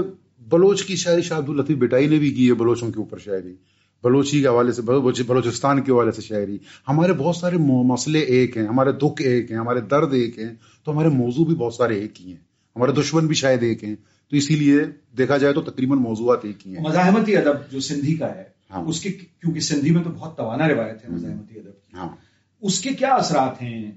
بلوچ 0.50 0.84
کی 0.84 0.96
شاعری 0.96 1.22
شاہ 1.22 1.38
عبد 1.38 1.50
الطیف 1.50 1.78
بٹائی 1.78 2.08
نے 2.08 2.18
بھی 2.20 2.32
کی 2.32 2.48
ہے 2.50 2.54
بلوچوں 2.54 2.92
کے 2.92 3.00
اوپر 3.00 3.18
شاعری۔ 3.18 3.54
بلوچی 4.04 4.42
کے 4.42 4.48
حوالے 4.48 4.72
سے 4.72 4.82
بلوچستان 4.82 5.82
کے 5.82 5.92
حوالے 5.92 6.12
سے 6.12 6.22
شاعری۔ 6.22 6.58
ہمارے 6.88 7.14
بہت 7.14 7.36
سارے 7.36 7.58
مسئلے 7.86 8.20
ایک 8.20 8.58
ہیں 8.58 8.68
ہمارے 8.68 8.92
دکھ 8.92 9.22
ایک 9.22 9.52
ہیں 9.52 9.58
ہمارے 9.58 9.82
درد 9.92 10.14
ایک 10.14 10.40
ہیں 10.40 10.50
تو 10.86 10.92
ہمارے 10.92 11.10
موضوع 11.14 11.46
بھی 11.46 11.56
بہت 11.56 11.74
سارے 11.74 12.00
ایک 12.00 12.22
ہی 12.22 12.30
ہیں۔ 12.32 12.49
ہمارے 12.80 12.92
دشمن 12.92 13.28
بھی 13.28 13.36
شاید 13.36 13.64
ایک 13.64 13.84
ہیں۔ 13.84 13.96
تو 14.32 14.38
اسی 14.38 14.56
لیے 14.56 14.82
دیکھا 15.18 15.38
جائے 15.38 15.54
تو 15.54 15.62
تقریباً 15.62 15.98
موضوعات 15.98 16.46
ایک 16.46 16.68
ہی 16.68 16.76
ہیں۔ 16.76 16.84
مزاحمتی 16.84 17.38
ادب 17.38 17.72
جو 17.72 17.80
سندھی 17.80 18.16
کا 18.16 18.36
ہے 18.36 18.44
ہاں۔ 18.72 18.84
اس 18.84 19.00
کی 19.02 19.10
کیونکہ 19.10 19.60
سندھی 19.60 19.92
میں 19.92 20.04
تو 20.04 20.10
بہت 20.10 20.38
توانا 20.38 20.68
روایت 20.68 21.06
ہے 21.06 21.10
مزاحمتی 21.10 21.60
ادب 21.60 21.98
ہاں۔ 21.98 22.10
اس 22.62 22.80
کے 22.80 22.90
کیا 22.90 23.14
اثرات 23.14 23.62
ہیں 23.62 23.92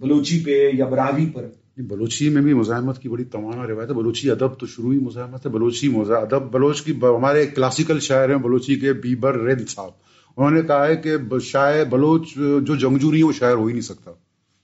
بلوچی 0.00 0.44
پہ 0.44 0.70
یا 0.72 0.84
براوی 0.84 1.26
پر؟ 1.26 1.48
بلوچی 1.78 2.28
میں 2.28 2.42
بھی 2.42 2.54
مزاحمت 2.54 2.98
کی 2.98 3.08
بڑی 3.08 3.24
توانا 3.24 3.66
روایت 3.66 3.88
ہے۔ 3.88 3.94
بلوچی 3.94 4.30
ادب 4.30 4.58
تو 4.58 4.66
شروع 4.66 4.92
ہی 4.92 4.98
مزاحمت 4.98 5.46
ہے۔ 5.46 5.50
بلوچی 5.50 5.88
ادب 5.96 6.52
بلوچ 6.52 6.82
کی 6.82 6.92
ہمارے 6.92 7.46
کلاسیکل 7.46 8.00
شاعر 8.00 8.28
ہیں 8.28 8.36
بلوچی 8.36 8.76
کے 8.76 8.92
بیبر 8.92 9.34
رد 9.34 9.68
صاحب۔ 9.68 9.90
انہوں 10.36 10.50
نے 10.50 10.62
کہا 10.62 10.86
ہے 10.86 10.96
کہ 10.96 11.38
شاعر 11.42 11.84
بلوچ 11.84 12.34
جو 12.36 12.76
جنگجو 12.76 13.12
نہیں 13.12 13.22
وہ 13.22 13.32
شاعر 13.32 13.54
ہو 13.54 13.66
ہی 13.66 13.72
نہیں 13.72 13.82
سکتا۔ 13.82 14.10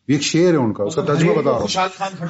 ایک 0.09 0.23
شعر 0.23 0.53
ہے 0.53 0.57
ان 0.57 0.73
کا 0.73 0.85
اس 0.85 0.95
کا 0.95 1.03
تجربہ 1.03 1.43
بتا 1.43 1.51
رہا 1.51 1.59
ہوں۔ 1.59 1.67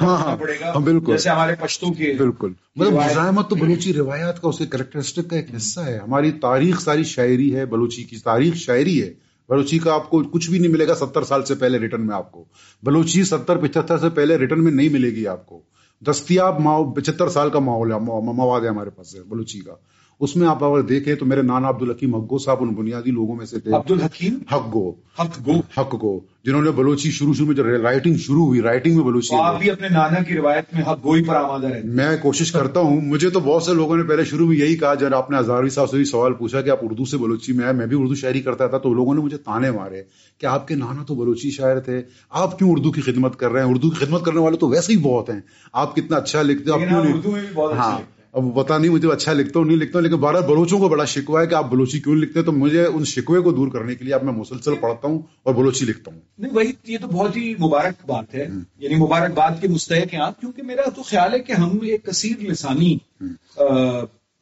ہاں 0.01 0.17
ہاں, 0.17 0.37
ہاں 0.75 0.81
بالکل۔ 0.81 1.15
ہمارے 1.29 1.55
پشتوں 1.59 1.93
کے 1.93 2.15
بالکل۔ 2.17 2.53
مطلب 2.75 2.93
مزاحمت 2.93 3.49
تو 3.49 3.55
بلوچی 3.55 3.93
روایات 3.93 4.41
کا 4.41 4.47
اس 4.47 4.57
کے 4.57 4.65
کریکٹرسٹک 4.65 5.29
کا 5.29 5.35
ایک 5.35 5.55
حصہ 5.55 5.79
ہے۔ 5.79 5.97
ہماری 5.97 6.31
تاریخ 6.31 6.81
ساری 6.81 7.03
شاعری 7.03 7.55
ہے 7.55 7.65
بلوچی 7.65 8.03
کی 8.03 8.17
تاریخ 8.17 8.55
شاعری 8.55 9.01
ہے۔ 9.01 9.13
بلوچی 9.49 9.79
کا 9.79 9.93
آپ 9.93 10.09
کو 10.09 10.23
کچھ 10.23 10.49
بھی 10.49 10.59
نہیں 10.59 10.71
ملے 10.71 10.87
گا 10.87 10.95
ستر 10.95 11.23
سال 11.23 11.45
سے 11.45 11.55
پہلے 11.55 11.79
ریٹرن 11.79 12.07
میں 12.07 12.15
آپ 12.15 12.31
کو۔ 12.31 12.45
بلوچی 12.83 13.23
ستر 13.23 13.57
پچہتر 13.57 13.97
سے 13.97 14.09
پہلے 14.09 14.37
ریٹرن 14.37 14.63
میں 14.63 14.71
نہیں 14.71 14.89
ملے 14.89 15.09
گی 15.09 15.27
آپ 15.27 15.45
کو۔ 15.45 15.61
دستیاب 16.01 16.61
پچہتر 16.95 17.29
سال 17.29 17.49
کا 17.49 17.59
ماحول 17.59 17.91
ہے 17.91 17.97
مواد 17.99 18.61
ہے 18.61 18.67
ہمارے 18.67 18.89
پاس 18.89 19.15
بلوچی 19.15 19.59
کا۔ 19.59 19.73
اس 20.19 20.35
میں 20.35 20.47
آپ 20.47 20.63
اگر 20.63 20.81
دیکھیں 20.81 21.15
تو 21.15 21.25
میرے 21.25 21.41
نانا 21.41 21.69
عبد 21.69 21.81
الحکیم 21.81 22.15
حقو 22.15 22.37
صاحب 22.37 22.57
ان 22.61 22.69
بنیادی 22.69 23.11
لوگوں 23.11 23.35
میں 23.35 23.45
سے 23.45 23.59
تھے۔ 23.59 23.71
عبد 23.75 23.91
الحکیم 23.91 24.39
حق 24.51 24.73
گو 24.73 24.91
حق 25.19 25.39
گو 25.45 25.53
حق 25.77 25.95
گو 26.01 26.19
جنہوں 26.45 26.61
نے 26.61 26.71
بلوچی 26.71 27.11
شروع 27.11 27.33
شروع 27.33 27.47
میں 27.47 27.55
جو 27.55 27.63
رائٹنگ 27.83 28.15
شروع 28.15 28.45
ہوئی 28.45 28.61
رائٹنگ 28.61 28.95
میں 28.95 29.03
بلوچی 29.03 29.35
آپ 29.35 29.59
بھی 29.59 29.71
اپنے 29.71 29.87
نانا 29.89 30.23
کی 30.23 30.33
روایت 30.33 30.73
میں 30.73 30.83
حق 30.83 31.05
گوئی 31.05 31.23
پر 31.23 31.35
آمادہ 31.35 31.67
رہے 31.67 31.81
میں 31.83 32.17
کوشش 32.21 32.51
کرتا 32.51 32.79
ہوں 32.79 33.01
مجھے 33.01 33.29
تو 33.29 33.39
بہت 33.39 33.63
سے 33.63 33.73
لوگوں 33.73 33.97
نے 33.97 34.03
پہلے 34.03 34.23
شروع 34.23 34.47
میں 34.47 34.57
یہی 34.57 34.77
کہا 34.77 34.93
جب 34.93 35.15
آپ 35.15 35.31
نے 35.31 35.37
ہزاروی 35.37 35.69
صاحب 35.69 35.89
سے 35.89 35.97
بھی 35.97 36.05
سوال 36.05 36.33
پوچھا 36.33 36.61
کہ 36.61 36.69
آپ 36.69 36.79
اردو 36.81 37.05
سے 37.05 37.17
بلوچی 37.17 37.53
میں 37.53 37.65
آئے 37.65 37.73
میں 37.73 37.85
بھی 37.85 37.97
اردو 37.99 38.15
شاعری 38.15 38.41
کرتا 38.41 38.67
تھا 38.67 38.77
تو 38.77 38.93
لوگوں 38.93 39.15
نے 39.15 39.21
مجھے 39.21 39.37
تانے 39.37 39.71
مارے 39.71 40.03
کہ 40.37 40.45
آپ 40.45 40.67
کے 40.67 40.75
نانا 40.75 41.03
تو 41.03 41.15
بلوچی 41.15 41.51
شاعر 41.51 41.79
تھے 41.79 42.01
آپ 42.29 42.59
کیوں 42.59 42.71
اردو 42.71 42.91
کی 42.91 43.01
خدمت 43.01 43.35
کر 43.35 43.51
رہے 43.51 43.63
ہیں؟ 43.63 43.69
اردو 43.69 43.89
کی 43.89 44.05
خدمت 44.05 44.25
کرنے 44.25 44.39
والے 44.39 44.57
تو 44.57 44.67
ویسے 44.67 44.93
ہی 44.93 44.97
بہت 44.97 45.29
ہیں۔ 45.29 45.41
آپ 45.73 45.95
کتنا 45.95 46.17
اچھا 46.17 46.41
لکھتے 46.41 46.71
ہو 46.71 47.71
ہاں۔ 47.71 47.99
اب 48.33 48.43
پتا 48.55 48.77
نہیں 48.77 48.91
مجھے 48.91 49.11
اچھا 49.11 49.33
لکھتا 49.33 49.59
ہوں 49.59 49.65
نہیں 49.65 49.77
لکھتا 49.77 49.99
ہوں 49.99 50.03
لیکن 50.03 50.15
بارہ 50.15 50.41
بلوچوں 50.41 50.79
کو 50.79 50.89
بڑا 50.89 51.05
شکوا 51.05 51.41
ہے 51.41 51.47
کہ 51.47 51.55
آپ 51.55 51.71
بلوچی 51.71 51.99
کیوں 51.99 52.15
لکھتے 52.15 52.39
ہیں؟ 52.39 52.45
تو 52.45 52.51
مجھے 52.51 52.85
ان 52.85 53.05
شکوے 53.05 53.39
کو 53.39 53.51
دور 53.51 53.67
کرنے 53.67 53.95
کے 53.95 54.05
لیے 54.05 54.13
اب 54.13 54.23
میں 54.23 54.33
مسلسل 54.33 54.75
پڑھتا 54.75 55.07
ہوں 55.07 55.21
اور 55.43 55.53
بلوچی 55.53 55.85
لکھتا 55.85 56.11
ہوں۔ 56.11 56.19
نہیں 56.37 56.53
وہی 56.53 56.71
یہ 56.87 56.97
تو 57.01 57.07
بہت 57.07 57.37
ہی 57.37 57.53
مبارک 57.59 58.05
بات 58.05 58.35
ہے۔ 58.35 58.47
یعنی 58.77 58.95
مبارک 58.95 59.33
بات 59.33 59.61
کے 59.61 59.67
مستحق 59.67 60.13
ہیں 60.13 60.21
آپ 60.21 60.41
کیونکہ 60.41 60.63
میرا 60.63 60.89
تو 60.89 61.03
خیال 61.03 61.33
ہے 61.33 61.39
کہ 61.39 61.51
ہم 61.51 61.79
ایک 61.81 62.05
کثیر 62.05 62.41
لسانی 62.41 62.97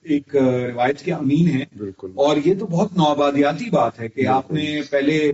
ایک 0.03 0.35
روایت 0.35 0.99
کے 0.99 1.13
امین 1.13 1.47
ہیں۔ 1.47 1.65
بالکل۔ 1.77 2.11
اور 2.15 2.37
یہ 2.45 2.53
تو 2.59 2.67
بہت 2.67 2.97
نوآبادیاتی 2.97 3.69
بات 3.69 3.99
ہے 3.99 4.09
کہ 4.09 4.27
آپ 4.27 4.51
نے 4.51 4.81
پہلے 4.89 5.31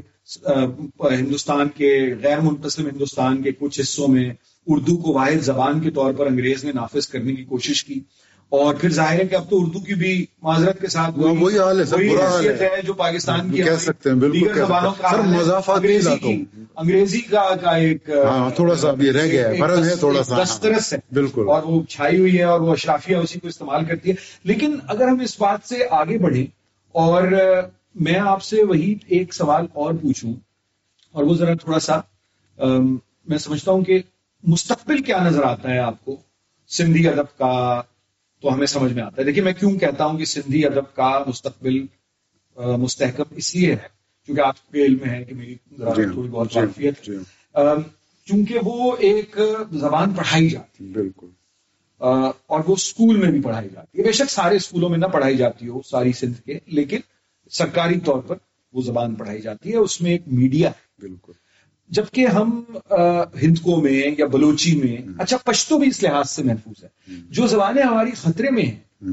ہندوستان 1.19 1.67
کے 1.75 2.15
غیر 2.23 2.39
منتظم 2.39 2.85
ہندوستان 2.85 3.43
کے 3.43 3.51
کچھ 3.51 3.81
حصوں 3.81 4.07
میں 4.07 4.33
اردو 4.67 4.97
کو 4.97 5.13
واحد 5.13 5.41
زبان 5.41 5.79
کے 5.79 5.91
طور 5.91 6.13
پر 6.13 6.27
انگریز 6.27 6.63
نے 6.63 6.71
نافذ 6.71 7.07
کرنے 7.07 7.33
کی 7.33 7.43
کوشش 7.43 7.83
کی۔ 7.85 7.99
اور 8.49 8.75
پھر 8.75 8.89
ظاہر 8.89 9.19
ہے 9.19 9.27
کہ 9.27 9.35
اب 9.35 9.49
تو 9.49 9.61
اردو 9.61 9.79
کی 9.79 9.93
بھی 9.93 10.25
معذرت 10.41 10.81
کے 10.81 10.87
ساتھ 10.87 11.19
وہی 11.19 11.57
حال 11.59 11.79
ہے 11.79 12.57
ہے۔ 12.61 12.81
جو 12.81 12.93
پاکستان 12.93 13.51
کی 13.51 13.63
کہہ 13.63 13.75
سکتے 13.79 14.09
ہیں 14.09 14.17
بالکل 14.17 14.53
زبانوں 14.55 14.91
کا 14.91 15.07
انگریزی 16.75 17.21
کا 17.21 17.55
کا 17.61 17.71
ایک 17.71 18.09
ہاں، 18.09 18.49
تھوڑا 18.49 18.75
سا 18.75 18.89
ابھی 18.89 19.11
رہ 19.11 19.25
گیا 19.25 19.49
ہے 19.49 19.95
تھوڑا 19.95 20.23
سا۔ 20.23 20.43
دسترس 20.43 20.93
ہے۔ 20.93 20.97
بالکل۔ 21.11 21.45
اور 21.49 21.63
وہ 21.63 21.83
چھائی 21.83 22.19
ہوئی 22.19 22.37
ہے 22.37 22.43
اور 22.43 22.59
وہ 22.59 22.71
اشرافیہ 22.71 23.15
اسی 23.15 23.39
کو 23.39 23.47
استعمال 23.47 23.85
کرتی 23.85 24.09
ہے۔ 24.09 24.15
لیکن 24.43 24.79
اگر 24.87 25.07
ہم 25.07 25.19
اس 25.19 25.41
بات 25.41 25.67
سے 25.69 25.75
آگے 25.91 26.17
بڑھیں 26.17 26.45
اور 26.91 27.23
میں 27.95 28.19
آپ 28.19 28.43
سے 28.43 28.63
وہی 28.63 28.95
ایک 29.07 29.33
سوال 29.33 29.65
اور 29.73 29.93
پوچھوں 29.93 30.33
اور 31.11 31.23
وہ 31.23 31.33
ذرا 31.35 31.53
تھوڑا 31.53 31.79
سا 31.79 31.99
میں 33.27 33.37
سمجھتا 33.37 33.71
ہوں 33.71 33.81
کہ 33.83 33.99
مستقبل 34.43 35.01
کیا 35.01 35.17
نظر 35.23 35.43
آتا 35.43 35.69
ہے 35.69 35.79
آپ 35.79 36.05
کو؟ 36.05 36.15
سندھی 36.67 37.07
ادب 37.07 37.37
کا 37.37 37.81
تو 38.41 38.53
ہمیں 38.53 38.67
سمجھ 38.67 38.93
میں 38.93 39.03
آتا 39.03 39.15
ہے۔ 39.17 39.23
دیکھیے 39.23 39.43
میں 39.43 39.53
کیوں 39.53 39.77
کہتا 39.79 40.05
ہوں 40.05 40.17
کہ 40.17 40.25
سندھی 40.25 40.65
ادب 40.65 40.95
کا 40.95 41.23
مستقبل 41.27 41.85
مستحکم 42.55 43.23
اس 43.31 43.55
لیے 43.55 43.71
ہے 43.71 43.87
کیونکہ 44.25 44.41
آپ 44.41 44.71
کے 44.71 44.85
علم 44.85 45.05
ہے 45.05 45.23
کہ 45.23 45.35
میری 45.35 45.55
جی، 45.71 46.11
تھوڑی 46.11 46.29
بہت 46.29 46.51
جی، 46.51 46.89
جی۔ 47.03 47.13
چونکہ 48.25 48.59
وہ 48.63 48.95
ایک 48.99 49.37
زبان 49.71 50.11
پڑھائی 50.11 50.49
جاتی 50.49 50.87
ہے۔ 50.87 50.89
بالکل۔ 50.89 51.27
اور 51.99 52.59
وہ 52.67 52.73
اسکول 52.73 53.15
میں 53.15 53.31
بھی 53.31 53.41
پڑھائی 53.41 53.69
جاتی 53.73 53.97
ہے۔ 53.97 54.03
بے 54.03 54.11
شک 54.11 54.31
سارے 54.31 54.55
اسکولوں 54.55 54.89
میں 54.89 54.97
نہ 54.97 55.05
پڑھائی 55.05 55.37
جاتی 55.37 55.67
ہو 55.67 55.81
ساری 55.81 56.11
سندھ 56.11 56.41
کے 56.41 56.59
لیکن 56.65 56.99
سرکاری 57.51 57.99
طور 57.99 58.21
پر 58.21 58.35
وہ 58.73 58.81
زبان 58.81 59.15
پڑھائی 59.15 59.41
جاتی 59.41 59.71
ہے۔ 59.71 59.77
اس 59.77 60.01
میں 60.01 60.11
ایک 60.11 60.21
میڈیا 60.27 60.69
ہے۔ 60.69 61.01
بالکل۔ 61.01 61.31
جبکہ 61.87 62.27
ہم 62.27 62.63
ہندکوں 63.41 63.81
میں 63.81 64.03
یا 64.17 64.25
بلوچی 64.25 64.75
میں 64.75 64.97
اچھا 65.17 65.37
پشتو 65.37 65.77
بھی 65.77 65.87
اس 65.87 66.03
لحاظ 66.03 66.29
سے 66.29 66.43
محفوظ 66.43 66.83
ہے۔ 66.83 66.89
جو 67.29 67.47
زبانیں 67.47 67.83
ہماری 67.83 68.11
خطرے 68.11 68.51
میں 68.51 68.63
ہیں 68.63 69.11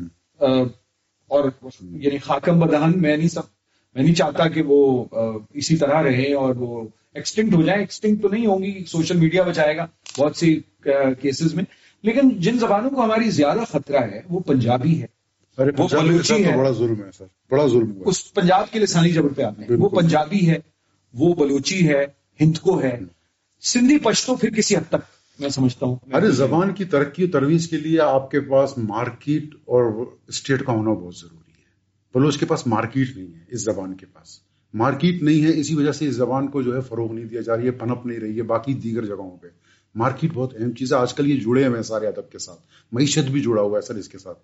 اور 1.29 1.51
یعنی 1.81 2.19
خاکم 2.19 2.61
بدہن 2.61 2.93
میں 2.97 3.17
نہیں 3.17 3.29
سب 3.29 3.43
میں 3.95 4.03
نہیں 4.03 4.15
چاہتا 4.15 4.49
کہ 4.49 4.63
وہ 4.63 5.05
اسی 5.55 5.77
طرح 5.77 6.03
رہے 6.03 6.35
اور 6.35 6.55
وہ 6.55 6.85
ایکسٹنکٹ 7.15 7.55
ہو 7.55 7.63
جائے 7.63 7.79
ایکسٹنکٹ 7.79 8.23
تو 8.23 8.29
نہیں 8.29 8.47
ہوں 8.47 8.59
گی 8.59 8.85
سوشل 8.85 9.17
میڈیا 9.17 9.43
بچائے 9.43 9.77
گا 9.77 9.87
بہت 10.19 10.37
سی 10.37 10.61
کیسز 11.21 11.55
میں۔ 11.55 11.65
لیکن 12.03 12.29
جن 12.29 12.59
زبانوں 12.59 12.91
کو 12.91 13.05
ہماری 13.05 13.31
زیادہ 13.31 13.61
خطرہ 13.69 13.99
ہے 13.99 14.21
وہ 14.29 14.41
پنجابی 14.41 15.03
ہے۔ 15.03 15.07
وہ 15.79 15.89
بلوچی 16.03 16.45
ہے۔ 16.45 16.57
بڑا 16.57 16.71
ظلم 16.71 17.03
ہے 17.03 17.13
سر۔ 17.19 17.25
بڑا 17.51 17.67
ظلم 17.67 18.03
اس 18.07 18.35
پنجاب 18.35 18.71
کے 18.71 18.79
لسانی 18.79 19.11
جبر 19.11 19.29
پہ 19.29 19.43
آپ 19.43 19.59
نے۔ 19.59 19.67
وہ 19.77 19.89
پنجابی 19.89 20.49
ہے 20.51 20.57
وہ 21.15 21.35
بلوچی 21.35 21.89
ہے۔ 21.89 22.24
ہندکو 22.41 22.83
ہے۔ 22.83 23.01
سندھی 23.61 23.99
پشتو 23.99 24.37
پھر 24.37 24.51
کسی 24.51 24.77
حد 24.77 24.89
تک 24.89 25.15
میں 25.39 25.49
سمجھتا 25.49 25.87
ہوں۔ 25.87 25.97
ارے، 26.13 26.31
زبان 26.31 26.75
کی 26.75 26.85
ترقی 26.85 27.25
و 27.25 27.29
ترویج 27.29 27.71
کے 27.71 27.77
لیے 27.77 28.01
آپ 28.01 28.31
کے 28.31 28.41
پاس 28.41 28.79
مارکیٹ 28.79 29.55
اور 29.55 30.07
اسٹیٹ 30.27 30.65
کا 30.65 30.73
ہونا 30.73 30.93
بہت 30.93 31.17
ضروری 31.17 31.53
ہے۔ 31.53 31.65
بلوچ 32.15 32.39
کے 32.39 32.47
پاس 32.47 32.67
مارکیٹ 32.67 33.17
نہیں 33.17 33.35
ہے 33.35 33.45
اس 33.49 33.65
زبان 33.65 33.95
کے 33.95 34.07
پاس۔ 34.07 34.41
مارکیٹ 34.75 35.23
نہیں 35.23 35.45
ہے، 35.45 35.61
اسی 35.61 35.75
وجہ 35.75 35.93
سے 35.93 36.09
اس 36.09 36.15
زبان 36.15 36.49
کو 36.49 36.63
جو 36.63 36.77
ہے 36.77 36.81
فروغ 36.81 37.13
نہیں 37.13 37.25
دیا 37.25 37.41
جا 37.41 37.57
رہی 37.57 37.67
ہے 37.67 37.71
پنپ 37.71 38.07
نہیں 38.07 38.19
رہی 38.19 38.37
ہے، 38.37 38.43
باقی 38.43 38.75
دیگر 38.75 39.05
جگہوں 39.05 39.37
پہ۔ 39.37 39.49
مارکیٹ 39.95 40.31
بہت 40.35 40.55
اہم 40.59 40.73
چیز 40.73 40.93
ہے۔ 40.93 40.99
آج 40.99 41.15
کل 41.15 41.31
یہ 41.31 41.37
جڑے 41.37 41.67
ہوئے 41.67 41.77
ہیں 41.77 41.83
سارے 41.83 42.07
ادب 42.07 42.31
کے 42.31 42.39
ساتھ۔ 42.39 42.61
معیشت 42.93 43.31
بھی 43.31 43.41
جڑا 43.41 43.63
ہوا 43.63 43.79
ہے 43.79 43.87
سر 43.87 43.95
اس 43.95 44.09
کے 44.09 44.19
ساتھ۔ 44.19 44.39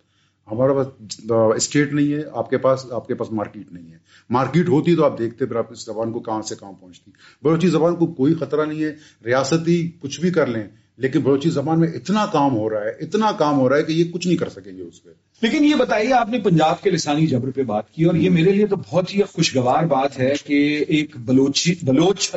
ہمارے 0.51 0.73
پاس 0.73 1.21
اسٹیٹ 1.57 1.93
نہیں 1.93 2.13
ہے، 2.13 2.23
آپ 2.33 2.51
کے 2.51 2.59
پاس، 2.59 2.93
آپ 2.93 3.07
کے 3.07 3.15
پاس 3.15 3.33
مارکیٹ 3.33 3.73
نہیں 3.73 3.93
ہے۔ 3.93 3.99
مارکیٹ 4.31 4.69
ہوتی 4.69 4.97
تو 4.97 5.05
آپ 5.05 5.19
دیکھتے، 5.19 5.47
پھر 5.47 5.57
آپ 5.57 5.73
اس 5.73 5.85
زبان 5.85 6.13
کو 6.13 6.21
کہاں 6.21 6.43
سے 6.43 6.55
کہاں 6.61 6.73
پہنچتی۔ 6.81 7.11
بلوچی 7.43 7.69
زبان 7.69 7.97
کو 7.97 8.07
کوئی 8.07 8.35
خطرہ 8.35 8.67
نہیں 8.67 8.85
ہے۔ 8.85 8.95
ریاستی 9.25 9.91
کچھ 10.01 10.21
بھی 10.21 10.31
کر 10.31 10.47
لیں، 10.47 10.65
لیکن 10.97 11.21
بلوچی 11.21 11.51
زبان 11.51 11.81
میں 11.81 11.89
اتنا 11.89 12.27
کام 12.33 12.57
ہو 12.57 12.71
رہا 12.71 12.81
ہے، 12.81 12.91
اتنا 12.91 13.33
کام 13.33 13.59
ہو 13.59 13.69
رہا 13.69 13.77
ہے 13.77 13.83
کہ 13.83 13.93
یہ 13.93 14.05
کچھ 14.13 14.27
نہیں 14.27 14.37
کر 14.37 14.49
سکیں 14.49 14.77
گے 14.77 14.83
اس 14.83 15.03
پہ۔ 15.03 15.11
لیکن 15.43 15.65
یہ 15.65 15.75
بتائیے 15.75 16.13
آپ 16.13 16.29
نے 16.29 16.39
پنجاب 16.39 16.83
کے 16.83 16.91
لسانی 16.91 17.27
جبر 17.27 17.51
پہ 17.51 17.63
بات 17.63 17.91
کی 17.91 18.05
اور 18.05 18.15
یہ 18.15 18.31
میرے 18.31 18.53
لیے 18.53 18.67
تو 18.67 18.77
بہت 18.77 19.15
ہی 19.15 19.23
خوشگوار 19.23 19.85
بات 19.85 20.19
ہے 20.19 20.33
کہ 20.47 20.85
ایک 20.89 21.17
بلوچی 21.17 21.75
بلوچ 21.83 22.37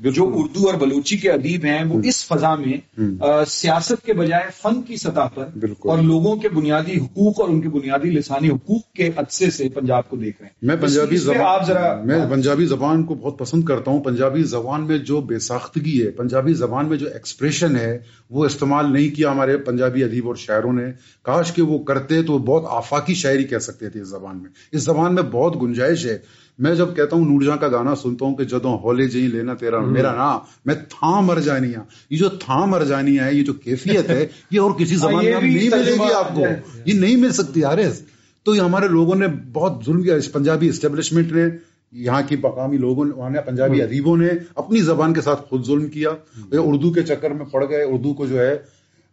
جو 0.00 0.30
اردو 0.34 0.66
اور 0.66 0.74
بلوچی 0.74 1.16
کے 1.16 1.30
ادیب 1.30 1.64
ہیں 1.64 1.84
وہ 1.84 2.00
اس 2.04 2.24
فضا 2.26 2.54
میں 2.54 3.00
سیاست 3.46 4.06
کے 4.06 4.12
بجائے 4.12 4.42
فن 4.62 4.82
کی 4.82 4.96
سطح 4.96 5.28
پر 5.34 5.46
اور 5.78 5.98
لوگوں 5.98 6.36
کے 6.36 6.48
بنیادی 6.48 6.98
حقوق 6.98 7.40
اور 7.40 7.48
ان 7.48 7.60
کے 7.60 7.68
بنیادی 7.68 8.10
لسانی 8.10 8.48
حقوق 8.48 8.92
کے 8.92 9.10
عدسے 9.16 9.50
سے 9.50 9.68
پنجاب 9.68 10.08
کو 10.10 10.16
دیکھ 10.16 10.36
رہے 10.40 10.46
ہیں۔ 10.46 10.68
میں 10.68 10.76
پنجابی 10.76 11.16
زبان 11.16 11.40
آپ 11.40 11.66
ذرا 11.66 12.02
میں 12.04 12.18
پنجابی 12.30 12.64
زبان 12.64 13.02
کو 13.02 13.14
بہت 13.14 13.38
پسند 13.38 13.64
کرتا 13.64 13.90
ہوں۔ 13.90 14.00
پنجابی 14.00 14.42
زبان 14.42 14.86
میں 14.86 14.98
جو 14.98 15.20
بے 15.20 15.38
ساختگی 15.38 16.06
ہے 16.06 16.10
پنجابی 16.10 16.52
زبان 16.54 16.88
میں 16.88 16.96
جو 16.96 17.06
ایکسپریشن 17.06 17.76
ہے 17.76 17.98
وہ 18.30 18.44
استعمال 18.44 18.92
نہیں 18.92 19.16
کیا 19.16 19.30
ہمارے 19.30 19.56
پنجابی 19.56 20.04
ادیب 20.04 20.26
اور 20.26 20.34
شاعروں 20.34 20.72
نے۔ 20.72 20.84
کاش 21.22 21.52
کہ 21.52 21.62
وہ 21.62 21.78
کرتے 21.78 22.22
تو 22.22 22.38
بہت 22.40 22.64
آفاقی 22.68 23.14
شاعری 23.14 23.44
کہہ 23.44 23.58
سکتے 23.58 23.90
تھے 23.90 24.00
اس 24.00 24.08
زبان 24.08 24.36
میں۔ 24.36 24.50
اس 24.72 24.82
زبان 24.82 25.14
میں 25.14 25.22
بہت 25.22 25.62
گنجائش 25.62 26.06
ہے۔ 26.06 26.18
میں 26.58 26.74
جب 26.74 26.96
کہتا 26.96 27.16
ہوں 27.16 27.24
نور 27.24 27.42
جہاں 27.42 27.56
کا 27.56 27.68
گانا 27.68 27.94
سنتا 27.94 28.24
ہوں 28.24 28.34
کہ 28.34 28.44
جدوں 28.44 28.78
ہولے 28.78 29.08
جی 29.08 29.26
لینا 29.26 29.54
تیرا 29.54 29.80
میرا 29.80 30.14
نا 30.14 30.38
میں 30.64 30.74
تھا 30.74 31.20
مر 31.20 31.40
جانی 31.40 31.76
ہوں 31.76 31.84
یہ 32.10 32.16
جو 32.16 32.28
تھا 32.28 32.64
مر 32.64 32.84
جانی 32.84 33.18
ہے 33.18 33.34
یہ 33.34 33.44
جو 33.44 33.52
کیفیت 33.52 34.10
ہے 34.10 34.26
یہ 34.50 34.60
اور 34.60 34.70
کسی 34.70 34.96
زبان 34.96 35.24
میں 35.24 35.40
نہیں 35.40 35.68
ملے 35.68 35.94
گی 35.94 36.12
آپ 36.14 36.34
کو۔ 36.34 36.44
یہ 36.84 36.92
نہیں 36.92 37.16
مل 37.16 37.32
سکتی 37.32 37.64
آرز 37.64 38.02
تو 38.44 38.54
یہ 38.54 38.60
ہمارے 38.60 38.88
لوگوں 38.88 39.14
نے 39.14 39.26
بہت 39.52 39.72
ظلم 39.86 40.02
کیا۔ 40.02 40.14
پنجابی 40.32 40.68
اسٹیبلشمنٹ 40.68 41.32
نے 41.32 41.44
یہاں 41.92 42.22
کی 42.28 42.36
مقامی 42.36 42.76
لوگوں 42.76 43.30
نے 43.30 43.40
پنجابی 43.46 43.82
ادیبوں 43.82 44.16
نے 44.16 44.28
اپنی 44.54 44.80
زبان 44.80 45.14
کے 45.14 45.20
ساتھ 45.20 45.42
خود 45.48 45.66
ظلم 45.66 45.88
کیا۔ 45.88 46.10
اردو 46.52 46.92
کے 46.92 47.02
چکر 47.02 47.30
میں 47.30 47.46
پڑ 47.46 47.64
گئے۔ 47.70 47.82
اردو 47.82 48.14
کو 48.14 48.26
جو 48.26 48.40
ہے 48.40 48.58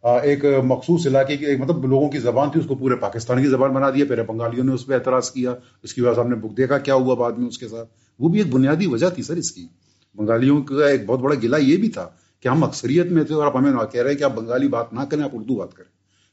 ایک 0.03 0.45
مخصوص 0.63 1.07
علاقے 1.07 1.38
کی 1.38 1.45
ایک 1.45 1.60
مطلب 1.60 1.86
لوگوں 1.86 2.10
کی 2.10 2.19
زبان 2.19 2.49
تھی 2.51 2.60
اس 2.60 2.65
کو 2.65 2.75
پورے 2.75 2.95
پاکستان 2.95 3.43
کی 3.43 3.49
زبان 3.49 3.71
بنا 3.71 3.89
دیا 3.89 4.05
پہلے 4.10 4.23
بنگالیوں 4.23 4.65
نے 4.65 4.71
اس 4.71 4.86
پہ 4.86 4.93
اعتراض 4.93 5.31
کیا 5.31 5.55
اس 5.83 5.93
کی 5.93 6.01
وجہ 6.01 6.13
سے 6.13 6.21
ہم 6.21 6.29
نے 6.29 6.36
بک 6.36 6.57
دیکھا 6.57 6.77
کیا 6.77 6.93
ہوا 6.93 7.15
بعد 7.15 7.31
میں 7.31 7.47
اس 7.47 7.57
کے 7.57 7.67
ساتھ۔ 7.67 7.89
وہ 8.19 8.29
بھی 8.29 8.39
ایک 8.39 8.53
بنیادی 8.53 8.88
وجہ 8.88 9.10
تھی 9.10 9.23
سر 9.23 9.36
اس 9.36 9.51
کی۔ 9.51 9.67
بنگالیوں 10.15 10.63
کا 10.63 10.88
ایک 10.88 11.05
بہت 11.05 11.19
بڑا 11.19 11.36
گلا 11.43 11.57
یہ 11.57 11.77
بھی 11.77 11.89
تھا 11.89 12.10
کہ 12.39 12.47
ہم 12.47 12.63
اکثریت 12.63 13.05
میں 13.05 13.23
تھے 13.23 13.36
اور 13.36 13.45
آپ 13.45 13.57
ہمیں 13.57 13.71
کہہ 13.91 14.01
رہے 14.01 14.12
ہیں 14.12 14.17
کہ 14.17 14.23
آپ 14.23 14.36
بنگالی 14.36 14.67
بات 14.67 14.93
نہ 14.93 15.01
کریں 15.01 15.23
آپ 15.23 15.29
اردو 15.33 15.55
بات 15.55 15.73
کریں۔ 15.73 15.91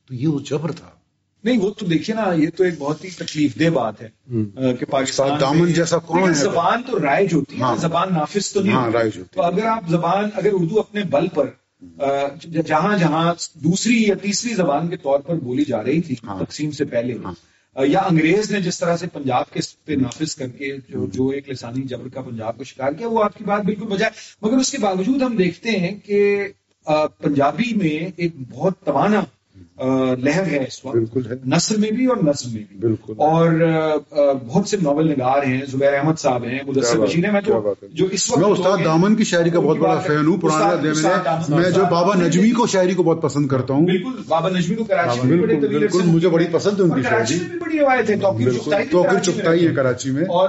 تو 0.08 0.14
یہ 0.14 0.28
وہ 0.28 0.38
جبر 0.50 0.72
تھا۔ 0.72 0.90
نہیں 1.44 1.58
وہ 1.58 1.70
تو 1.70 1.86
دیکھیے 1.86 2.16
نا 2.16 2.32
یہ 2.32 2.46
تو 2.56 2.64
ایک 2.64 2.74
بہت 2.78 3.04
ہی 3.04 3.10
تکلیف 3.10 3.58
دہ 3.60 3.70
بات 3.70 4.02
ہے۔ 4.02 4.08
کہ 4.74 4.86
پاکستان 4.90 5.40
دامن 5.40 5.72
جیسا 5.72 5.98
کون 5.98 6.28
ہے؟ 6.28 6.34
زبان 6.34 6.82
تو 6.90 6.98
رائج 6.98 7.34
ہوتی 7.34 7.56
ہے 7.56 7.62
ہاں۔ 7.62 7.76
زبان 7.76 8.08
نافذ 8.10 8.52
تو 8.52 8.60
نہیں 8.60 8.72
ہاں، 8.72 8.90
تو 9.32 9.42
اگر 9.42 9.64
آپ 9.64 9.84
زبان 9.88 10.24
اگر 10.34 10.48
اردو 10.52 10.78
اپنے 10.78 11.02
بل 11.10 11.28
پر 11.28 11.46
جہاں 12.66 12.98
جہاں 12.98 13.34
دوسری 13.54 14.02
یا 14.02 14.14
تیسری 14.22 14.54
زبان 14.54 14.88
کے 14.88 14.96
طور 14.96 15.20
پر 15.20 15.34
بولی 15.34 15.64
جا 15.64 15.84
رہی 15.84 16.00
تھی 16.00 16.14
ہاں۔ 16.24 16.44
تقسیم 16.44 16.70
سے 16.70 16.84
پہلے۔ 16.84 17.14
یا 17.76 18.00
انگریز 18.00 18.50
نے 18.50 18.60
جس 18.60 18.78
طرح 18.78 18.96
سے 18.96 19.06
پنجاب 19.06 19.50
کے 19.50 19.60
پہ 19.84 19.92
نافذ 19.92 20.36
کر 20.36 20.48
کے 20.48 20.76
جو 20.88 21.06
جو 21.06 21.28
ایک 21.28 21.50
لسانی 21.50 21.82
جبر 21.82 22.08
کا 22.08 22.20
پنجاب 22.20 22.58
کو 22.58 22.64
شکار 22.64 22.92
کیا 22.92 23.08
وہ 23.08 23.24
آپ 23.24 23.38
کی 23.38 23.44
بات 23.44 23.62
بالکل 23.62 23.86
بجائے۔ 23.86 24.10
مگر 24.42 24.56
اس 24.56 24.70
کے 24.70 24.78
باوجود 24.78 25.22
ہم 25.22 25.36
دیکھتے 25.36 25.70
ہیں 25.70 25.98
کہ 26.06 26.48
پنجابی 27.18 27.74
میں 27.74 28.10
ایک 28.16 28.32
بہت 28.50 28.80
توانا 28.84 29.20
لہر 30.18 30.46
ہے 30.46 30.64
اس 30.68 30.84
وقت۔ 30.84 30.96
نثر 31.46 31.76
میں 31.76 31.90
بھی 31.90 32.06
اور 32.06 32.16
نثر 32.16 32.48
میں 32.52 32.62
بھی۔ 32.68 32.78
بالکل۔ 32.78 33.12
اور 33.16 33.50
بہت 34.46 34.68
سے 34.68 34.76
ناول 34.82 35.08
نگار 35.08 35.42
ہیں 35.42 35.60
زبیر 35.68 35.94
احمد 35.94 36.14
صاحب 36.18 36.44
ہیں 36.44 36.58
مدثر 36.66 36.98
بشیر 36.98 37.30
میں 37.30 37.40
جو 37.92 38.06
اس 38.12 38.30
وقت 38.30 38.38
میں 38.40 38.48
استاد 38.48 38.78
دامن 38.84 39.16
کی 39.16 39.24
شاعری 39.24 39.50
کا 39.50 39.60
بہت 39.60 39.76
بڑا 39.76 39.98
فین 39.98 40.26
ہوں 40.26 40.36
پرانا 40.36 41.40
میں 41.48 41.70
جو 41.70 41.82
بابا 41.90 42.14
نجمی 42.14 42.50
کو 42.50 42.66
شاعری 42.66 42.94
کو 42.94 43.02
بہت 43.02 43.22
پسند 43.22 43.46
کرتا 43.46 43.74
ہوں۔ 43.74 43.86
بالکل 43.86 44.22
بابا 44.28 44.48
نجمی 44.48 44.76
کو 44.76 44.84
کراچی 44.84 45.20
میں 45.26 45.36
بالکل 45.46 46.02
مجھے 46.04 46.28
بڑی 46.28 46.44
پسند 46.52 46.80
ہے 46.80 46.84
ان 46.84 46.90
کی 46.90 47.02
شاعری۔ 47.02 47.38
بڑی 47.60 47.78
روایت 47.78 48.10
ہے 48.10 48.16
توقیر 48.90 49.18
چپتائی 49.18 49.68
ہے 49.68 49.74
کراچی 49.74 50.10
میں۔ 50.10 50.22
اور 50.22 50.48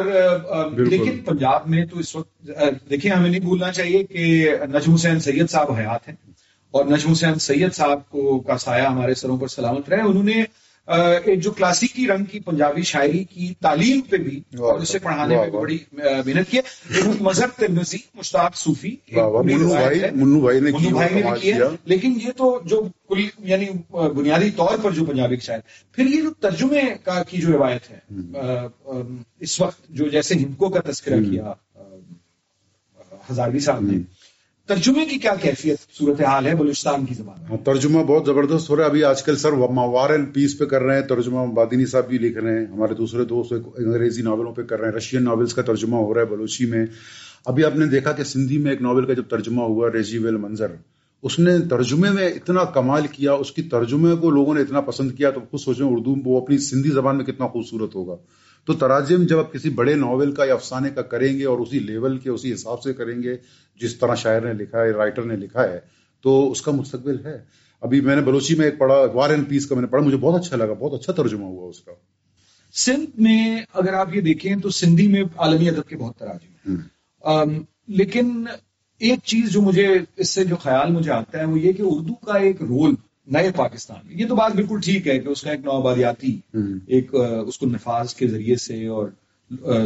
لیکن 0.77 1.17
پنجاب 1.25 1.61
میں 1.65 1.85
تو 1.85 1.99
اس 1.99 2.15
وقت 2.15 2.51
دیکھیں 2.89 3.11
ہمیں 3.11 3.29
نہیں 3.29 3.39
بھولنا 3.39 3.71
چاہیے 3.71 4.03
کہ 4.03 4.51
نجم 4.69 4.93
حسین 4.93 5.19
سید 5.19 5.49
صاحب 5.49 5.71
حیات 5.71 6.07
ہیں۔ 6.07 6.15
اور 6.75 6.85
نجم 6.85 7.11
حسین 7.11 7.39
سید 7.39 7.73
صاحب 7.73 8.09
کو 8.09 8.39
کا 8.39 8.57
سایہ 8.57 8.85
ہمارے 8.85 9.13
سروں 9.13 9.37
پر 9.37 9.47
سلامت 9.47 9.89
رہے۔ 9.89 10.01
انہوں 10.01 10.23
نے 10.23 10.43
ایک 11.23 11.43
جو 11.43 11.51
کلاسیکی 11.51 12.07
رنگ 12.07 12.25
کی 12.25 12.39
پنجابی 12.39 12.81
شاعری 12.81 13.23
کی 13.23 13.53
تعلیم 13.61 14.01
پہ 14.01 14.17
بھی 14.17 14.37
اور 14.37 14.79
اسے 14.79 14.99
پڑھانے 14.99 15.37
میں 15.37 15.47
بڑی 15.47 15.77
محنت 15.91 16.51
کی 16.51 16.57
مذہب 17.21 17.49
ترنسی 17.55 17.97
مشتاق 18.13 18.55
صوفی 18.55 18.95
منو 20.13 20.39
بھائی 20.39 20.59
نے 20.59 20.71
کی 20.71 21.53
ہے 21.53 21.59
لیکن 21.85 22.19
یہ 22.23 22.31
تو 22.37 22.59
جو 22.65 22.81
کل 23.09 23.21
یعنی 23.39 23.65
بنیادی 23.91 24.51
طور 24.51 24.77
پر 24.81 24.91
جو 24.91 25.05
پنجابی 25.05 25.35
شاعر 25.35 25.59
پھر 25.91 26.05
یہ 26.05 26.21
جو 26.21 26.29
ترجمے 26.39 26.81
کا 27.03 27.23
کی 27.23 27.37
جو 27.37 27.51
روایت 27.51 27.91
ہے 27.91 27.99
اس 29.39 29.61
وقت 29.61 29.81
جو 29.89 30.07
جیسے 30.07 30.35
ہندکو 30.35 30.69
کا 30.69 30.91
تذکرہ 30.91 31.21
کیا 31.31 31.53
ہزاروی 33.31 33.59
صاحب 33.59 33.81
نے 33.81 33.97
ترجمے 34.67 35.05
کی 35.05 35.17
کیا 35.17 35.33
کیفیت 35.41 35.79
صورتحال 35.97 36.45
ہے 36.45 36.55
بلوچستان 36.55 37.05
کی 37.05 37.13
زبان 37.13 37.43
ہاں 37.49 37.57
ترجمہ 37.65 38.03
بہت 38.03 38.25
زبردست 38.25 38.69
ہو 38.69 38.75
رہا 38.75 38.83
ہے۔ 38.83 38.89
ابھی 38.89 39.03
آج 39.03 39.23
کل 39.23 39.35
سر 39.35 39.53
وار 39.53 40.09
اینڈ 40.09 40.33
پیس 40.33 40.57
پہ 40.57 40.65
کر 40.65 40.81
رہے 40.81 40.95
ہیں، 40.95 41.07
ترجمہ 41.07 41.45
بادینی 41.53 41.85
صاحب 41.85 42.07
بھی 42.07 42.17
لکھ 42.17 42.37
رہے 42.37 42.59
ہیں۔ 42.59 42.65
ہمارے 42.65 42.93
دوسرے 42.93 43.25
دوست 43.25 43.53
انگریزی 43.77 44.21
ناولوں 44.21 44.53
پہ 44.53 44.61
کر 44.61 44.79
رہے 44.79 44.89
ہیں۔ 44.89 44.95
رشین 44.95 45.23
ناولز 45.23 45.53
کا 45.53 45.61
ترجمہ 45.61 45.95
ہو 45.95 46.13
رہا 46.13 46.21
ہے 46.21 46.25
بلوچی 46.25 46.65
میں۔ 46.65 46.85
ابھی 47.45 47.63
آپ 47.63 47.75
نے 47.75 47.85
دیکھا 47.85 48.11
کہ 48.11 48.23
سندھی 48.23 48.57
میں 48.57 48.71
ایک 48.71 48.81
ناول 48.81 49.05
کا 49.05 49.13
جب 49.13 49.23
ترجمہ 49.29 49.61
ہوا، 49.61 49.89
ریجی 49.93 50.17
ویل 50.17 50.37
منظر، 50.37 50.71
اس 51.23 51.39
نے 51.39 51.57
ترجمے 51.69 52.09
میں 52.09 52.27
اتنا 52.27 52.63
کمال 52.63 53.07
کیا، 53.07 53.33
اس 53.33 53.51
کی 53.51 53.61
ترجمے 53.61 54.15
کو 54.15 54.29
لوگوں 54.29 54.53
نے 54.53 54.61
اتنا 54.61 54.81
پسند 54.81 55.11
کیا، 55.11 55.29
تو 55.29 55.39
خود 55.51 55.59
سوچیں 55.59 55.85
اردو، 55.85 56.15
وہ 56.25 56.41
اپنی 56.41 56.57
سندھی 56.57 56.89
زبان 56.89 57.17
میں 57.17 57.25
کتنا 57.25 57.47
خوبصورت 57.47 57.95
ہوگا۔ 57.95 58.15
تو 58.65 58.73
تراجم 58.73 59.23
جب 59.23 59.39
آپ 59.39 59.53
کسی 59.53 59.69
بڑے 59.69 59.95
ناول 59.95 60.31
کا 60.31 60.45
یا 60.45 60.53
افسانے 60.53 60.89
کا 60.89 61.01
کریں 61.01 61.39
گے 61.39 61.45
اور 61.45 61.57
اسی 61.57 61.79
لیول 61.79 62.17
کے 62.17 62.29
اسی 62.29 62.53
حساب 62.53 62.81
سے 62.81 62.93
کریں 62.93 63.23
گے 63.23 63.35
جس 63.81 63.95
طرح 63.95 64.15
شاعر 64.15 64.41
نے 64.41 64.53
لکھا 64.53 64.81
ہے 64.81 64.91
رائٹر 64.91 65.23
نے 65.23 65.35
لکھا 65.35 65.63
ہے 65.63 65.79
تو 66.21 66.51
اس 66.51 66.61
کا 66.61 66.71
مستقبل 66.71 67.25
ہے۔ 67.25 67.37
ابھی 67.81 68.01
میں 68.01 68.15
نے 68.15 68.21
بلوچی 68.21 68.55
میں 68.55 68.65
ایک 68.65 68.77
پڑھا 68.77 68.95
وار 69.13 69.29
اینڈ 69.29 69.49
پیس 69.49 69.65
کا 69.67 69.75
میں 69.75 69.81
نے 69.81 69.87
پڑھا 69.87 70.05
مجھے 70.05 70.17
بہت 70.17 70.45
اچھا 70.45 70.57
لگا 70.57 70.73
بہت 70.73 70.93
اچھا 70.93 71.13
ترجمہ 71.13 71.45
ہوا 71.45 71.69
اس 71.69 71.79
کا۔ 71.79 71.91
سندھ 72.73 73.19
میں 73.19 73.61
اگر 73.73 73.93
آپ 73.93 74.15
یہ 74.15 74.21
دیکھیں 74.21 74.55
تو 74.55 74.69
سندھی 74.69 75.07
میں 75.07 75.23
عالمی 75.37 75.69
ادب 75.69 75.89
کے 75.89 75.97
بہت 75.97 76.17
تراجم 76.17 77.55
لیکن 77.87 78.45
ایک 78.99 79.19
چیز 79.23 79.49
جو 79.49 79.61
مجھے 79.61 79.87
اس 80.15 80.29
سے 80.29 80.43
جو 80.43 80.55
خیال 80.55 80.91
مجھے 80.91 81.11
آتا 81.11 81.39
ہے 81.39 81.45
وہ 81.45 81.59
یہ 81.59 81.71
کہ 81.71 81.83
اردو 81.85 82.15
کا 82.15 82.37
ایک 82.37 82.61
رول 82.61 82.95
نئے 83.27 83.51
پاکستان 83.55 84.07
میں۔ 84.07 84.15
یہ 84.17 84.27
تو 84.27 84.35
بات 84.35 84.51
بالکل 84.55 84.79
ٹھیک 84.83 85.07
ہے 85.07 85.19
کہ 85.19 85.27
اس 85.27 85.41
کا 85.41 85.51
ایک 85.51 85.59
نوآبادیاتی 85.59 86.39
ایک 86.87 87.15
اس 87.47 87.57
کو 87.57 87.65
نفاذ 87.65 88.13
کے 88.13 88.27
ذریعے 88.27 88.55
سے 88.55 88.87
اور 88.87 89.07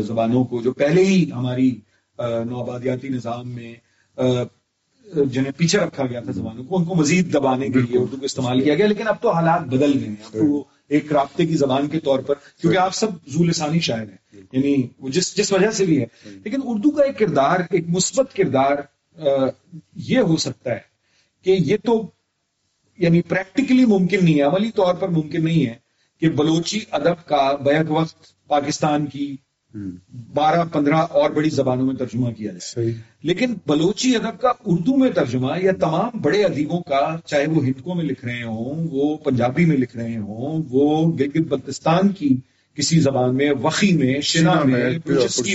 زبانوں 0.01 0.43
کو 0.43 0.61
جو 0.61 0.71
پہلے 0.71 1.05
ہی 1.05 1.31
ہماری 1.31 1.75
نوآبادیاتی 2.19 3.09
نظام 3.09 3.49
میں 3.49 3.73
جنہیں 5.15 5.51
پیچھے 5.57 5.79
رکھا 5.79 6.05
گیا 6.05 6.19
تھا 6.19 6.31
زبانوں 6.31 6.63
کو 6.63 6.77
ان 6.77 6.85
کو 6.85 6.95
مزید 6.95 7.33
دبانے 7.33 7.67
کے 7.67 7.79
لیے 7.79 7.97
اردو 7.97 8.17
کو 8.17 8.25
استعمال 8.25 8.61
کیا 8.61 8.75
گیا 8.75 8.87
لیکن 8.87 9.07
اب 9.07 9.15
تو 9.21 9.31
حالات 9.31 9.61
بدل 9.61 9.99
گئے 9.99 10.07
ہیں۔ 10.07 10.15
اب 10.25 10.33
تو 10.33 10.45
وہ 10.45 10.63
ایک 10.87 11.13
رابطے 11.13 11.45
کی 11.45 11.55
زبان 11.55 11.87
کے 11.87 11.99
طور 11.99 12.19
پر 12.19 12.33
کیونکہ 12.61 12.77
آپ 12.77 12.93
سب 12.93 13.07
زو 13.27 13.43
لسانی 13.43 13.79
شاعر 13.79 14.05
ہیں۔ 14.05 14.41
یعنی 14.51 14.87
جس 15.09 15.37
جس 15.37 15.51
وجہ 15.53 15.71
سے 15.71 15.85
بھی 15.85 16.01
ہے۔ 16.01 16.05
لیکن 16.25 16.57
اردو 16.63 16.91
کا 16.91 17.03
ایک 17.03 17.19
کردار 17.19 17.59
ایک 17.71 17.89
مثبت 17.89 18.35
کردار 18.35 18.75
یہ 19.95 20.19
ہو 20.19 20.37
سکتا 20.37 20.71
ہے 20.71 20.79
کہ 21.43 21.57
یہ 21.59 21.77
تو 21.85 22.11
یعنی 22.99 23.21
پریکٹیکلی 23.21 23.85
ممکن 23.85 24.25
نہیں 24.25 24.35
ہے 24.35 24.41
عملی 24.41 24.71
طور 24.71 24.93
پر 24.93 25.07
ممکن 25.07 25.43
نہیں 25.43 25.65
ہے 25.65 25.73
کہ 26.21 26.29
بلوچی 26.29 26.79
ادب 26.91 27.25
کا 27.25 27.55
بیک 27.63 27.91
وقت 27.91 28.47
پاکستان 28.47 29.05
کی 29.05 29.35
بارہ 30.33 30.63
پندرہ 30.73 30.95
اور 30.95 31.29
بڑی 31.29 31.49
زبانوں 31.49 31.85
میں 31.85 31.95
ترجمہ 31.95 32.31
کیا 32.31 32.47
جائے۔ 32.47 32.59
صحیح۔ 32.59 32.93
لیکن 33.23 33.53
بلوچی 33.67 34.15
ادب 34.15 34.41
کا 34.41 34.51
اردو 34.65 34.97
میں 34.97 35.09
ترجمہ 35.09 35.51
یا 35.63 35.71
تمام 35.79 36.19
بڑے 36.21 36.43
ادیبوں 36.43 36.79
کا 36.79 37.15
چاہے 37.25 37.45
وہ 37.47 37.65
ہندکوں 37.65 37.95
میں 37.95 38.03
لکھ 38.03 38.25
رہے 38.25 38.43
ہوں 38.43 38.87
وہ 38.91 39.17
پنجابی 39.17 39.65
میں 39.65 39.77
لکھ 39.77 39.97
رہے 39.97 40.17
ہوں 40.17 40.63
وہ 40.69 41.17
گلگت 41.17 41.47
بلتستان 41.47 42.09
کی 42.09 42.37
کسی 42.75 42.99
زبان 42.99 43.35
میں 43.35 43.51
وقی 43.61 43.97
میں 43.97 44.21
شنا 44.21 44.63
میں 44.65 44.89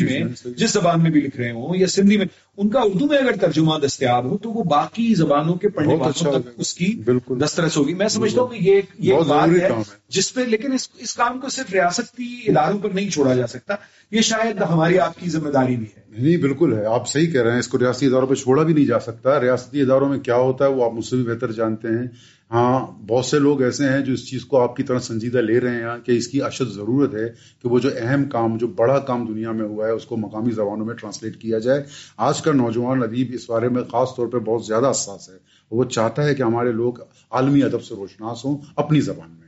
میں،۔ 0.01 0.23
جس 0.57 0.73
زبان 0.73 1.03
میں 1.03 1.11
بھی 1.11 1.21
لکھ 1.21 1.37
رہے 1.37 1.51
ہوں 1.51 1.77
یا 1.77 1.87
سندھی 1.87 2.17
میں۔ 2.17 2.27
ان 2.59 2.69
کا 2.69 2.81
اردو 2.81 3.07
میں 3.07 3.19
اگر 3.19 3.37
ترجمہ 3.41 3.79
دستیاب 3.87 4.25
ہو 4.25 4.39
تو 4.39 4.51
وہ 4.51 4.65
باقی 4.65 5.15
زبانوں 5.15 5.55
کے 5.55 5.69
پڑھنے 5.69 5.97
بہت 5.97 6.09
اچھا 6.09 6.29
والوں 6.29 6.43
تک۔ 6.43 6.49
اس 6.57 6.75
کی۔ 6.75 7.03
دسترس 7.41 7.77
ہوگی 7.77 7.95
میں 7.95 8.09
سمجھتا 8.09 8.41
ہوں 8.41 8.49
کہ 8.49 8.57
یہ 8.61 8.81
یہ 8.99 9.15
بات 9.29 9.49
ہے۔ 9.49 9.69
جس 10.09 10.35
پہ 10.35 10.41
لیکن 10.41 10.73
اس 10.73 10.89
اس 10.99 11.15
کام 11.15 11.41
کو 11.41 11.49
صرف 11.49 11.73
ریاستی 11.73 12.41
اداروں 12.47 12.79
پر 12.79 12.89
نہیں 12.91 13.11
چھوڑا 13.11 13.35
جا 13.35 13.47
سکتا 13.47 13.75
یہ 14.11 14.21
شاید 14.21 14.63
ہماری 14.71 14.99
آپ 14.99 15.21
کی 15.21 15.31
ذمہ 15.31 15.49
داری 15.49 15.77
بھی 15.77 15.87
ہے 15.97 16.03
نہیں 16.19 16.37
بالکل 16.37 16.73
ہے 16.73 16.85
آپ 16.85 17.09
صحیح 17.09 17.33
کہہ 17.33 17.43
رہے 17.43 17.53
ہیں 17.53 17.59
اس 17.59 17.69
کو 17.69 17.79
ریاستی 17.79 18.07
اداروں 18.07 18.27
پہ 18.27 18.35
چھوڑا 18.35 18.63
بھی 18.63 18.75
نہیں 18.75 18.87
جا 18.87 19.01
سکتا 19.01 19.41
ریاستی 19.41 19.81
اداروں 19.81 20.09
میں 20.09 20.19
کیا 20.19 20.37
ہوتا 20.37 20.65
ہے 20.65 20.71
وہ 20.71 20.85
آپ 20.85 20.93
مجھ 20.93 21.05
سے 21.05 21.17
بھی 21.17 21.25
بہتر 21.25 21.53
جانتے 21.53 21.89
ہیں 21.89 22.07
ہاں 22.51 22.87
بہت 23.09 23.25
سے 23.25 23.39
لوگ 23.39 23.63
ایسے 23.63 23.89
ہیں 23.89 24.01
جو 24.01 24.13
اس 24.13 24.31
چیز 24.31 24.45
کو 24.45 24.61
آپ 24.63 24.77
کی 24.77 24.83
طرح 24.83 24.99
سنجیدہ 24.99 25.39
لے 25.39 25.61
رہے 25.61 25.75
ہیں 25.75 26.07
کہ 26.07 26.13
اس 26.13 26.27
کی 26.29 26.43
اشد 26.43 26.73
ضرورت 26.75 27.15
ہے 27.15 27.29
کہ 27.63 27.69
وہ 27.69 27.79
جو 27.79 27.89
اہم 27.97 28.25
کام 28.25 28.57
جو 28.59 28.67
بڑا 28.67 28.99
کام 28.99 29.27
دنیا 29.27 29.53
میں 29.53 29.65
ہوا 29.65 29.87
ہے 29.87 29.93
اس 29.93 30.05
کو 30.05 30.17
مقامی 30.17 30.51
زبانوں 30.51 30.87
میں 30.87 30.95
ٹرانسلیٹ 30.95 31.37
کیا 31.37 31.59
جائے 31.59 31.83
آج 32.17 32.43
کا 32.45 32.53
نوجوان 32.53 33.03
ادیب 33.03 33.31
اس 33.35 33.51
بارے 33.51 33.69
میں 33.69 33.83
خاص 33.83 34.09
طور 34.17 34.27
پہ 34.27 34.39
بہت 34.39 34.67
زیادہ 34.67 34.91
حساس 34.91 35.29
ہے 35.29 35.35
وہ 35.71 35.85
چاہتا 35.85 36.25
ہے 36.25 36.35
کہ 36.35 36.43
ہمارے 36.43 36.73
لوگ 36.73 36.93
عالمی 37.31 37.63
ادب 37.63 37.85
سے 37.85 37.95
روشناس 37.95 38.45
ہوں 38.45 38.59
اپنی 38.77 39.01
زبان 39.01 39.31
میں 39.31 39.45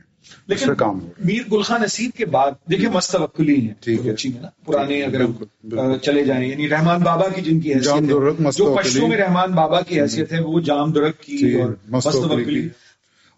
لیکن 0.47 0.75
کام 0.75 1.01
ہو 1.01 1.07
میر 1.23 1.41
گلخان 1.51 1.81
نصیر 1.81 2.09
کے 2.17 2.25
بعد 2.25 2.51
دیکھیے 2.71 2.89
مستوکلی 2.89 3.61
ہیں 3.61 3.73
ٹھیک 3.79 4.07
ہے۔ 4.07 4.41
نا 4.41 4.47
پرانے 4.65 5.03
اگر 5.03 5.21
ہم 5.21 5.97
چلے 5.97 6.23
جائیں 6.23 6.49
یعنی 6.49 6.69
رحمان 6.69 7.01
بابا 7.01 7.29
کی 7.29 7.41
جن 7.41 7.59
کی 7.59 7.73
حیثیت 7.73 8.09
جو۔ 8.09 8.75
پشتوں 8.75 9.07
میں 9.07 9.17
رحمان 9.17 9.51
بابا 9.51 9.81
کی 9.81 10.01
حیثیت 10.01 10.33
ہے 10.33 10.41
وہ 10.41 10.59
جام 10.59 10.91
درک 10.91 11.19
کی 11.19 11.61
اور 11.61 11.73
مستوکلی 11.87 12.61
کی۔ 12.61 12.67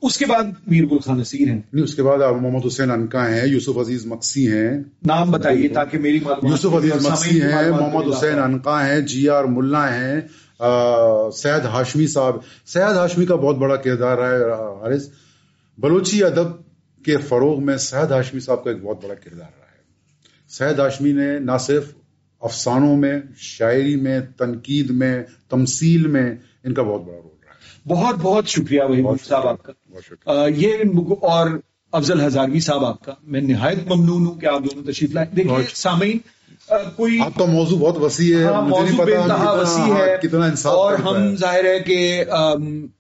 اس 0.02 0.18
کے 0.18 0.26
بعد 0.26 0.44
میر 0.68 0.86
گلخان 0.86 1.20
نصیر 1.20 1.48
ہیں۔ 1.48 1.62
نہیں 1.74 1.84
اس 1.84 1.96
کے 1.96 2.04
بعد 2.04 2.22
آپ 2.22 2.36
محمد 2.36 2.66
حسین 2.68 2.92
انکا 2.92 3.28
ہیں 3.30 3.48
یوسف 3.48 3.78
عزیز 3.78 4.06
مکسی 4.06 4.52
ہیں۔ 4.52 4.84
نام 5.06 5.32
بتائیے 5.32 5.68
تاکہ 5.68 5.98
میری 5.98 6.20
یوسف 6.44 6.66
عزیز 6.66 7.08
مکسی 7.08 7.42
ہیں 7.42 7.72
محمد 7.72 8.14
حسین۔ 8.14 8.40
انقا 8.40 8.88
ہیں 8.88 9.02
جی 9.02 9.30
آر 9.30 9.44
ملا 9.44 9.94
ہیں 9.94 10.22
سید 11.34 11.66
ہاشمی 11.66 12.08
صاحب۔ 12.08 12.36
سید 12.66 12.96
ہاشمی 12.96 13.26
کا 13.26 13.36
بہت 13.36 13.56
بڑا 13.56 13.76
کردار 13.76 14.18
رہا 14.18 14.30
ہے 14.30 14.42
حارث۔ 14.82 15.10
بلوچی 15.78 16.24
ادب 16.24 16.48
کے 17.06 17.18
فروغ 17.18 17.66
میں 17.66 17.78
سید 17.78 18.12
ہاشمی 18.12 18.40
صاحب 18.40 18.64
کا 18.64 18.72
ایک 18.72 18.84
بہت 18.84 19.04
بڑا 19.04 19.14
کردار 19.14 19.52
رہا 19.60 19.66
ہے۔ 19.72 19.82
سید 20.50 20.80
ہاشمی 20.80 21.12
نے 21.12 21.40
نہ 21.40 21.58
صرف 21.60 21.84
افسانوں 22.42 22.98
میں 22.98 23.22
شاعری 23.38 23.96
میں 23.96 24.20
تنقید 24.38 24.90
میں 24.90 25.24
تمثیل 25.50 26.08
میں 26.08 26.36
ان 26.64 26.74
کا 26.74 26.82
بہت 26.82 27.02
بڑا 27.02 27.18
رول 27.18 27.29
بہت 27.88 28.16
بہت 28.22 28.48
شکریہ 28.48 28.82
وہی 28.90 29.04
صاحب 29.28 29.48
آپ 29.48 29.64
کا۔ 29.64 29.74
یہ 30.56 30.74
اور 31.22 31.50
افضل 31.92 32.22
ہزاروی 32.22 32.60
صاحب 32.60 32.86
آپ 32.86 33.06
کا۔ 33.06 33.12
میں 33.24 33.42
نہایت 33.42 33.88
ممنون 33.88 34.26
ہوں 34.26 34.36
کہ 34.36 34.46
آپ 34.46 34.60
دونوں 34.60 34.92
تشریف 34.92 35.12
لائے۔ 35.12 35.28
دیکھیے 35.36 35.54
بہت- 35.54 35.68
سامعین 35.74 36.18
کوئی 36.96 37.20
آپ 37.20 37.36
کا 37.36 37.46
موضوع 37.46 37.78
بہت 37.80 37.98
وسیع 37.98 38.38
ہے 38.38 38.44
ہاں، 38.44 38.62
موضوع 38.62 39.06
بے 39.06 39.16
انتہا 39.16 39.52
وسیع 39.52 39.94
ہے۔ 39.94 40.18
کتنا 40.22 40.46
انصاف 40.46 40.74
اور 40.74 40.94
ہم۔ 40.94 41.36
ظاہر 41.36 41.66
ہے 41.66 41.80
کہ 41.80 42.24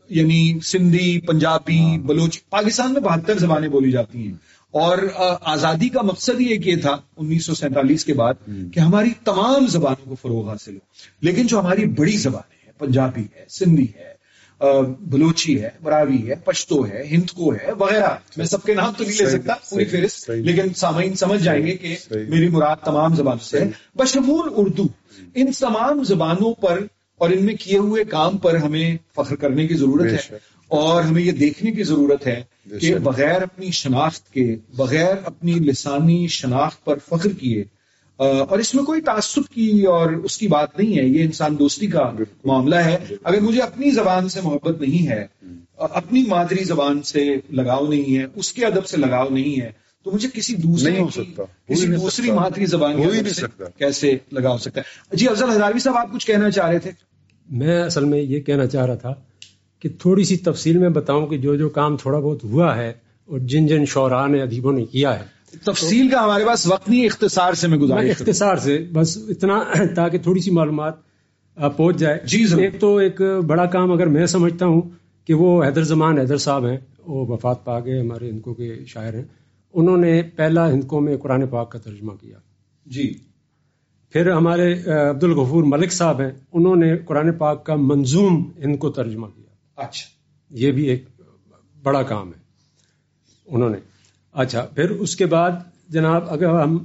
یعنی 0.10 0.60
سندھی 0.64 1.22
پنجابی 1.22 1.98
بلوچ 1.98 2.50
پاکستان 2.50 2.94
میں 2.94 3.02
بہتر 3.02 3.38
زبانیں 3.38 3.70
بولی 3.70 3.92
جاتی 3.92 4.28
ہیں۔ 4.28 4.34
اور 4.72 4.98
آزادی 5.42 5.90
کا 5.90 6.02
مقصد 6.02 6.42
یہ 6.42 6.76
تھا 6.76 6.98
انیس 7.18 7.46
سو 7.46 7.56
سینتالیس 7.56 8.06
کے 8.06 8.14
بعد 8.14 8.34
کہ 8.74 8.80
ہماری 8.80 9.10
تمام 9.26 9.68
زبانوں 9.68 10.10
کو 10.10 10.16
فروغ 10.16 10.50
حاصل 10.50 10.74
ہو۔ 10.74 10.80
لیکن 11.22 11.48
جو 11.48 11.60
ہماری 11.60 11.86
بڑی 11.86 12.18
زبانیں 12.18 12.66
ہیں 12.66 12.80
پنجابی 12.80 13.22
ہے 13.22 13.46
سندھی 13.50 13.88
ہے 13.96 14.19
بلوچی 15.00 15.62
ہے 15.62 15.70
براوی 15.84 16.30
ہے 16.30 16.36
پشتو 16.36 16.88
ہے 16.88 17.04
ہندکو 17.12 17.54
ہے 17.54 17.72
وغیرہ 17.80 18.16
میں 18.38 18.46
سب 18.46 18.64
کے 18.64 18.74
نام 18.74 18.94
تو 18.98 19.04
نہیں 19.04 19.18
لے 19.18 19.30
سکتا 19.30 19.54
پوری 19.70 19.86
فہرست۔ 19.86 20.30
لیکن 20.30 20.74
سامعین 20.74 21.16
سمجھ 21.16 21.44
جائیں 21.44 21.68
گے 21.68 21.74
کہ۔ 21.74 21.96
میری 22.30 22.50
مراد 22.50 22.76
تمام 22.86 23.16
زبانوں 23.16 23.46
سے 23.46 23.60
ہے 23.60 23.70
بشمول 23.96 24.50
اردو 24.56 24.84
ان 25.36 25.52
تمام 25.52 26.04
زبانوں 26.04 26.54
پر 26.54 26.86
اور 27.18 27.30
ان 27.30 27.46
میں 27.46 27.54
کیے 27.54 27.78
ہوئے 27.78 28.04
کام 28.04 28.38
پر 28.38 28.56
ہمیں 28.56 28.98
فخر 29.16 29.36
کرنے 29.36 29.68
کی 29.68 29.74
ضرورت 29.74 30.12
ہے۔ 30.12 30.38
اور 30.68 31.04
ہمیں 31.04 31.22
یہ 31.22 31.32
دیکھنے 31.32 31.72
کی 31.72 31.84
ضرورت 31.84 32.28
ہے 32.28 32.44
کہ۔ 32.80 32.96
بغیر 33.00 33.42
اپنی 33.42 33.72
شناخت 33.72 34.34
کے 34.34 34.56
بغیر 34.76 35.16
اپنی 35.26 35.52
لسانی 35.52 36.28
شناخت 36.28 36.86
پر 36.86 36.98
فخر 37.10 37.30
کیے 37.30 37.64
اور 38.20 38.60
اس 38.60 38.76
میں 38.76 38.84
کوئی 38.84 39.02
تعصب 39.02 39.42
کی 39.54 39.84
اور 39.84 40.10
اس 40.10 40.38
کی 40.38 40.48
بات 40.48 40.80
نہیں 40.80 40.98
ہے 40.98 41.04
یہ 41.04 41.24
انسان 41.24 41.60
دوستی 41.60 41.88
کا۔ 41.88 42.12
معاملہ 42.46 42.76
ہے 42.76 42.98
اگر 43.24 43.40
مجھے 43.42 43.62
اپنی 43.62 43.92
زبان 43.92 44.30
سے 44.30 44.40
محبت 44.44 44.82
نہیں 44.82 45.08
ہے 45.08 45.26
اپنی 45.78 46.24
مادری 46.28 46.64
زبان 46.64 47.02
سے 47.02 47.36
لگاؤ 47.50 47.88
نہیں 47.88 48.18
ہے 48.18 48.26
اس 48.36 48.54
کے 48.54 48.66
ادب 48.66 48.86
سے 48.86 48.98
لگاؤ 48.98 49.30
نہیں 49.30 49.62
ہے 49.62 49.72
تو 50.04 50.12
مجھے 50.12 50.30
کسی 50.34 50.56
دوسرے 50.56 50.92
نہیں 50.92 51.02
ہو 51.02 51.10
سکتا، 51.10 51.44
کسی 51.70 51.88
دوسری۔ 51.88 52.32
مادری 52.32 52.66
زبان۔ 52.66 52.94
کیسے 53.78 54.18
لگا 54.32 54.58
سکتا 54.58 54.82
ہے 54.82 55.16
جی 55.16 55.28
افضل 55.28 55.50
ہزاروی 55.50 55.80
صاحب 55.80 55.98
آپ 55.98 56.14
کچھ 56.14 56.28
کہنا 56.28 56.52
چاہ 56.52 56.70
رہے 56.70 56.80
تھے 56.80 56.92
میں 57.50 57.82
اصل 57.84 58.06
میں 58.06 58.20
یہ 58.20 58.40
کہنا 58.42 58.68
چاہ 58.68 58.86
رہا 58.86 58.96
تھا 58.96 59.14
کہ 59.80 59.90
تھوڑی 60.00 60.24
سی 60.24 60.38
تفصیل 60.38 60.78
میں 60.78 60.90
بتاؤں 60.90 61.28
کہ 61.28 61.38
جو 61.38 61.56
جو 61.56 61.70
کام 61.70 61.98
تھوڑا 61.98 62.20
بہت 62.20 62.44
ہوا 62.44 62.78
ہے 62.78 62.94
اور 63.26 63.40
جن 63.40 63.68
جن 63.68 63.86
شعراء 63.86 64.28
نے 64.28 64.42
ادیبوں 64.42 64.74
نے 64.74 64.86
کیا 64.86 65.20
ہے 65.20 65.39
تفصیل 65.66 66.10
کا 66.10 66.24
ہمارے 66.24 66.46
پاس 66.46 66.68
وقت 66.68 66.90
نہیں 66.90 67.06
اختصار 67.06 67.54
سے 67.54 67.68
میں 67.68 67.78
گزارش 67.78 68.10
اختصار 68.10 68.56
سے 68.56 68.88
بس 68.94 69.18
اتنا 69.30 69.64
تاکہ 69.96 70.18
تھوڑی 70.18 70.42
سی 70.42 70.52
معلومات 70.52 70.94
پہنچ 71.78 71.98
جائے۔ 71.98 72.20
جی۔ 72.26 72.46
ایک 72.58 72.80
تو 72.80 72.98
ایک 72.98 73.22
بڑا 73.22 73.66
کام 73.66 73.92
اگر 73.92 74.08
میں 74.08 74.26
سمجھتا 74.26 74.66
ہوں 74.66 74.82
کہ 75.28 75.34
وہ 75.34 75.64
حیدر 75.64 75.84
زمان 75.84 76.20
حیدر 76.20 76.38
صاحب 76.38 76.66
ہیں 76.68 76.78
وہ 77.00 77.26
وفات 77.26 77.66
پا 77.66 77.80
گئے 77.80 78.00
ہمارے 78.00 78.30
ہندکوں 78.30 78.54
کے 78.54 78.80
شاعر 78.88 79.14
ہیں۔ 79.14 79.24
انہوں 79.74 79.98
نے 79.98 80.22
پہلا 80.36 80.72
ہندکوں 80.72 81.02
میں 81.02 81.18
قرآن 81.18 81.48
پاک 81.48 81.72
کا 81.72 81.80
ترجمہ 81.80 82.14
کیا۔ 82.14 82.38
جی۔ 82.86 83.14
پھر 84.10 84.32
ہمارے 84.32 84.74
عبد 85.10 85.24
الغفور 85.24 85.64
ملک 85.64 85.92
صاحب 85.92 86.22
ہیں 86.22 86.32
انہوں 86.54 86.76
نے 86.76 86.98
قرآن 86.98 87.32
پاک 87.32 87.66
کا 87.66 87.76
منظوم 87.76 88.52
ہند 88.64 88.80
کو 88.80 88.90
ترجمہ 88.90 89.28
کیا۔ 89.28 89.82
اچھا۔ 89.84 90.08
یہ 90.50 90.72
بھی 90.72 90.84
ایک 90.84 91.06
بڑا 91.84 92.04
کام 92.04 92.28
ہے۔ 92.28 92.40
انہوں 93.48 93.70
نے 93.70 93.78
اچھا 94.34 94.66
پھر 94.76 94.90
اس 94.90 95.16
کے 95.16 95.26
بعد 95.26 95.52
جناب 95.90 96.24
اگر 96.30 96.60
ہم 96.60 96.78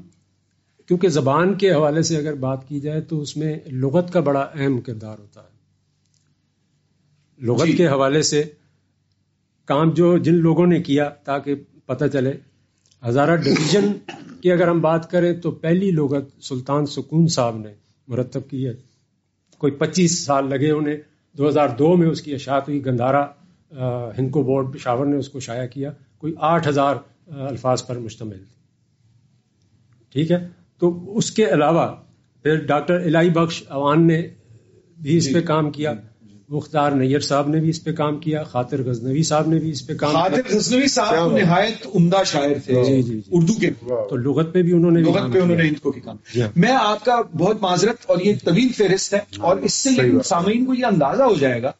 کیونکہ 0.86 1.08
زبان 1.08 1.54
کے 1.54 1.72
حوالے 1.72 2.02
سے 2.02 2.16
اگر 2.16 2.34
بات 2.34 2.68
کی 2.68 2.80
جائے 2.80 3.00
تو 3.00 3.20
اس 3.20 3.36
میں 3.36 3.56
لغت 3.66 4.12
کا 4.12 4.20
بڑا 4.20 4.46
اہم 4.54 4.80
کردار 4.80 5.18
ہوتا 5.18 5.40
ہے۔ 5.40 5.54
لغت 7.38 7.66
جی۔ 7.66 7.72
کے 7.72 7.86
حوالے 7.86 8.22
سے 8.22 8.42
کام 9.64 9.90
جو 9.90 10.18
جن 10.18 10.34
لوگوں 10.34 10.66
نے 10.66 10.82
کیا 10.82 11.08
تاکہ 11.08 11.54
پتہ 11.86 12.04
چلے 12.12 12.32
ہزارہ 13.06 13.36
ڈویژن 13.36 13.92
کی 14.40 14.52
اگر 14.52 14.68
ہم 14.68 14.80
بات 14.80 15.10
کریں 15.10 15.34
تو 15.34 15.50
پہلی 15.50 15.90
لغت 15.90 16.44
سلطان 16.44 16.86
سکون 16.86 17.26
صاحب 17.26 17.56
نے 17.56 17.74
مرتب 18.08 18.48
کی 18.50 18.66
ہے۔ 18.66 18.72
کوئی 19.58 19.72
پچیس 19.72 20.24
سال 20.24 20.48
لگے 20.50 20.70
انہیں۔ 20.70 20.96
دو 21.38 21.48
ہزار 21.48 21.68
دو 21.68 21.96
میں 21.96 22.08
اس 22.08 22.22
کی 22.22 22.34
اشاعت 22.34 22.68
ہوئی 22.68 22.86
گندھارا 22.86 23.26
ہندکو 24.18 24.42
بورڈ 24.42 24.74
پشاور 24.74 25.06
نے 25.06 25.16
اس 25.16 25.28
کو 25.28 25.40
شائع 25.40 25.66
کیا۔ 25.66 25.90
کوئی 26.18 26.34
آٹھ 26.38 26.68
ہزار 26.68 26.96
الفاظ 27.28 27.86
پر 27.86 27.98
مشتمل 27.98 28.42
ٹھیک 30.12 30.30
ہے 30.30 30.48
تو 30.78 31.16
اس 31.18 31.30
کے 31.30 31.46
علاوہ 31.46 31.86
پھر 32.42 32.64
ڈاکٹر 32.64 32.94
الہی 32.94 33.30
بخش 33.30 33.62
اوان 33.68 34.06
نے 34.06 34.28
بھی 34.98 35.16
اس 35.16 35.24
جی۔ 35.24 35.34
پہ 35.34 35.40
کام 35.40 35.70
کیا 35.70 35.92
مختار 36.48 36.92
نیر 36.92 37.20
صاحب 37.20 37.48
نے 37.48 37.60
بھی 37.60 37.68
اس 37.68 37.84
پہ 37.84 37.92
کام 37.92 38.18
کیا 38.18 38.42
خاطر 38.42 38.82
غزنوی 38.82 39.22
صاحب 39.22 39.48
نے 39.48 39.58
بھی 39.58 39.70
اس 39.70 39.86
پہ 39.86 39.94
کام 39.94 40.10
کیا 40.10 40.20
خاطر 40.20 40.56
غزنوی 40.56 40.86
صاحب 40.86 41.10
کیا 41.10 41.18
تو 41.18 41.30
بات؟ 41.30 41.40
نہایت 41.40 41.86
عمدہ 41.94 42.22
شاعر 42.26 42.52
تھے 42.64 42.84
جی، 42.84 43.02
جی، 43.02 43.12
جی۔ 43.12 43.20
اردو 43.30 43.52
کے۔ 43.52 43.70
تو 44.10 44.16
لغت 44.16 44.52
پہ 44.52 44.62
بھی 44.62 44.72
انہوں 44.72 44.90
نے 44.90 45.02
بھی 45.02 45.12
لغت 45.12 45.32
پہ 45.32 45.40
انہوں 45.40 45.56
نے 45.56 45.68
ہند 45.68 45.80
کو 45.82 45.92
کی 45.92 46.00
کام 46.00 46.16
جی۔ 46.34 46.42
میں 46.56 46.76
آپ 46.80 47.04
کا 47.04 47.20
بہت 47.38 47.62
معذرت 47.62 47.96
اور 48.06 48.20
یہ 48.20 48.32
طویل 48.44 48.68
فہرست 48.72 49.14
ہے 49.14 49.20
اور 49.38 49.56
اس 49.56 49.74
سے۔ 49.74 49.90
سامعین 50.24 50.64
کو 50.64 50.74
یہ 50.74 50.84
اندازہ 50.84 51.22
ہو 51.22 51.34
جائے 51.34 51.62
گا 51.62 51.72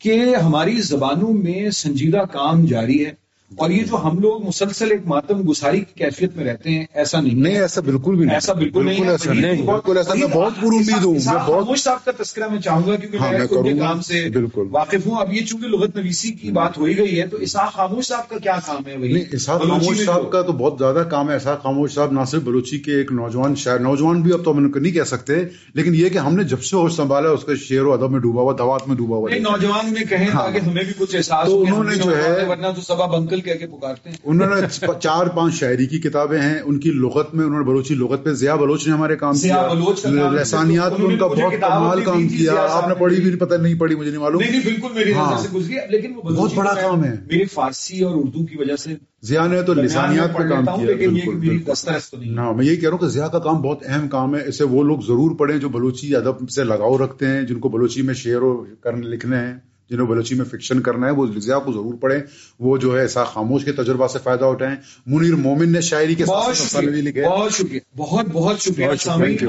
کہ 0.00 0.36
ہماری 0.36 0.80
زبانوں 0.80 1.32
میں 1.32 1.70
سنجیدہ 1.70 2.24
کام 2.32 2.64
جاری 2.66 3.06
ہے 3.06 3.21
اور 3.56 3.70
یہ 3.70 3.84
جو 3.84 3.96
ہم 4.04 4.18
لوگ 4.18 4.42
مسلسل 4.44 4.90
ایک 4.90 5.06
ماتم 5.06 5.40
گساری 5.50 5.78
کی 5.78 5.94
کیفیت 5.94 6.36
میں 6.36 6.44
رہتے 6.44 6.70
ہیں 6.70 6.84
ایسا 6.94 7.20
نہیں 7.20 7.34
نہیں 7.34 7.58
ایسا 7.58 7.80
بالکل 7.80 8.14
بھی 8.14 8.24
نہیں 8.24 8.34
ایسا 8.34 8.52
بالکل 8.52 8.84
نہیں 8.84 9.08
ایسا 9.08 9.32
نہیں 9.32 9.62
بالکل 9.62 9.96
ایسا 9.96 10.14
میں 10.14 10.26
بہت 10.26 10.52
پر 10.56 10.66
امید 10.68 11.04
ہوں 11.04 11.12
میں 11.14 11.38
بہت 11.46 11.78
صاحب 11.78 12.04
کا 12.04 12.22
تذکرہ 12.22 12.48
میں 12.48 12.60
چاہوں 12.60 12.82
گا 12.86 12.96
کیونکہ 12.96 13.16
ہاں، 13.16 13.30
میں 13.30 13.40
ان 13.42 13.62
کے۔ 13.64 13.78
کام 13.78 14.00
سے۔ 14.00 14.24
واقف 14.70 15.06
ہوں 15.06 15.16
اب 15.16 15.32
یہ 15.32 15.44
چونکہ 15.44 15.68
لغت 15.68 15.96
نویسی 15.96 16.30
کی 16.32 16.50
بات 16.52 16.78
ہو 16.78 16.84
ہی 16.84 16.96
گئی 16.98 17.20
ہے 17.20 17.26
تو 17.26 17.36
اسحاق 17.38 17.72
خاموش 17.72 18.06
صاحب 18.06 18.28
کا 18.28 18.38
کیا 18.38 18.56
کام 18.66 18.86
ہے 18.86 18.96
وہی 18.96 19.22
اسحاق 19.32 19.62
خاموش 19.62 20.04
صاحب 20.04 20.30
کا 20.30 20.42
تو 20.42 20.52
بہت 20.54 20.74
زیادہ 20.78 21.04
کام 21.10 21.30
ہے 21.30 21.36
اسحاق 21.36 21.62
خاموش 21.62 21.94
صاحب 21.94 22.12
نہ 22.12 22.24
صرف 22.26 22.42
بلوچی 22.42 22.78
کے 22.78 22.94
ایک 22.94 23.12
نوجوان 23.12 23.54
شاعر 23.56 23.78
نوجوان 23.80 24.22
بھی 24.22 24.32
اب 24.32 24.44
تو 24.44 24.52
ہم 24.52 24.66
نہیں 24.66 24.92
کہہ 24.92 25.04
سکتے 25.06 25.34
لیکن 25.74 25.94
یہ 25.94 26.08
کہ 26.08 26.18
ہم 26.18 26.36
نے 26.36 26.44
جب 26.44 26.62
سے 26.62 26.76
ہوش 26.76 26.92
سنبھالا 26.92 27.30
اس 27.30 27.44
کے 27.44 27.56
شعر 27.58 27.84
و 27.84 27.92
ادب 27.92 28.10
میں 28.10 28.20
ڈوبا 28.20 28.42
ہوا 28.42 28.54
دوات 28.58 28.88
میں 28.88 28.96
ڈوبا 28.96 29.16
ہوا۔ 29.16 29.28
نوجوان 29.40 29.92
میں 29.92 30.04
کہیں۔ 30.04 30.26
تاکہ 30.32 30.58
ہمیں 30.58 30.84
بھی 30.84 30.92
کچھ 30.98 31.16
احساس 31.16 31.48
ہو 31.48 31.64
کہ 31.64 31.70
انہوں 31.70 31.84
نے 31.84 31.94
جو 31.96 32.16
ہے- 32.16 32.48
ورنہ 32.48 32.66
تو 32.76 32.80
سبا 32.82 33.06
بنکل 33.08 33.40
کہہ 33.42 33.54
کے 33.54 33.66
پکارتے 33.66 34.10
ہیں 34.10 34.16
انہوں 34.24 34.48
نے 34.50 34.90
چار 35.00 35.26
پانچ 35.26 35.54
شاعری 35.54 35.86
کی 35.86 35.98
کتابیں 35.98 36.40
ہیں 36.40 36.58
ان 36.60 36.78
کی 36.78 36.90
لغت 36.90 37.34
میں 37.34 37.44
انہوں 37.44 37.58
نے 37.58 37.64
بلوچی 37.64 37.94
لغت 37.94 38.24
پہ 38.24 38.32
ضیاء 38.32 38.54
بلوچ 38.56 38.86
نے 38.86 38.92
ہمارے 38.92 39.16
کام 39.16 39.34
کیا 39.34 40.30
لسانیات 40.32 40.98
میں 41.00 41.08
ان 41.08 41.18
کا 41.18 41.26
بہت 41.26 41.60
کمال 41.60 42.04
کام 42.04 42.28
کیا 42.28 42.66
آپ 42.70 42.88
نے 42.88 42.94
پڑھی۔ 42.94 43.20
بھی 43.20 43.36
پتہ 43.36 43.54
نہیں 43.54 43.74
پڑھی 43.74 43.94
مجھے 43.94 44.10
نہیں 44.10 44.20
معلوم 44.20 44.40
نہیں 44.40 44.50
نہیں 44.50 44.62
بالکل 44.64 44.94
میری 44.94 45.12
ہاں۔ 45.12 45.30
نظر 45.32 45.42
سے 45.42 45.48
گزری 45.54 45.76
ہے 45.76 45.86
لیکن 45.90 46.12
وہ 46.16 46.22
بہت 46.22 46.54
بڑا 46.54 46.74
کام 46.74 47.04
ہے۔ 47.04 47.14
میری 47.26 47.44
فارسی 47.44 48.02
اور 48.04 48.14
اردو 48.14 48.44
کی 48.46 48.56
وجہ 48.56 48.76
سے 48.76 48.94
ضیاء 49.22 49.46
نے 49.46 49.62
تو 49.62 49.74
لسانیات 49.74 50.36
پہ 50.36 50.42
کام 50.48 50.64
کیا۔ 50.64 52.38
ہاں 52.38 52.52
میں 52.54 52.64
یہی 52.64 52.76
کہہ 52.76 52.88
رہا 52.88 52.92
ہوں 52.92 52.98
کہ 52.98 53.06
ضیاء 53.06 53.26
کا 53.26 53.38
کام 53.38 53.62
بہت 53.62 53.82
اہم 53.86 54.08
کام 54.08 54.34
ہے 54.34 54.40
اسے 54.48 54.64
وہ 54.64 54.82
لوگ 54.82 55.00
ضرور 55.06 55.36
پڑھیں 55.36 55.56
جو 55.58 55.68
بلوچی 55.68 56.14
ادب 56.16 56.48
سے 56.50 56.64
لگاؤ 56.64 56.96
رکھتے 56.98 57.26
ہیں 57.26 57.42
جن 57.42 57.58
کو 57.58 57.68
بلوچی 57.68 58.02
میں 58.02 58.14
شعر 58.14 58.42
و 58.42 58.54
کرنے 58.80 59.06
لکھنے 59.06 59.36
ہیں 59.36 59.54
جنہوں 59.92 60.06
بلوچی 60.06 60.34
میں 60.34 60.44
فکشن 60.44 60.80
کرنا 60.80 61.06
ہے 61.06 61.12
وہ 61.12 61.26
ضیاء 61.36 61.58
کو 61.58 61.72
ضرور 61.72 61.94
پڑھیں۔ 61.94 62.18
وہ 62.60 62.76
جو 62.76 62.96
ہے 62.96 63.00
ایسا 63.00 63.24
خاموش 63.24 63.64
کے 63.64 63.72
تجربہ 63.72 64.06
سے 64.06 64.18
فائدہ 64.22 64.44
اٹھائیں۔ 64.44 64.76
منیر 65.06 65.36
مومن 65.36 65.72
نے 65.72 65.80
شاعری 65.80 66.14
کے 66.14 66.24
بہت 66.24 66.56
ساتھ 66.56 66.84
لکھے۔ 66.84 67.28
بہت 67.28 67.52
شکریہ 67.52 67.80
بہت 67.96 68.26
بہت 68.32 68.60
شکریہ. 68.60 68.86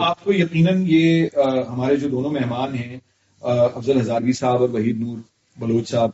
آپ 0.01 0.23
کو 0.23 0.33
یقیناً 0.33 0.83
یہ 0.87 1.27
ہمارے 1.69 1.95
جو 1.95 2.09
دونوں 2.09 2.29
مہمان 2.29 2.75
ہیں 2.75 2.97
افضل 3.41 4.01
ہزاروی 4.01 4.33
صاحب 4.33 4.61
اور 4.61 4.69
وحید 4.69 4.99
نور 4.99 5.17
بلوچ 5.57 5.89
صاحب 5.89 6.09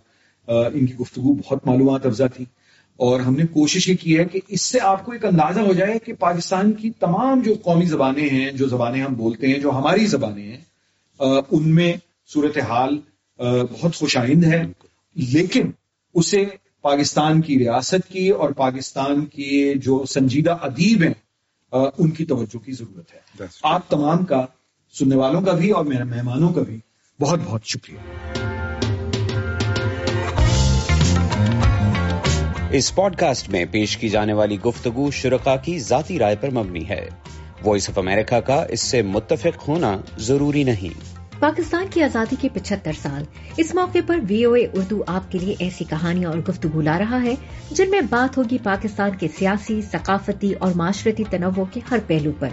ان 0.48 0.86
کی 0.86 0.96
گفتگو 0.96 1.34
بہت 1.34 1.68
معلومات 1.68 2.06
افزا 2.06 2.28
تھی۔ 2.28 2.46
اور 2.98 3.20
ہم 3.20 3.34
نے 3.34 3.46
کوشش 3.46 3.90
یہ 3.90 3.96
کی 4.02 4.18
ہے 4.18 4.26
کہ 4.26 4.40
اس 4.48 4.62
سے 4.62 4.80
آپ 4.82 5.06
کو 5.06 5.12
ایک 5.12 5.26
اندازہ 5.26 5.60
ہو 5.60 5.74
جائے 5.74 6.00
کہ 6.00 6.14
پاکستان 6.14 6.72
کی 6.72 6.90
تمام 6.90 7.40
جو 7.40 7.54
قومی 7.64 7.86
زبانیں 7.86 8.30
ہیں 8.30 8.52
جو 8.52 8.68
زبانیں 8.68 9.02
ہم 9.02 9.14
بولتے 9.14 9.48
ہیں 9.48 9.60
جو 9.60 9.72
ہماری 9.72 10.06
زبانیں 10.06 10.44
ہیں 10.44 10.58
ان 11.52 11.76
میں 11.76 11.94
صورتحال 12.34 12.98
بہت 13.44 13.96
خوش 13.96 14.18
آئند 14.18 14.44
ہے۔ 14.44 14.64
لیکن 15.16 15.72
اسے 16.14 16.46
پاکستان 16.82 17.42
کی 17.42 17.60
ریاست 17.60 18.10
کی 18.12 18.30
اور 18.30 18.50
پاکستان 18.50 19.26
کے 19.26 19.74
جو 19.74 20.06
سنجیدہ 20.06 20.58
ادیب 20.62 21.04
ہیں 21.04 21.14
ان 21.72 22.10
کی 22.10 22.26
توجہ 22.26 22.58
کی 22.58 22.72
ضرورت 22.72 23.14
ہے۔ 23.14 23.46
آپ 23.64 23.90
تمام 23.90 24.26
کا 24.26 24.46
سننے 24.94 25.16
والوں 25.16 25.42
کا 25.42 25.52
بھی 25.52 25.72
اور 25.72 25.86
میرے 25.86 26.04
مہمانوں 26.04 26.54
کا 26.54 26.62
بھی 26.62 26.80
بہت 27.22 27.40
بہت 27.46 27.62
شکریہ۔ 27.66 27.98
اس 32.72 32.96
پوڈ 32.96 33.16
کاسٹ 33.16 33.50
میں 33.50 33.66
پیش 33.72 33.98
کی 33.98 34.10
جانے 34.10 34.34
والی 34.34 34.62
گفتگو 34.62 35.12
شرکا 35.12 35.56
کی 35.56 35.80
ذاتی 35.80 36.20
رائے 36.20 36.36
پر 36.42 36.52
مبنی 36.52 36.90
ہے۔ 36.90 37.10
وائس 37.66 37.90
آف 37.90 37.98
امریکہ 37.98 38.40
کا 38.40 38.66
اس 38.70 38.82
سے 38.82 39.02
متفق 39.02 39.68
ہونا 39.68 39.98
ضروری 40.18 40.64
نہیں۔ 40.64 41.19
پاکستان 41.40 41.86
کی 41.90 42.04
آزادی 42.04 42.36
کے 42.42 42.50
پچہتر 42.54 42.92
سال۔ 43.02 43.24
اس 43.58 43.76
موقع 43.76 43.98
پر 44.08 44.20
وی 44.30 44.44
او 44.44 44.54
اے 44.54 44.68
اردو 44.74 45.04
آپ 45.08 45.32
کے 45.32 45.40
لیے 45.40 45.56
ایسی 45.60 45.86
کہانیاں 45.90 46.30
اور 46.30 46.38
گفتگو 46.38 46.82
لا 46.82 47.00
رہا 47.00 47.24
ہے، 47.24 47.36
جن 47.72 47.90
میں 47.90 48.02
بات 48.10 48.38
ہوگی 48.38 48.58
پاکستان 48.64 49.10
کے 49.20 49.28
سیاسی، 49.38 49.82
ثقافتی 49.82 50.54
اور 50.54 50.72
معاشرتی 50.76 51.24
تنوع 51.30 51.66
کے 51.72 51.80
ہر 51.92 51.98
پہلو 52.08 52.32
پر۔ 52.40 52.50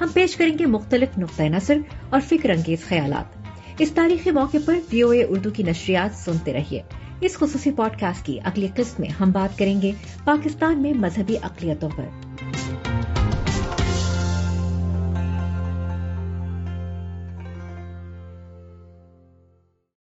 ہم 0.00 0.08
پیش 0.12 0.36
کریں 0.36 0.58
گے 0.58 0.66
مختلف 0.66 1.18
نقطۂ 1.18 1.42
نظر 1.42 1.78
اور 2.10 2.20
فکر 2.28 2.50
انگیز 2.50 2.84
خیالات۔ 2.88 3.38
اس 3.78 3.92
تاریخی 3.92 4.30
موقع 4.30 4.56
پر 4.64 4.78
وی 4.92 5.02
او 5.02 5.10
اے 5.10 5.24
اردو 5.24 5.50
کی 5.50 5.62
نشریات 5.62 6.24
سنتے 6.24 6.52
رہیے۔ 6.52 6.82
اس 7.20 7.34
خصوصی 7.34 7.70
پوڈ 7.72 8.00
کاسٹ 8.00 8.26
کی 8.26 8.40
اگلی 8.44 8.68
قسط 8.76 9.00
میں 9.00 9.08
ہم 9.08 9.30
بات 9.30 9.58
کریں 9.58 9.82
گے 9.82 9.92
پاکستان 10.24 10.82
میں 10.82 10.92
مذہبی 10.92 11.36
اقلیتوں 11.42 11.88
پر۔ 11.96 12.04